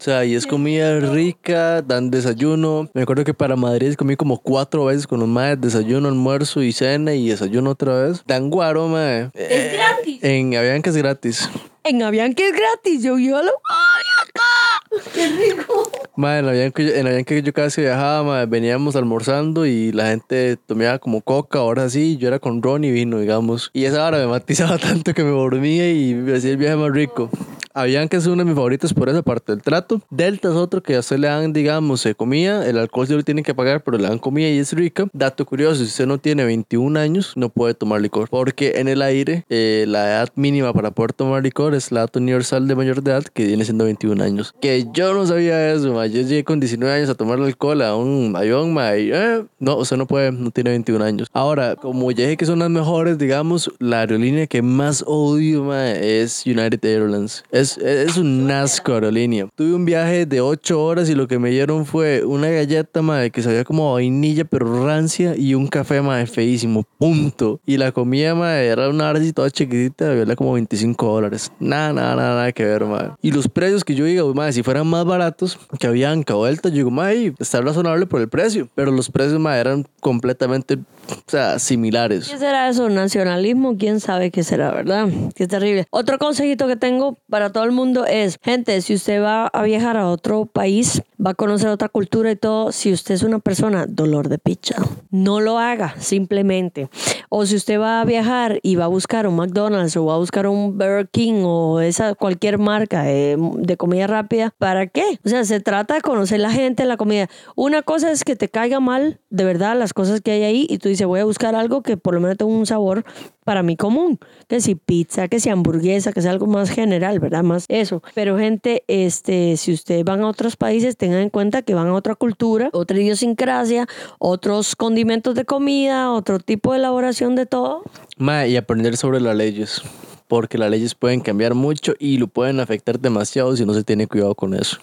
O 0.00 0.02
sea, 0.02 0.24
y 0.24 0.34
es 0.34 0.46
comida 0.46 0.98
rica, 0.98 1.82
dan 1.82 2.10
desayuno. 2.10 2.88
Me 2.94 3.02
acuerdo 3.02 3.22
que 3.22 3.34
para 3.34 3.54
Madrid 3.54 3.92
comí 3.96 4.16
como 4.16 4.38
cuatro 4.38 4.86
veces 4.86 5.06
con 5.06 5.22
un 5.22 5.30
madre, 5.30 5.56
desayuno, 5.56 6.08
almuerzo 6.08 6.62
y 6.62 6.72
cena 6.72 7.12
y 7.12 7.28
desayuno 7.28 7.72
otra 7.72 8.04
vez. 8.04 8.22
Dan 8.26 8.48
guaro, 8.48 8.88
madre. 8.88 9.28
Es 9.34 9.74
gratis. 9.74 10.24
En 10.24 10.56
Avianca 10.56 10.88
es 10.88 10.96
gratis. 10.96 11.50
En 11.84 12.02
Avianca 12.02 12.42
es 12.42 12.52
gratis, 12.52 13.02
yo 13.02 13.18
yo 13.18 13.42
lo 13.42 13.50
acá. 13.50 15.02
¡Qué 15.14 15.28
rico! 15.28 15.90
Madre, 16.16 16.38
en 16.38 16.48
Avianca, 16.48 16.82
en 16.82 17.06
Avianca 17.06 17.38
yo 17.38 17.52
casi 17.52 17.82
viajaba, 17.82 18.22
madre, 18.22 18.46
veníamos 18.46 18.96
almorzando 18.96 19.66
y 19.66 19.92
la 19.92 20.08
gente 20.08 20.56
tomaba 20.56 20.98
como 20.98 21.20
coca, 21.20 21.58
ahora 21.58 21.90
sí, 21.90 22.16
yo 22.16 22.28
era 22.28 22.38
con 22.38 22.62
ron 22.62 22.84
y 22.84 22.90
vino, 22.90 23.18
digamos. 23.18 23.70
Y 23.74 23.84
esa 23.84 24.06
hora 24.06 24.16
me 24.16 24.26
matizaba 24.26 24.78
tanto 24.78 25.12
que 25.12 25.24
me 25.24 25.30
dormía 25.30 25.92
y 25.92 26.14
me 26.14 26.38
hacía 26.38 26.52
el 26.52 26.56
viaje 26.56 26.76
más 26.76 26.90
rico. 26.90 27.28
Avianca 27.72 28.16
es 28.16 28.26
uno 28.26 28.38
de 28.38 28.44
mis 28.46 28.54
favoritos 28.54 28.92
por 28.92 29.08
esa 29.08 29.22
parte 29.22 29.52
del 29.52 29.62
trato. 29.62 30.02
Delta 30.10 30.48
es 30.48 30.54
otro 30.54 30.82
que 30.82 30.96
a 30.96 31.00
usted 31.00 31.18
le 31.18 31.28
dan, 31.28 31.52
digamos, 31.52 32.06
comida. 32.16 32.66
El 32.66 32.78
alcohol 32.78 33.06
se 33.06 33.14
lo 33.14 33.22
tienen 33.22 33.44
que 33.44 33.54
pagar, 33.54 33.84
pero 33.84 33.96
le 33.96 34.08
dan 34.08 34.18
comida 34.18 34.48
y 34.48 34.58
es 34.58 34.72
rica. 34.72 35.06
Dato 35.12 35.46
curioso, 35.46 35.76
si 35.76 35.84
usted 35.84 36.06
no 36.06 36.18
tiene 36.18 36.44
21 36.44 36.98
años, 36.98 37.32
no 37.36 37.48
puede 37.48 37.74
tomar 37.74 38.00
licor. 38.00 38.28
Porque 38.28 38.72
en 38.76 38.88
el 38.88 39.02
aire, 39.02 39.44
eh, 39.48 39.84
la 39.86 40.08
edad 40.08 40.30
mínima 40.34 40.72
para 40.72 40.90
poder 40.90 41.12
tomar 41.12 41.44
licor 41.44 41.74
es 41.74 41.92
la 41.92 42.00
edad 42.00 42.16
universal 42.16 42.66
de 42.66 42.74
mayor 42.74 42.98
edad, 42.98 43.22
que 43.22 43.44
viene 43.44 43.64
siendo 43.64 43.84
21 43.84 44.20
años. 44.20 44.52
Que 44.60 44.88
yo 44.92 45.14
no 45.14 45.24
sabía 45.26 45.72
eso, 45.72 45.92
ma. 45.92 46.06
Yo 46.06 46.22
llegué 46.22 46.42
con 46.42 46.58
19 46.58 46.92
años 46.92 47.08
a 47.08 47.14
tomar 47.14 47.38
alcohol 47.38 47.82
a 47.82 47.94
un 47.94 48.34
avión, 48.36 48.74
ma. 48.74 48.96
Y, 48.96 49.12
eh, 49.12 49.44
no, 49.60 49.76
usted 49.76 49.96
no 49.96 50.08
puede, 50.08 50.32
no 50.32 50.50
tiene 50.50 50.70
21 50.70 51.04
años. 51.04 51.28
Ahora, 51.32 51.76
como 51.76 52.10
ya 52.10 52.24
dije 52.24 52.36
que 52.36 52.46
son 52.46 52.58
las 52.58 52.70
mejores, 52.70 53.16
digamos, 53.16 53.70
la 53.78 54.00
aerolínea 54.00 54.48
que 54.48 54.60
más 54.60 55.04
odio, 55.06 55.62
ma, 55.62 55.92
es 55.92 56.44
United 56.44 56.84
Airlines. 56.84 57.44
Es, 57.52 57.59
es 57.60 58.16
un 58.16 58.50
asco 58.50 58.94
aerolínea. 58.94 59.48
Tuve 59.54 59.74
un 59.74 59.84
viaje 59.84 60.26
de 60.26 60.40
8 60.40 60.82
horas 60.82 61.08
y 61.08 61.14
lo 61.14 61.28
que 61.28 61.38
me 61.38 61.50
dieron 61.50 61.86
fue 61.86 62.24
una 62.24 62.48
galleta, 62.48 63.02
ma, 63.02 63.28
que 63.30 63.42
sabía 63.42 63.64
como 63.64 63.92
vainilla, 63.92 64.44
pero 64.44 64.86
rancia, 64.86 65.34
y 65.36 65.54
un 65.54 65.66
café, 65.66 66.00
ma, 66.00 66.24
feísimo. 66.26 66.84
Punto. 66.98 67.60
Y 67.66 67.76
la 67.76 67.92
comida, 67.92 68.34
ma, 68.34 68.58
era 68.58 68.88
una 68.88 69.10
arcilla 69.10 69.32
toda 69.32 69.50
chiquitita, 69.50 70.08
valía 70.14 70.36
como 70.36 70.52
25 70.54 71.06
dólares. 71.06 71.52
Nada, 71.60 71.92
nada, 71.92 72.16
nada, 72.16 72.34
nada 72.34 72.52
que 72.52 72.64
ver, 72.64 72.84
ma. 72.84 73.16
Y 73.22 73.30
los 73.32 73.48
precios 73.48 73.84
que 73.84 73.94
yo 73.94 74.04
digo, 74.04 74.32
ma, 74.34 74.50
si 74.52 74.62
fueran 74.62 74.86
más 74.86 75.04
baratos 75.04 75.58
que 75.78 75.88
o 75.88 76.44
Delta, 76.44 76.68
yo 76.68 76.74
digo, 76.74 76.90
ma, 76.90 77.06
ahí 77.06 77.32
está 77.38 77.60
razonable 77.60 78.06
por 78.06 78.20
el 78.20 78.28
precio. 78.28 78.68
Pero 78.74 78.90
los 78.90 79.10
precios, 79.10 79.38
ma, 79.40 79.58
eran 79.58 79.86
completamente, 80.00 80.74
o 80.74 81.30
sea, 81.30 81.58
similares. 81.58 82.28
¿Qué 82.28 82.38
será 82.38 82.68
eso? 82.68 82.88
¿Nacionalismo? 82.88 83.76
¿Quién 83.76 84.00
sabe 84.00 84.30
qué 84.30 84.42
será, 84.42 84.70
verdad? 84.70 85.08
Qué 85.34 85.46
terrible. 85.46 85.86
Otro 85.90 86.18
consejito 86.18 86.66
que 86.66 86.76
tengo 86.76 87.18
para 87.28 87.49
todo 87.50 87.64
el 87.64 87.72
mundo 87.72 88.06
es, 88.06 88.38
gente, 88.42 88.80
si 88.82 88.94
usted 88.94 89.22
va 89.22 89.46
a 89.46 89.62
viajar 89.62 89.96
a 89.96 90.08
otro 90.08 90.46
país, 90.46 91.02
va 91.24 91.30
a 91.30 91.34
conocer 91.34 91.68
otra 91.68 91.88
cultura 91.88 92.30
y 92.30 92.36
todo, 92.36 92.72
si 92.72 92.92
usted 92.92 93.14
es 93.14 93.22
una 93.22 93.38
persona 93.38 93.86
dolor 93.86 94.28
de 94.28 94.38
picha, 94.38 94.76
no 95.10 95.40
lo 95.40 95.58
haga, 95.58 95.94
simplemente. 95.98 96.88
O 97.28 97.46
si 97.46 97.56
usted 97.56 97.78
va 97.78 98.00
a 98.00 98.04
viajar 98.04 98.58
y 98.62 98.76
va 98.76 98.84
a 98.84 98.88
buscar 98.88 99.26
un 99.26 99.36
McDonald's 99.36 99.96
o 99.96 100.06
va 100.06 100.14
a 100.14 100.18
buscar 100.18 100.46
un 100.46 100.78
Burger 100.78 101.08
King 101.08 101.42
o 101.44 101.80
esa 101.80 102.14
cualquier 102.14 102.58
marca 102.58 103.02
de, 103.02 103.36
de 103.58 103.76
comida 103.76 104.06
rápida, 104.06 104.54
¿para 104.58 104.86
qué? 104.86 105.18
O 105.24 105.28
sea, 105.28 105.44
se 105.44 105.60
trata 105.60 105.94
de 105.94 106.00
conocer 106.00 106.40
la 106.40 106.50
gente, 106.50 106.84
la 106.84 106.96
comida. 106.96 107.28
Una 107.54 107.82
cosa 107.82 108.10
es 108.10 108.24
que 108.24 108.36
te 108.36 108.48
caiga 108.48 108.80
mal, 108.80 109.20
de 109.30 109.44
verdad, 109.44 109.78
las 109.78 109.92
cosas 109.92 110.20
que 110.20 110.30
hay 110.32 110.42
ahí 110.42 110.66
y 110.68 110.78
tú 110.78 110.88
dices, 110.88 111.06
voy 111.06 111.20
a 111.20 111.24
buscar 111.24 111.54
algo 111.54 111.82
que 111.82 111.96
por 111.96 112.14
lo 112.14 112.20
menos 112.20 112.36
tenga 112.36 112.52
un 112.52 112.66
sabor 112.66 113.04
para 113.44 113.62
mí 113.62 113.76
común, 113.76 114.18
que 114.48 114.60
si 114.60 114.74
pizza, 114.74 115.26
que 115.26 115.40
si 115.40 115.48
hamburguesa, 115.48 116.12
que 116.12 116.22
sea 116.22 116.30
algo 116.30 116.46
más 116.46 116.70
general, 116.70 117.18
¿verdad? 117.18 117.39
Más 117.42 117.64
eso. 117.68 118.02
Pero 118.14 118.38
gente, 118.38 118.84
este, 118.86 119.56
si 119.56 119.72
ustedes 119.72 120.04
van 120.04 120.20
a 120.20 120.28
otros 120.28 120.56
países, 120.56 120.96
tengan 120.96 121.20
en 121.20 121.30
cuenta 121.30 121.62
que 121.62 121.74
van 121.74 121.88
a 121.88 121.94
otra 121.94 122.14
cultura, 122.14 122.70
otra 122.72 122.98
idiosincrasia, 122.98 123.86
otros 124.18 124.76
condimentos 124.76 125.34
de 125.34 125.44
comida, 125.44 126.12
otro 126.12 126.38
tipo 126.38 126.72
de 126.72 126.78
elaboración 126.78 127.34
de 127.34 127.46
todo. 127.46 127.82
Ma, 128.16 128.46
y 128.46 128.56
aprender 128.56 128.96
sobre 128.96 129.20
las 129.20 129.36
leyes. 129.36 129.82
Porque 130.28 130.58
las 130.58 130.70
leyes 130.70 130.94
pueden 130.94 131.20
cambiar 131.20 131.54
mucho 131.54 131.94
y 131.98 132.18
lo 132.18 132.28
pueden 132.28 132.60
afectar 132.60 133.00
demasiado 133.00 133.56
si 133.56 133.64
no 133.64 133.74
se 133.74 133.82
tiene 133.82 134.06
cuidado 134.06 134.36
con 134.36 134.54
eso. 134.54 134.78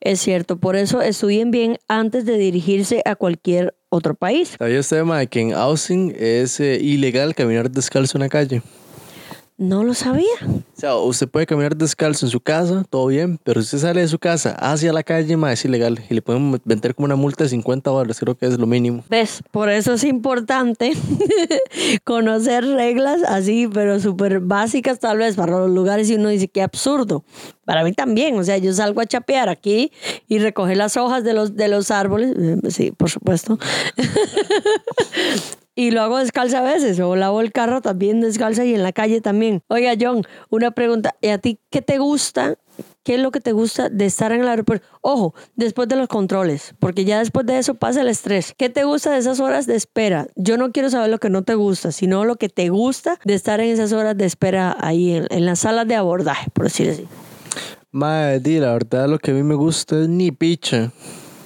Es 0.00 0.20
cierto, 0.20 0.58
por 0.58 0.76
eso 0.76 1.00
estudien 1.00 1.50
bien 1.50 1.78
antes 1.88 2.24
de 2.24 2.38
dirigirse 2.38 3.02
a 3.04 3.16
cualquier 3.16 3.74
otro 3.88 4.14
país. 4.14 4.54
¿Sabía 4.58 4.78
usted, 4.78 5.02
ma, 5.02 5.26
que 5.26 5.40
en 5.40 5.54
Austin 5.54 6.14
es 6.16 6.60
eh, 6.60 6.78
ilegal 6.80 7.34
caminar 7.34 7.70
descalzo 7.70 8.16
en 8.16 8.22
la 8.22 8.28
calle? 8.28 8.62
No 9.58 9.84
lo 9.84 9.94
sabía. 9.94 10.26
O 10.48 10.80
sea, 10.80 10.96
usted 10.96 11.28
puede 11.28 11.46
caminar 11.46 11.76
descalzo 11.76 12.26
en 12.26 12.30
su 12.30 12.40
casa, 12.40 12.84
todo 12.88 13.06
bien, 13.06 13.38
pero 13.44 13.60
si 13.60 13.66
usted 13.66 13.86
sale 13.88 14.00
de 14.00 14.08
su 14.08 14.18
casa 14.18 14.56
hacia 14.58 14.92
la 14.92 15.02
calle, 15.02 15.36
ma, 15.36 15.52
es 15.52 15.64
ilegal. 15.64 16.00
Y 16.08 16.14
le 16.14 16.22
pueden 16.22 16.58
meter 16.64 16.94
como 16.94 17.04
una 17.04 17.16
multa 17.16 17.44
de 17.44 17.50
50 17.50 17.90
dólares, 17.90 18.18
creo 18.18 18.34
que 18.34 18.46
es 18.46 18.58
lo 18.58 18.66
mínimo. 18.66 19.04
¿Ves? 19.08 19.42
Por 19.50 19.68
eso 19.68 19.92
es 19.92 20.04
importante 20.04 20.92
conocer 22.04 22.64
reglas 22.64 23.22
así, 23.28 23.68
pero 23.72 24.00
súper 24.00 24.40
básicas 24.40 24.98
tal 24.98 25.18
vez 25.18 25.36
para 25.36 25.58
los 25.58 25.70
lugares 25.70 26.10
y 26.10 26.16
uno 26.16 26.30
dice 26.30 26.48
qué 26.48 26.62
absurdo. 26.62 27.22
Para 27.64 27.84
mí 27.84 27.92
también, 27.92 28.38
o 28.38 28.42
sea, 28.44 28.58
yo 28.58 28.72
salgo 28.72 29.00
a 29.00 29.06
chapear 29.06 29.48
aquí 29.48 29.92
y 30.26 30.38
recoger 30.38 30.76
las 30.76 30.96
hojas 30.96 31.22
de 31.22 31.34
los, 31.34 31.54
de 31.54 31.68
los 31.68 31.90
árboles, 31.90 32.34
eh, 32.36 32.70
sí, 32.70 32.90
por 32.90 33.10
supuesto. 33.10 33.58
y 35.74 35.90
lo 35.90 36.02
hago 36.02 36.18
descalza 36.18 36.58
a 36.58 36.62
veces, 36.62 37.00
o 37.00 37.16
lavo 37.16 37.40
el 37.40 37.52
carro 37.52 37.80
también 37.80 38.20
descalza 38.20 38.64
y 38.64 38.74
en 38.74 38.82
la 38.82 38.92
calle 38.92 39.20
también. 39.20 39.62
Oiga, 39.68 39.94
John, 39.98 40.24
una 40.50 40.70
pregunta, 40.70 41.14
¿y 41.20 41.28
a 41.28 41.38
ti 41.38 41.58
qué 41.70 41.82
te 41.82 41.98
gusta? 41.98 42.56
¿Qué 43.02 43.16
es 43.16 43.20
lo 43.20 43.30
que 43.32 43.40
te 43.40 43.52
gusta 43.52 43.88
de 43.88 44.06
estar 44.06 44.32
en 44.32 44.42
el 44.42 44.48
aeropuerto? 44.48 44.86
Ojo, 45.00 45.34
después 45.56 45.88
de 45.88 45.96
los 45.96 46.08
controles, 46.08 46.74
porque 46.78 47.04
ya 47.04 47.18
después 47.18 47.44
de 47.46 47.58
eso 47.58 47.74
pasa 47.74 48.00
el 48.00 48.08
estrés. 48.08 48.54
¿Qué 48.56 48.70
te 48.70 48.84
gusta 48.84 49.10
de 49.12 49.18
esas 49.18 49.40
horas 49.40 49.66
de 49.66 49.74
espera? 49.74 50.28
Yo 50.36 50.56
no 50.56 50.72
quiero 50.72 50.88
saber 50.88 51.10
lo 51.10 51.18
que 51.18 51.30
no 51.30 51.42
te 51.42 51.54
gusta, 51.54 51.92
sino 51.92 52.24
lo 52.24 52.36
que 52.36 52.48
te 52.48 52.68
gusta 52.68 53.18
de 53.24 53.34
estar 53.34 53.60
en 53.60 53.70
esas 53.70 53.92
horas 53.92 54.16
de 54.16 54.24
espera 54.24 54.76
ahí 54.80 55.12
en, 55.12 55.26
en 55.30 55.46
las 55.46 55.60
salas 55.60 55.86
de 55.88 55.96
abordaje, 55.96 56.50
por 56.52 56.64
decir 56.64 56.90
así. 56.90 57.06
Madre, 57.90 58.60
la 58.60 58.72
verdad 58.72 59.08
lo 59.08 59.18
que 59.18 59.32
a 59.32 59.34
mí 59.34 59.42
me 59.42 59.54
gusta 59.54 60.00
es 60.00 60.08
ni 60.08 60.30
picha. 60.30 60.92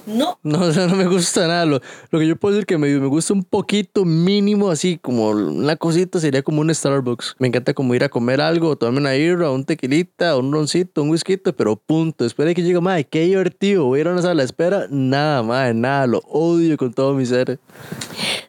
No. 0.07 0.39
No, 0.47 0.61
o 0.61 0.71
sea, 0.71 0.87
no 0.87 0.95
me 0.95 1.05
gusta 1.05 1.45
nada. 1.45 1.65
Lo, 1.65 1.81
lo 2.09 2.19
que 2.19 2.25
yo 2.25 2.37
puedo 2.37 2.55
decir 2.55 2.65
que 2.65 2.77
me, 2.77 2.87
me 2.87 3.07
gusta 3.07 3.33
un 3.33 3.43
poquito 3.43 4.05
mínimo, 4.05 4.69
así 4.69 4.97
como 4.97 5.29
una 5.29 5.75
cosita, 5.75 6.19
sería 6.21 6.41
como 6.41 6.61
un 6.61 6.73
Starbucks. 6.73 7.35
Me 7.37 7.49
encanta 7.49 7.73
como 7.73 7.93
ir 7.93 8.03
a 8.05 8.09
comer 8.09 8.39
algo, 8.39 8.77
tomarme 8.77 9.01
una 9.01 9.15
irra, 9.17 9.51
un 9.51 9.65
tequilita, 9.65 10.37
un 10.37 10.53
roncito, 10.53 11.03
un 11.03 11.09
whisky, 11.09 11.35
pero 11.37 11.75
punto. 11.75 12.25
Espera 12.25 12.53
que 12.53 12.63
llegue, 12.63 12.79
madre, 12.79 13.03
qué 13.03 13.25
divertido. 13.25 13.85
Voy 13.85 13.99
a 13.99 14.01
ir 14.01 14.07
a 14.07 14.13
una 14.13 14.21
sala 14.21 14.41
de 14.41 14.45
espera. 14.45 14.87
Nada, 14.89 15.43
madre, 15.43 15.73
nada. 15.73 16.07
Lo 16.07 16.19
odio 16.19 16.77
con 16.77 16.93
todo 16.93 17.13
mi 17.13 17.25
ser. 17.25 17.59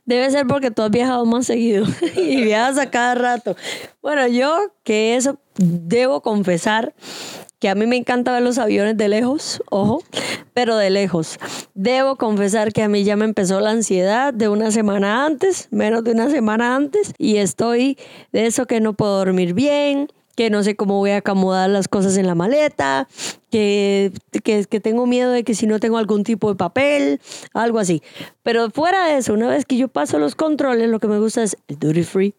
Debe 0.04 0.30
ser 0.30 0.46
porque 0.46 0.70
tú 0.70 0.82
has 0.82 0.90
viajado 0.90 1.26
más 1.26 1.46
seguido 1.46 1.84
y 2.16 2.42
viajas 2.42 2.78
a 2.78 2.90
cada 2.90 3.16
rato. 3.16 3.56
Bueno, 4.00 4.28
yo 4.28 4.56
que 4.84 5.16
eso 5.16 5.38
debo 5.56 6.22
confesar 6.22 6.94
que 7.58 7.68
a 7.68 7.74
mí 7.74 7.86
me 7.86 7.96
encanta 7.96 8.32
ver 8.32 8.42
los 8.42 8.58
aviones 8.58 8.96
de 8.96 9.08
lejos, 9.08 9.62
ojo, 9.70 10.02
pero 10.54 10.76
de 10.76 10.90
lejos. 10.90 11.38
Debo 11.74 12.16
confesar 12.16 12.72
que 12.72 12.82
a 12.82 12.88
mí 12.88 13.04
ya 13.04 13.16
me 13.16 13.24
empezó 13.24 13.60
la 13.60 13.70
ansiedad 13.70 14.32
de 14.32 14.48
una 14.48 14.70
semana 14.70 15.26
antes, 15.26 15.68
menos 15.70 16.04
de 16.04 16.12
una 16.12 16.30
semana 16.30 16.76
antes, 16.76 17.12
y 17.18 17.36
estoy 17.36 17.98
de 18.32 18.46
eso 18.46 18.66
que 18.66 18.80
no 18.80 18.92
puedo 18.92 19.18
dormir 19.18 19.54
bien, 19.54 20.08
que 20.36 20.50
no 20.50 20.62
sé 20.62 20.76
cómo 20.76 20.98
voy 20.98 21.10
a 21.10 21.16
acomodar 21.16 21.68
las 21.68 21.88
cosas 21.88 22.16
en 22.16 22.28
la 22.28 22.36
maleta, 22.36 23.08
que, 23.50 24.12
que, 24.44 24.64
que, 24.66 24.78
tengo 24.78 25.04
miedo 25.04 25.32
de 25.32 25.42
que 25.42 25.54
si 25.54 25.66
no 25.66 25.80
tengo 25.80 25.98
algún 25.98 26.22
tipo 26.22 26.48
de 26.48 26.54
papel, 26.54 27.20
algo 27.54 27.80
así. 27.80 28.04
Pero 28.44 28.70
fuera 28.70 29.06
de 29.06 29.16
eso, 29.16 29.34
una 29.34 29.48
vez 29.48 29.64
que 29.64 29.76
yo 29.76 29.88
paso 29.88 30.20
los 30.20 30.36
controles, 30.36 30.90
lo 30.90 31.00
que 31.00 31.08
me 31.08 31.18
gusta 31.18 31.42
es 31.42 31.56
el 31.66 31.80
duty 31.80 32.04
free. 32.04 32.34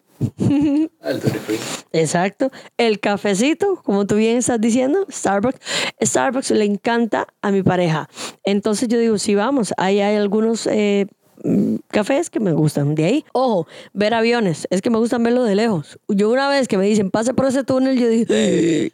Exacto. 1.92 2.50
El 2.76 3.00
cafecito, 3.00 3.80
como 3.82 4.06
tú 4.06 4.16
bien 4.16 4.38
estás 4.38 4.60
diciendo, 4.60 5.06
Starbucks. 5.10 5.58
Starbucks 6.02 6.50
le 6.50 6.64
encanta 6.64 7.26
a 7.42 7.50
mi 7.50 7.62
pareja. 7.62 8.08
Entonces 8.44 8.88
yo 8.88 8.98
digo, 8.98 9.18
sí, 9.18 9.34
vamos, 9.34 9.72
ahí 9.76 10.00
hay 10.00 10.16
algunos 10.16 10.66
eh, 10.66 11.06
cafés 11.88 12.30
que 12.30 12.40
me 12.40 12.52
gustan 12.52 12.94
de 12.94 13.04
ahí. 13.04 13.24
Ojo, 13.32 13.66
ver 13.92 14.14
aviones, 14.14 14.66
es 14.70 14.82
que 14.82 14.90
me 14.90 14.98
gustan 14.98 15.22
verlo 15.22 15.44
de 15.44 15.54
lejos. 15.54 15.98
Yo 16.08 16.30
una 16.30 16.48
vez 16.48 16.68
que 16.68 16.78
me 16.78 16.86
dicen, 16.86 17.10
pase 17.10 17.34
por 17.34 17.46
ese 17.46 17.64
túnel, 17.64 17.98
yo 17.98 18.08
digo, 18.08 18.34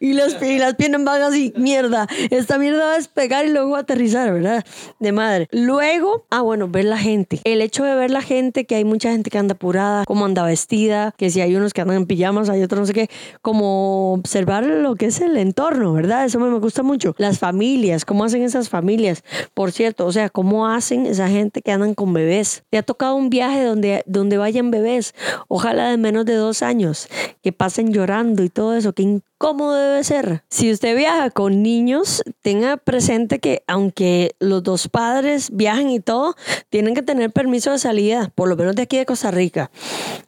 y 0.01 0.13
las, 0.13 0.41
y 0.43 0.59
las 0.59 0.75
piernas 0.75 1.05
van 1.05 1.23
así, 1.23 1.53
mierda, 1.57 2.07
esta 2.31 2.59
mierda 2.59 2.85
va 2.85 2.93
a 2.93 2.97
despegar 2.97 3.47
y 3.47 3.51
luego 3.51 3.77
aterrizar, 3.77 4.33
¿verdad? 4.33 4.65
De 4.99 5.13
madre. 5.13 5.49
Luego, 5.51 6.27
ah, 6.31 6.43
bueno, 6.43 6.69
ver 6.69 6.85
la 6.85 6.99
gente. 6.99 7.41
El 7.45 7.61
hecho 7.61 7.85
de 7.85 7.95
ver 7.95 8.11
la 8.11 8.23
gente, 8.23 8.65
que 8.65 8.77
hay 8.77 8.85
mucha 8.85 9.11
gente 9.11 9.31
que 9.31 9.39
anda 9.39 9.55
apurada, 9.55 10.05
cómo 10.05 10.25
anda 10.25 10.45
vestida, 10.45 11.15
que 11.17 11.31
si 11.31 11.41
hay 11.41 11.57
unos 11.57 11.73
que 11.73 11.81
andan 11.81 11.97
en 11.97 12.07
pijamas, 12.07 12.49
hay 12.49 12.63
otros 12.63 12.81
no 12.81 12.87
sé 12.87 12.93
qué, 12.93 13.11
como 13.43 14.13
observar 14.15 14.67
lo 14.67 14.95
que 14.97 15.07
es 15.07 15.21
el 15.21 15.37
entorno, 15.37 15.93
¿verdad? 15.93 16.25
Eso 16.25 16.39
me 16.39 16.59
gusta 16.59 16.83
mucho. 16.83 17.15
Las 17.19 17.39
familias, 17.39 18.05
cómo 18.05 18.25
hacen 18.25 18.43
esas 18.43 18.69
familias, 18.69 19.23
por 19.55 19.73
cierto, 19.73 20.07
o 20.07 20.13
sea, 20.13 20.29
cómo 20.29 20.67
hacen 20.67 21.07
esa 21.07 21.29
gente 21.29 21.63
que 21.63 21.73
andan 21.73 21.95
con 21.95 22.13
bebés. 22.13 22.36
¿Te 22.71 22.79
ha 22.79 22.83
tocado 22.83 23.15
un 23.15 23.31
viaje 23.31 23.65
donde, 23.65 24.03
donde 24.07 24.37
vayan 24.37 24.71
bebés? 24.71 25.15
Ojalá 25.49 25.91
de 25.91 25.97
menos 25.97 26.27
de 26.27 26.35
dos 26.35 26.63
años, 26.63 27.09
que 27.43 27.53
pasen 27.53 27.93
llorando 27.93 28.43
y 28.43 28.51
todo 28.51 28.75
eso, 28.75 28.93
que 28.93 29.03
incómodo 29.03 29.75
debe 29.75 30.05
ser. 30.05 30.43
Si 30.51 30.71
usted 30.71 30.97
viaja 30.97 31.31
con 31.31 31.63
niños, 31.63 32.23
tenga 32.43 32.77
presente 32.77 33.39
que 33.39 33.63
aunque 33.67 34.37
los 34.39 34.63
dos 34.63 34.89
padres 34.89 35.51
viajan 35.53 35.91
y 35.91 36.01
todo, 36.01 36.35
tienen 36.69 36.95
que 36.95 37.03
tener 37.03 37.33
permiso 37.33 37.71
de 37.71 37.79
salida, 37.79 38.31
por 38.35 38.49
lo 38.49 38.57
menos 38.57 38.77
de 38.77 38.83
aquí 38.83 38.99
de 38.99 39.07
Costa 39.07 39.31
Rica. 39.31 39.71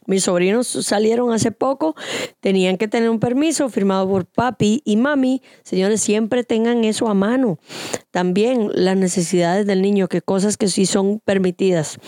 Mis 0.08 0.24
sobrinos 0.24 0.66
salieron 0.66 1.32
hace 1.32 1.52
poco, 1.52 1.94
tenían 2.40 2.78
que 2.78 2.88
tener 2.88 3.10
un 3.10 3.20
permiso 3.20 3.68
firmado 3.68 4.08
por 4.08 4.24
papi 4.24 4.80
y 4.86 4.96
mami. 4.96 5.42
Señores, 5.64 6.00
siempre 6.00 6.44
tengan 6.44 6.84
eso 6.84 7.08
a 7.08 7.14
mano. 7.14 7.58
También 8.10 8.70
las 8.72 8.96
necesidades 8.96 9.66
del 9.66 9.82
niño, 9.82 10.08
que 10.08 10.22
cosas 10.22 10.56
que 10.56 10.68
sí 10.68 10.86
son 10.86 11.20
permitidas. 11.20 11.98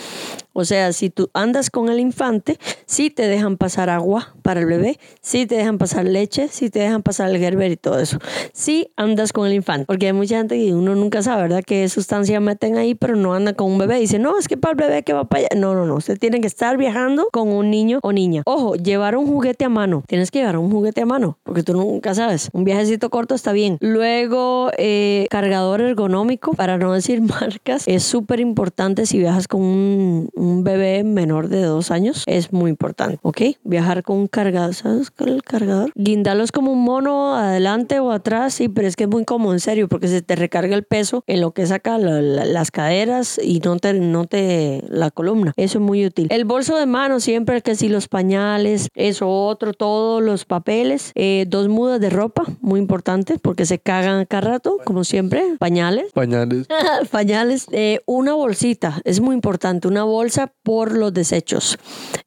O 0.52 0.64
sea, 0.64 0.92
si 0.92 1.10
tú 1.10 1.30
andas 1.34 1.70
con 1.70 1.88
el 1.88 2.00
infante, 2.00 2.58
sí 2.86 3.10
te 3.10 3.26
dejan 3.26 3.56
pasar 3.56 3.90
agua 3.90 4.34
para 4.42 4.60
el 4.60 4.66
bebé, 4.66 4.98
sí 5.20 5.46
te 5.46 5.56
dejan 5.56 5.78
pasar 5.78 6.04
leche, 6.04 6.48
sí 6.48 6.70
te 6.70 6.80
dejan 6.80 7.02
pasar 7.02 7.30
el 7.30 7.38
Gerber 7.38 7.70
y 7.70 7.76
todo 7.76 7.98
eso. 7.98 8.18
Sí 8.52 8.92
andas 8.96 9.32
con 9.32 9.46
el 9.46 9.54
infante, 9.54 9.86
porque 9.86 10.06
hay 10.06 10.12
mucha 10.12 10.38
gente 10.38 10.56
que 10.56 10.74
uno 10.74 10.94
nunca 10.94 11.22
sabe, 11.22 11.42
¿verdad? 11.42 11.62
Qué 11.64 11.88
sustancia 11.88 12.40
meten 12.40 12.76
ahí, 12.76 12.94
pero 12.94 13.16
no 13.16 13.34
anda 13.34 13.52
con 13.54 13.70
un 13.70 13.78
bebé. 13.78 13.98
Dice, 13.98 14.18
no, 14.18 14.38
es 14.38 14.48
que 14.48 14.56
para 14.56 14.72
el 14.72 14.76
bebé 14.76 15.02
que 15.02 15.12
va 15.12 15.24
para 15.24 15.40
allá. 15.40 15.48
No, 15.56 15.74
no, 15.74 15.86
no. 15.86 15.94
Usted 15.94 16.18
tiene 16.18 16.40
que 16.40 16.46
estar 16.46 16.76
viajando 16.76 17.28
con 17.32 17.48
un 17.48 17.70
niño 17.70 18.00
o 18.02 18.12
niña. 18.12 18.42
Ojo, 18.46 18.74
llevar 18.74 19.16
un 19.16 19.26
juguete 19.26 19.64
a 19.64 19.68
mano. 19.68 20.02
Tienes 20.06 20.30
que 20.30 20.40
llevar 20.40 20.58
un 20.58 20.70
juguete 20.70 21.02
a 21.02 21.06
mano, 21.06 21.38
porque 21.42 21.62
tú 21.62 21.74
nunca 21.74 22.14
sabes. 22.14 22.50
Un 22.52 22.64
viajecito 22.64 23.10
corto 23.10 23.34
está 23.34 23.52
bien. 23.52 23.78
Luego, 23.80 24.70
eh, 24.78 25.26
cargador 25.30 25.80
ergonómico, 25.80 26.54
para 26.54 26.78
no 26.78 26.92
decir 26.92 27.20
marcas, 27.40 27.84
es 27.86 28.02
súper 28.02 28.40
importante 28.40 29.06
si 29.06 29.18
viajas 29.18 29.48
con 29.48 29.62
un, 29.62 30.30
un 30.40 30.64
bebé 30.64 31.04
menor 31.04 31.48
de 31.48 31.62
dos 31.62 31.90
años. 31.90 32.24
Es 32.26 32.52
muy 32.52 32.70
importante, 32.70 33.18
¿ok? 33.22 33.42
Viajar 33.62 34.02
con 34.02 34.16
un 34.16 34.26
cargador, 34.26 34.74
¿sabes 34.74 35.12
es 35.16 35.26
el 35.26 35.42
cargador? 35.42 35.92
Guindarlos 35.94 36.50
como 36.50 36.72
un 36.72 36.82
mono 36.82 37.36
adelante 37.36 38.00
o 38.00 38.10
atrás, 38.10 38.54
sí, 38.54 38.68
pero 38.68 38.88
es 38.88 38.96
que 38.96 39.04
es 39.04 39.10
muy 39.10 39.24
cómodo, 39.24 39.52
en 39.52 39.60
serio, 39.60 39.88
porque 39.88 40.08
se 40.08 40.22
te 40.22 40.36
recarga 40.36 40.74
el 40.74 40.84
peso 40.84 41.22
en 41.26 41.40
lo 41.40 41.52
que 41.52 41.66
saca 41.66 41.98
las 41.98 42.70
caderas 42.70 43.38
y 43.42 43.60
no 43.60 43.76
te, 43.76 43.94
no 43.94 44.24
te 44.26 44.82
la 44.88 45.10
columna. 45.10 45.52
Eso 45.56 45.78
es 45.78 45.84
muy 45.84 46.06
útil. 46.06 46.28
El 46.30 46.44
bolso 46.44 46.76
de 46.76 46.86
mano, 46.86 47.20
siempre 47.20 47.60
que 47.62 47.74
si 47.74 47.88
los 47.88 48.08
pañales, 48.08 48.88
eso 48.94 49.28
otro, 49.28 49.74
todos 49.74 50.22
los 50.22 50.44
papeles, 50.44 51.12
eh, 51.14 51.44
dos 51.48 51.68
mudas 51.68 52.00
de 52.00 52.10
ropa, 52.10 52.44
muy 52.60 52.80
importante, 52.80 53.38
porque 53.40 53.66
se 53.66 53.78
cagan 53.78 54.24
cada 54.24 54.52
rato, 54.52 54.78
como 54.84 55.04
siempre. 55.04 55.42
Pañales. 55.58 56.12
Pañales. 56.12 56.66
pañales. 57.10 57.66
Eh, 57.72 58.00
una 58.06 58.32
bolsita, 58.32 59.00
es 59.04 59.20
muy 59.20 59.34
importante, 59.34 59.86
una 59.86 60.04
bolsa 60.04 60.29
por 60.62 60.96
los 60.96 61.12
desechos, 61.12 61.78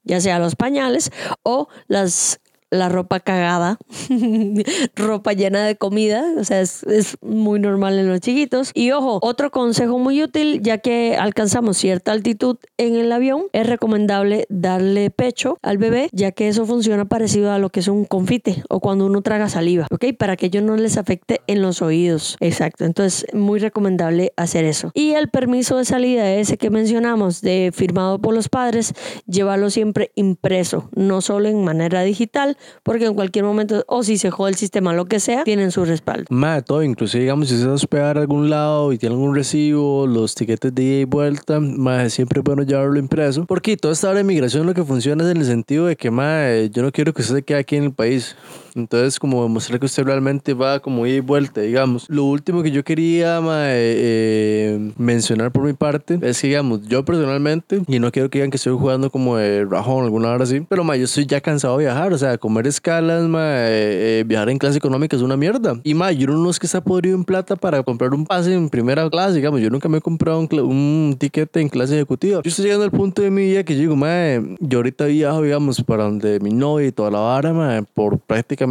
ya 0.02 0.20
sea 0.20 0.38
los 0.38 0.56
pañales 0.56 1.10
o 1.42 1.68
las 1.86 2.40
la 2.74 2.88
ropa 2.88 3.20
cagada, 3.20 3.78
ropa 4.96 5.32
llena 5.32 5.64
de 5.64 5.76
comida, 5.76 6.24
o 6.38 6.44
sea, 6.44 6.60
es, 6.60 6.84
muy 7.22 7.60
normal 7.60 7.98
en 7.98 8.08
los 8.08 8.20
chiquitos. 8.20 8.70
Y 8.74 8.90
ojo, 8.90 9.18
otro 9.22 9.50
consejo 9.50 9.98
muy 9.98 10.22
útil, 10.22 10.60
ya 10.62 10.78
que 10.78 11.16
alcanzamos 11.16 11.76
cierta 11.76 12.12
altitud 12.12 12.56
en 12.76 12.96
el 12.96 13.12
avión, 13.12 13.44
es 13.52 13.66
recomendable 13.66 14.46
darle 14.48 15.10
pecho 15.10 15.58
al 15.62 15.78
bebé, 15.78 16.08
ya 16.12 16.32
que 16.32 16.48
eso 16.48 16.66
funciona 16.66 17.04
parecido 17.04 17.52
a 17.52 17.58
lo 17.58 17.70
que 17.70 17.80
es 17.80 17.88
un 17.88 18.04
confite 18.04 18.62
o 18.68 18.80
cuando 18.80 19.06
uno 19.06 19.22
traga 19.22 19.48
saliva, 19.48 19.86
¿ok? 19.90 20.06
Para 20.18 20.36
que 20.36 20.46
ellos 20.46 20.62
no 20.62 20.76
les 20.76 20.96
afecte 20.96 21.40
en 21.46 21.62
los 21.62 21.82
oídos. 21.82 22.36
Exacto, 22.40 22.84
entonces 22.84 23.26
muy 23.32 23.60
recomendable 23.60 24.32
hacer 24.36 24.64
eso. 24.64 24.90
Y 24.94 25.12
el 25.12 25.28
permiso 25.28 25.76
de 25.76 25.84
salida 25.84 26.32
ese 26.32 26.56
que 26.56 26.70
mencionamos, 26.70 27.40
de 27.40 27.70
firmado 27.72 28.18
por 28.18 28.34
los 28.34 28.48
padres, 28.48 28.94
llevarlo 29.26 29.70
siempre 29.70 30.10
impreso, 30.14 30.88
no 30.94 31.20
solo 31.20 31.48
en 31.48 31.64
manera 31.64 32.02
digital, 32.02 32.56
porque 32.82 33.06
en 33.06 33.14
cualquier 33.14 33.44
momento, 33.44 33.84
o 33.86 34.02
si 34.02 34.18
se 34.18 34.30
jode 34.30 34.50
el 34.50 34.56
sistema, 34.56 34.92
lo 34.92 35.06
que 35.06 35.20
sea, 35.20 35.44
tienen 35.44 35.70
su 35.70 35.84
respaldo. 35.84 36.26
Más 36.30 36.64
todo, 36.64 36.82
inclusive 36.82 37.22
digamos, 37.22 37.48
si 37.48 37.58
se 37.58 37.64
va 37.64 37.72
a 37.72 37.74
hospedar 37.74 38.18
a 38.18 38.20
algún 38.20 38.50
lado 38.50 38.92
y 38.92 38.98
tiene 38.98 39.14
algún 39.14 39.34
recibo, 39.34 40.06
los 40.06 40.34
tiquetes 40.34 40.74
de 40.74 40.82
ida 40.82 41.00
y 41.00 41.04
vuelta, 41.04 41.60
más 41.60 42.12
siempre 42.12 42.40
es 42.40 42.44
bueno 42.44 42.62
llevarlo 42.62 42.98
impreso, 42.98 43.44
porque 43.46 43.76
toda 43.76 43.94
esta 43.94 44.08
hora 44.08 44.18
de 44.18 44.24
migración 44.24 44.66
lo 44.66 44.74
que 44.74 44.84
funciona 44.84 45.24
es 45.24 45.30
en 45.30 45.38
el 45.38 45.46
sentido 45.46 45.86
de 45.86 45.96
que, 45.96 46.10
más 46.10 46.70
yo 46.70 46.82
no 46.82 46.92
quiero 46.92 47.12
que 47.12 47.22
usted 47.22 47.36
se 47.36 47.42
quede 47.42 47.58
aquí 47.58 47.76
en 47.76 47.84
el 47.84 47.92
país. 47.92 48.36
Entonces, 48.74 49.18
como 49.18 49.42
demostrar 49.42 49.78
que 49.78 49.86
usted 49.86 50.04
realmente 50.04 50.52
va 50.52 50.80
como 50.80 51.06
ida 51.06 51.16
y 51.16 51.20
vuelta, 51.20 51.60
digamos. 51.60 52.06
Lo 52.08 52.24
último 52.24 52.62
que 52.62 52.70
yo 52.70 52.82
quería 52.82 53.40
eh, 53.44 54.90
mencionar 54.98 55.52
por 55.52 55.62
mi 55.62 55.72
parte 55.72 56.18
es 56.20 56.40
que, 56.40 56.48
digamos, 56.48 56.82
yo 56.88 57.04
personalmente, 57.04 57.82
y 57.86 57.98
no 58.00 58.10
quiero 58.10 58.28
que 58.30 58.38
digan 58.38 58.50
que 58.50 58.56
estoy 58.56 58.76
jugando 58.76 59.10
como 59.10 59.36
de 59.36 59.64
rajón 59.64 60.04
alguna 60.04 60.30
hora 60.32 60.44
así, 60.44 60.60
pero 60.68 60.82
ma, 60.82 60.96
yo 60.96 61.04
estoy 61.04 61.26
ya 61.26 61.40
cansado 61.40 61.78
de 61.78 61.84
viajar, 61.84 62.12
o 62.12 62.18
sea, 62.18 62.36
comer 62.38 62.66
escalas, 62.66 63.28
ma, 63.28 63.40
eh, 63.42 64.20
eh, 64.20 64.24
viajar 64.26 64.50
en 64.50 64.58
clase 64.58 64.78
económica 64.78 65.16
es 65.16 65.22
una 65.22 65.36
mierda. 65.36 65.80
Y 65.84 65.94
ma, 65.94 66.10
yo 66.10 66.26
no 66.26 66.50
es 66.50 66.58
que 66.58 66.66
está 66.66 66.82
podrido 66.82 67.16
en 67.16 67.24
plata 67.24 67.56
para 67.56 67.82
comprar 67.82 68.12
un 68.12 68.26
pase 68.26 68.54
en 68.54 68.68
primera 68.68 69.08
clase, 69.08 69.36
digamos, 69.36 69.60
yo 69.60 69.70
nunca 69.70 69.88
me 69.88 69.98
he 69.98 70.00
comprado 70.00 70.40
un, 70.40 70.48
un 70.60 71.16
ticket 71.18 71.56
en 71.56 71.68
clase 71.68 71.94
ejecutiva. 71.94 72.40
Yo 72.42 72.48
estoy 72.48 72.64
llegando 72.64 72.84
al 72.84 72.90
punto 72.90 73.22
de 73.22 73.30
mi 73.30 73.42
vida 73.42 73.62
que 73.62 73.74
yo 73.74 73.80
digo, 73.80 73.96
ma, 73.96 74.42
yo 74.58 74.78
ahorita 74.78 75.06
viajo, 75.06 75.42
digamos, 75.42 75.82
para 75.84 76.04
donde 76.04 76.40
mi 76.40 76.50
novia 76.50 76.88
y 76.88 76.92
toda 76.92 77.10
la 77.10 77.20
vara, 77.20 77.52
ma, 77.52 77.82
por 77.94 78.18
prácticamente 78.18 78.63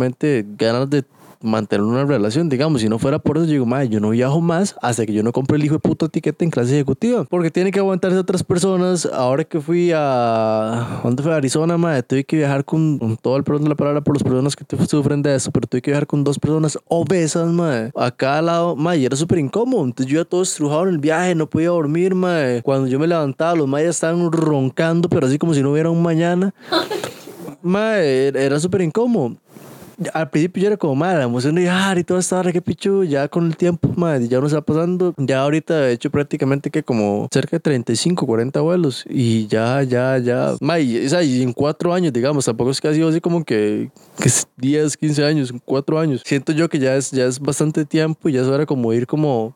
ganas 0.57 0.89
de 0.89 1.03
mantener 1.43 1.83
una 1.83 2.05
relación, 2.05 2.47
digamos, 2.47 2.81
si 2.81 2.89
no 2.89 2.97
fuera 2.97 3.19
por 3.19 3.37
eso, 3.37 3.45
digo, 3.45 3.65
madre, 3.65 3.89
yo 3.89 3.99
no 3.99 4.11
viajo 4.11 4.39
más 4.39 4.75
hasta 4.81 5.05
que 5.05 5.13
yo 5.13 5.23
no 5.23 5.33
compre 5.33 5.57
el 5.57 5.65
hijo 5.65 5.75
de 5.75 5.79
puto 5.79 6.05
etiqueta 6.05 6.43
en 6.45 6.51
clase 6.51 6.73
ejecutiva, 6.73 7.25
porque 7.25 7.51
tiene 7.51 7.71
que 7.71 7.79
aguantarse 7.79 8.17
otras 8.17 8.43
personas. 8.43 9.05
Ahora 9.05 9.43
que 9.43 9.59
fui 9.59 9.91
a, 9.93 11.01
¿dónde 11.03 11.21
fue? 11.21 11.33
A 11.33 11.35
Arizona, 11.35 11.77
madre, 11.77 12.01
tuve 12.03 12.23
que 12.23 12.37
viajar 12.37 12.63
con, 12.63 13.17
todo 13.21 13.35
el 13.35 13.43
perdón 13.43 13.63
de 13.63 13.69
la 13.69 13.75
palabra 13.75 14.01
por 14.01 14.15
las 14.15 14.23
personas 14.23 14.55
que 14.55 14.65
sufren 14.87 15.21
de 15.21 15.35
eso, 15.35 15.51
pero 15.51 15.67
tuve 15.67 15.81
que 15.81 15.91
viajar 15.91 16.07
con 16.07 16.23
dos 16.23 16.39
personas 16.39 16.79
obesas, 16.87 17.47
madre, 17.49 17.91
a 17.95 18.09
cada 18.09 18.41
lado, 18.41 18.75
madre, 18.77 18.99
y 18.99 19.05
era 19.05 19.17
súper 19.17 19.39
incómodo. 19.39 19.83
Entonces 19.83 20.11
yo 20.11 20.21
ya 20.21 20.25
todo 20.25 20.43
estrujado 20.43 20.83
en 20.83 20.89
el 20.89 20.97
viaje, 20.97 21.35
no 21.35 21.49
podía 21.49 21.69
dormir, 21.69 22.15
madre. 22.15 22.61
Cuando 22.61 22.87
yo 22.87 22.99
me 22.99 23.07
levantaba, 23.07 23.53
los 23.55 23.67
mayas 23.67 23.95
estaban 23.95 24.31
roncando, 24.31 25.09
pero 25.09 25.27
así 25.27 25.37
como 25.37 25.53
si 25.53 25.61
no 25.61 25.73
hubiera 25.73 25.89
un 25.89 26.01
mañana. 26.01 26.53
Madre, 27.61 28.27
era 28.27 28.59
súper 28.59 28.81
incómodo 28.81 29.37
al 30.13 30.29
principio 30.29 30.61
yo 30.61 30.67
era 30.67 30.77
como, 30.77 30.95
madre, 30.95 31.19
la 31.19 31.23
emoción 31.25 31.55
de 31.55 31.61
viajar 31.61 31.97
y 31.97 32.03
todo 32.03 32.17
esto, 32.17 32.35
ahora 32.35 32.51
qué 32.51 32.61
pichu, 32.61 33.03
ya 33.03 33.27
con 33.27 33.47
el 33.47 33.57
tiempo, 33.57 33.89
madre, 33.95 34.27
ya 34.27 34.39
uno 34.39 34.47
está 34.47 34.61
pasando, 34.61 35.13
ya 35.17 35.41
ahorita 35.41 35.89
he 35.89 35.93
hecho 35.93 36.09
prácticamente 36.09 36.69
que 36.69 36.83
como 36.83 37.27
cerca 37.31 37.57
de 37.57 37.61
35, 37.61 38.25
40 38.25 38.61
vuelos. 38.61 39.05
Y 39.09 39.47
ya, 39.47 39.83
ya, 39.83 40.17
ya, 40.17 40.55
madre, 40.61 41.05
o 41.05 41.09
sea, 41.09 41.23
y 41.23 41.41
en 41.41 41.53
cuatro 41.53 41.93
años, 41.93 42.13
digamos, 42.13 42.45
tampoco 42.45 42.71
es 42.71 42.81
que 42.81 42.87
ha 42.87 42.93
sido 42.93 43.09
así 43.09 43.21
como 43.21 43.43
que, 43.43 43.89
que 44.17 44.29
10, 44.57 44.97
15 44.97 45.25
años, 45.25 45.53
cuatro 45.65 45.99
años. 45.99 46.21
Siento 46.25 46.51
yo 46.51 46.69
que 46.69 46.79
ya 46.79 46.95
es, 46.95 47.11
ya 47.11 47.25
es 47.25 47.39
bastante 47.39 47.85
tiempo 47.85 48.29
y 48.29 48.33
ya 48.33 48.41
es 48.41 48.47
hora 48.47 48.65
como 48.65 48.93
ir 48.93 49.07
como 49.07 49.55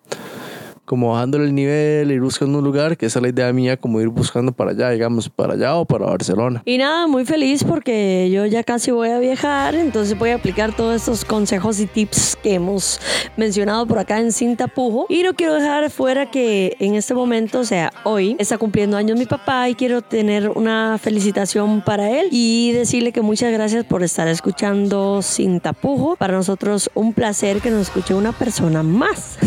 como 0.88 1.12
bajándole 1.12 1.44
el 1.44 1.54
nivel, 1.54 2.12
ir 2.12 2.22
buscando 2.22 2.60
un 2.60 2.64
lugar, 2.64 2.96
que 2.96 3.08
esa 3.08 3.20
es 3.20 3.24
la 3.24 3.30
idea 3.30 3.52
mía, 3.52 3.76
como 3.76 4.00
ir 4.00 4.08
buscando 4.08 4.54
para 4.54 4.72
allá, 4.72 4.90
digamos, 4.90 5.30
para 5.30 5.54
allá 5.54 5.76
o 5.76 5.84
para 5.84 6.06
Barcelona. 6.06 6.64
Y 6.64 6.78
nada, 6.78 7.08
muy 7.08 7.26
feliz 7.26 7.66
porque 7.66 8.30
yo 8.32 8.46
ya 8.46 8.64
casi 8.64 8.92
voy 8.92 9.10
a 9.10 9.20
viajar, 9.20 9.76
entonces 9.76 10.18
voy 10.18 10.30
a 10.30 10.36
aplicar 10.36 10.74
todos 10.74 10.96
estos 10.96 11.26
consejos 11.26 11.82
y 11.82 11.88
tips 11.88 12.38
que 12.42 12.54
hemos 12.54 13.02
mencionado 13.36 13.86
por 13.86 14.00
acá 14.00 14.22
en 14.22 14.32
Cinta 14.32 14.70
Pujo. 14.70 15.08
Y 15.10 15.24
no 15.24 15.34
quiero 15.34 15.56
dejar 15.56 15.90
fuera 15.90 16.32
que 16.32 16.78
en 16.80 16.96
este 16.96 17.14
momento, 17.14 17.60
o 17.60 17.66
sea, 17.66 17.92
hoy 18.06 18.38
está 18.40 18.58
cumpliendo 18.58 18.96
años 18.96 19.20
mi 19.20 19.26
papá 19.26 19.68
y 19.68 19.76
quiero 19.76 20.02
tener 20.02 20.50
una 20.52 20.98
felicitación 21.02 21.82
para 21.82 22.10
él 22.12 22.30
y 22.32 22.72
decirle 22.72 23.12
que 23.12 23.22
muchas 23.22 23.52
gracias 23.52 23.84
por 23.84 24.04
estar 24.04 24.30
escuchando 24.30 25.22
Sin 25.22 25.60
Tapujo. 25.60 26.16
Para 26.16 26.34
nosotros 26.34 26.90
un 26.94 27.12
placer 27.12 27.60
que 27.60 27.72
nos 27.72 27.82
escuche 27.82 28.14
una 28.14 28.32
persona 28.32 28.84
más. 28.84 29.38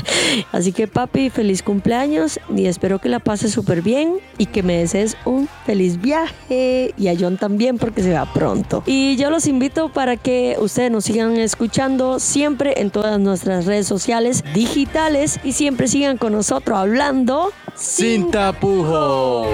Así 0.52 0.72
que 0.72 0.89
papi, 0.90 1.30
feliz 1.30 1.62
cumpleaños 1.62 2.40
y 2.54 2.66
espero 2.66 2.98
que 2.98 3.08
la 3.08 3.18
pases 3.18 3.52
súper 3.52 3.82
bien 3.82 4.18
y 4.38 4.46
que 4.46 4.62
me 4.62 4.78
desees 4.78 5.16
un 5.24 5.48
feliz 5.64 6.00
viaje 6.00 6.94
y 6.96 7.08
a 7.08 7.14
John 7.18 7.36
también 7.36 7.78
porque 7.78 8.02
se 8.02 8.12
va 8.12 8.30
pronto. 8.32 8.82
Y 8.86 9.16
yo 9.16 9.30
los 9.30 9.46
invito 9.46 9.88
para 9.90 10.16
que 10.16 10.56
ustedes 10.60 10.90
nos 10.90 11.04
sigan 11.04 11.36
escuchando 11.36 12.18
siempre 12.18 12.80
en 12.80 12.90
todas 12.90 13.18
nuestras 13.18 13.66
redes 13.66 13.86
sociales 13.86 14.44
digitales 14.54 15.40
y 15.44 15.52
siempre 15.52 15.88
sigan 15.88 16.18
con 16.18 16.32
nosotros 16.32 16.78
hablando 16.78 17.52
sin 17.74 18.30
tapujos. 18.30 19.48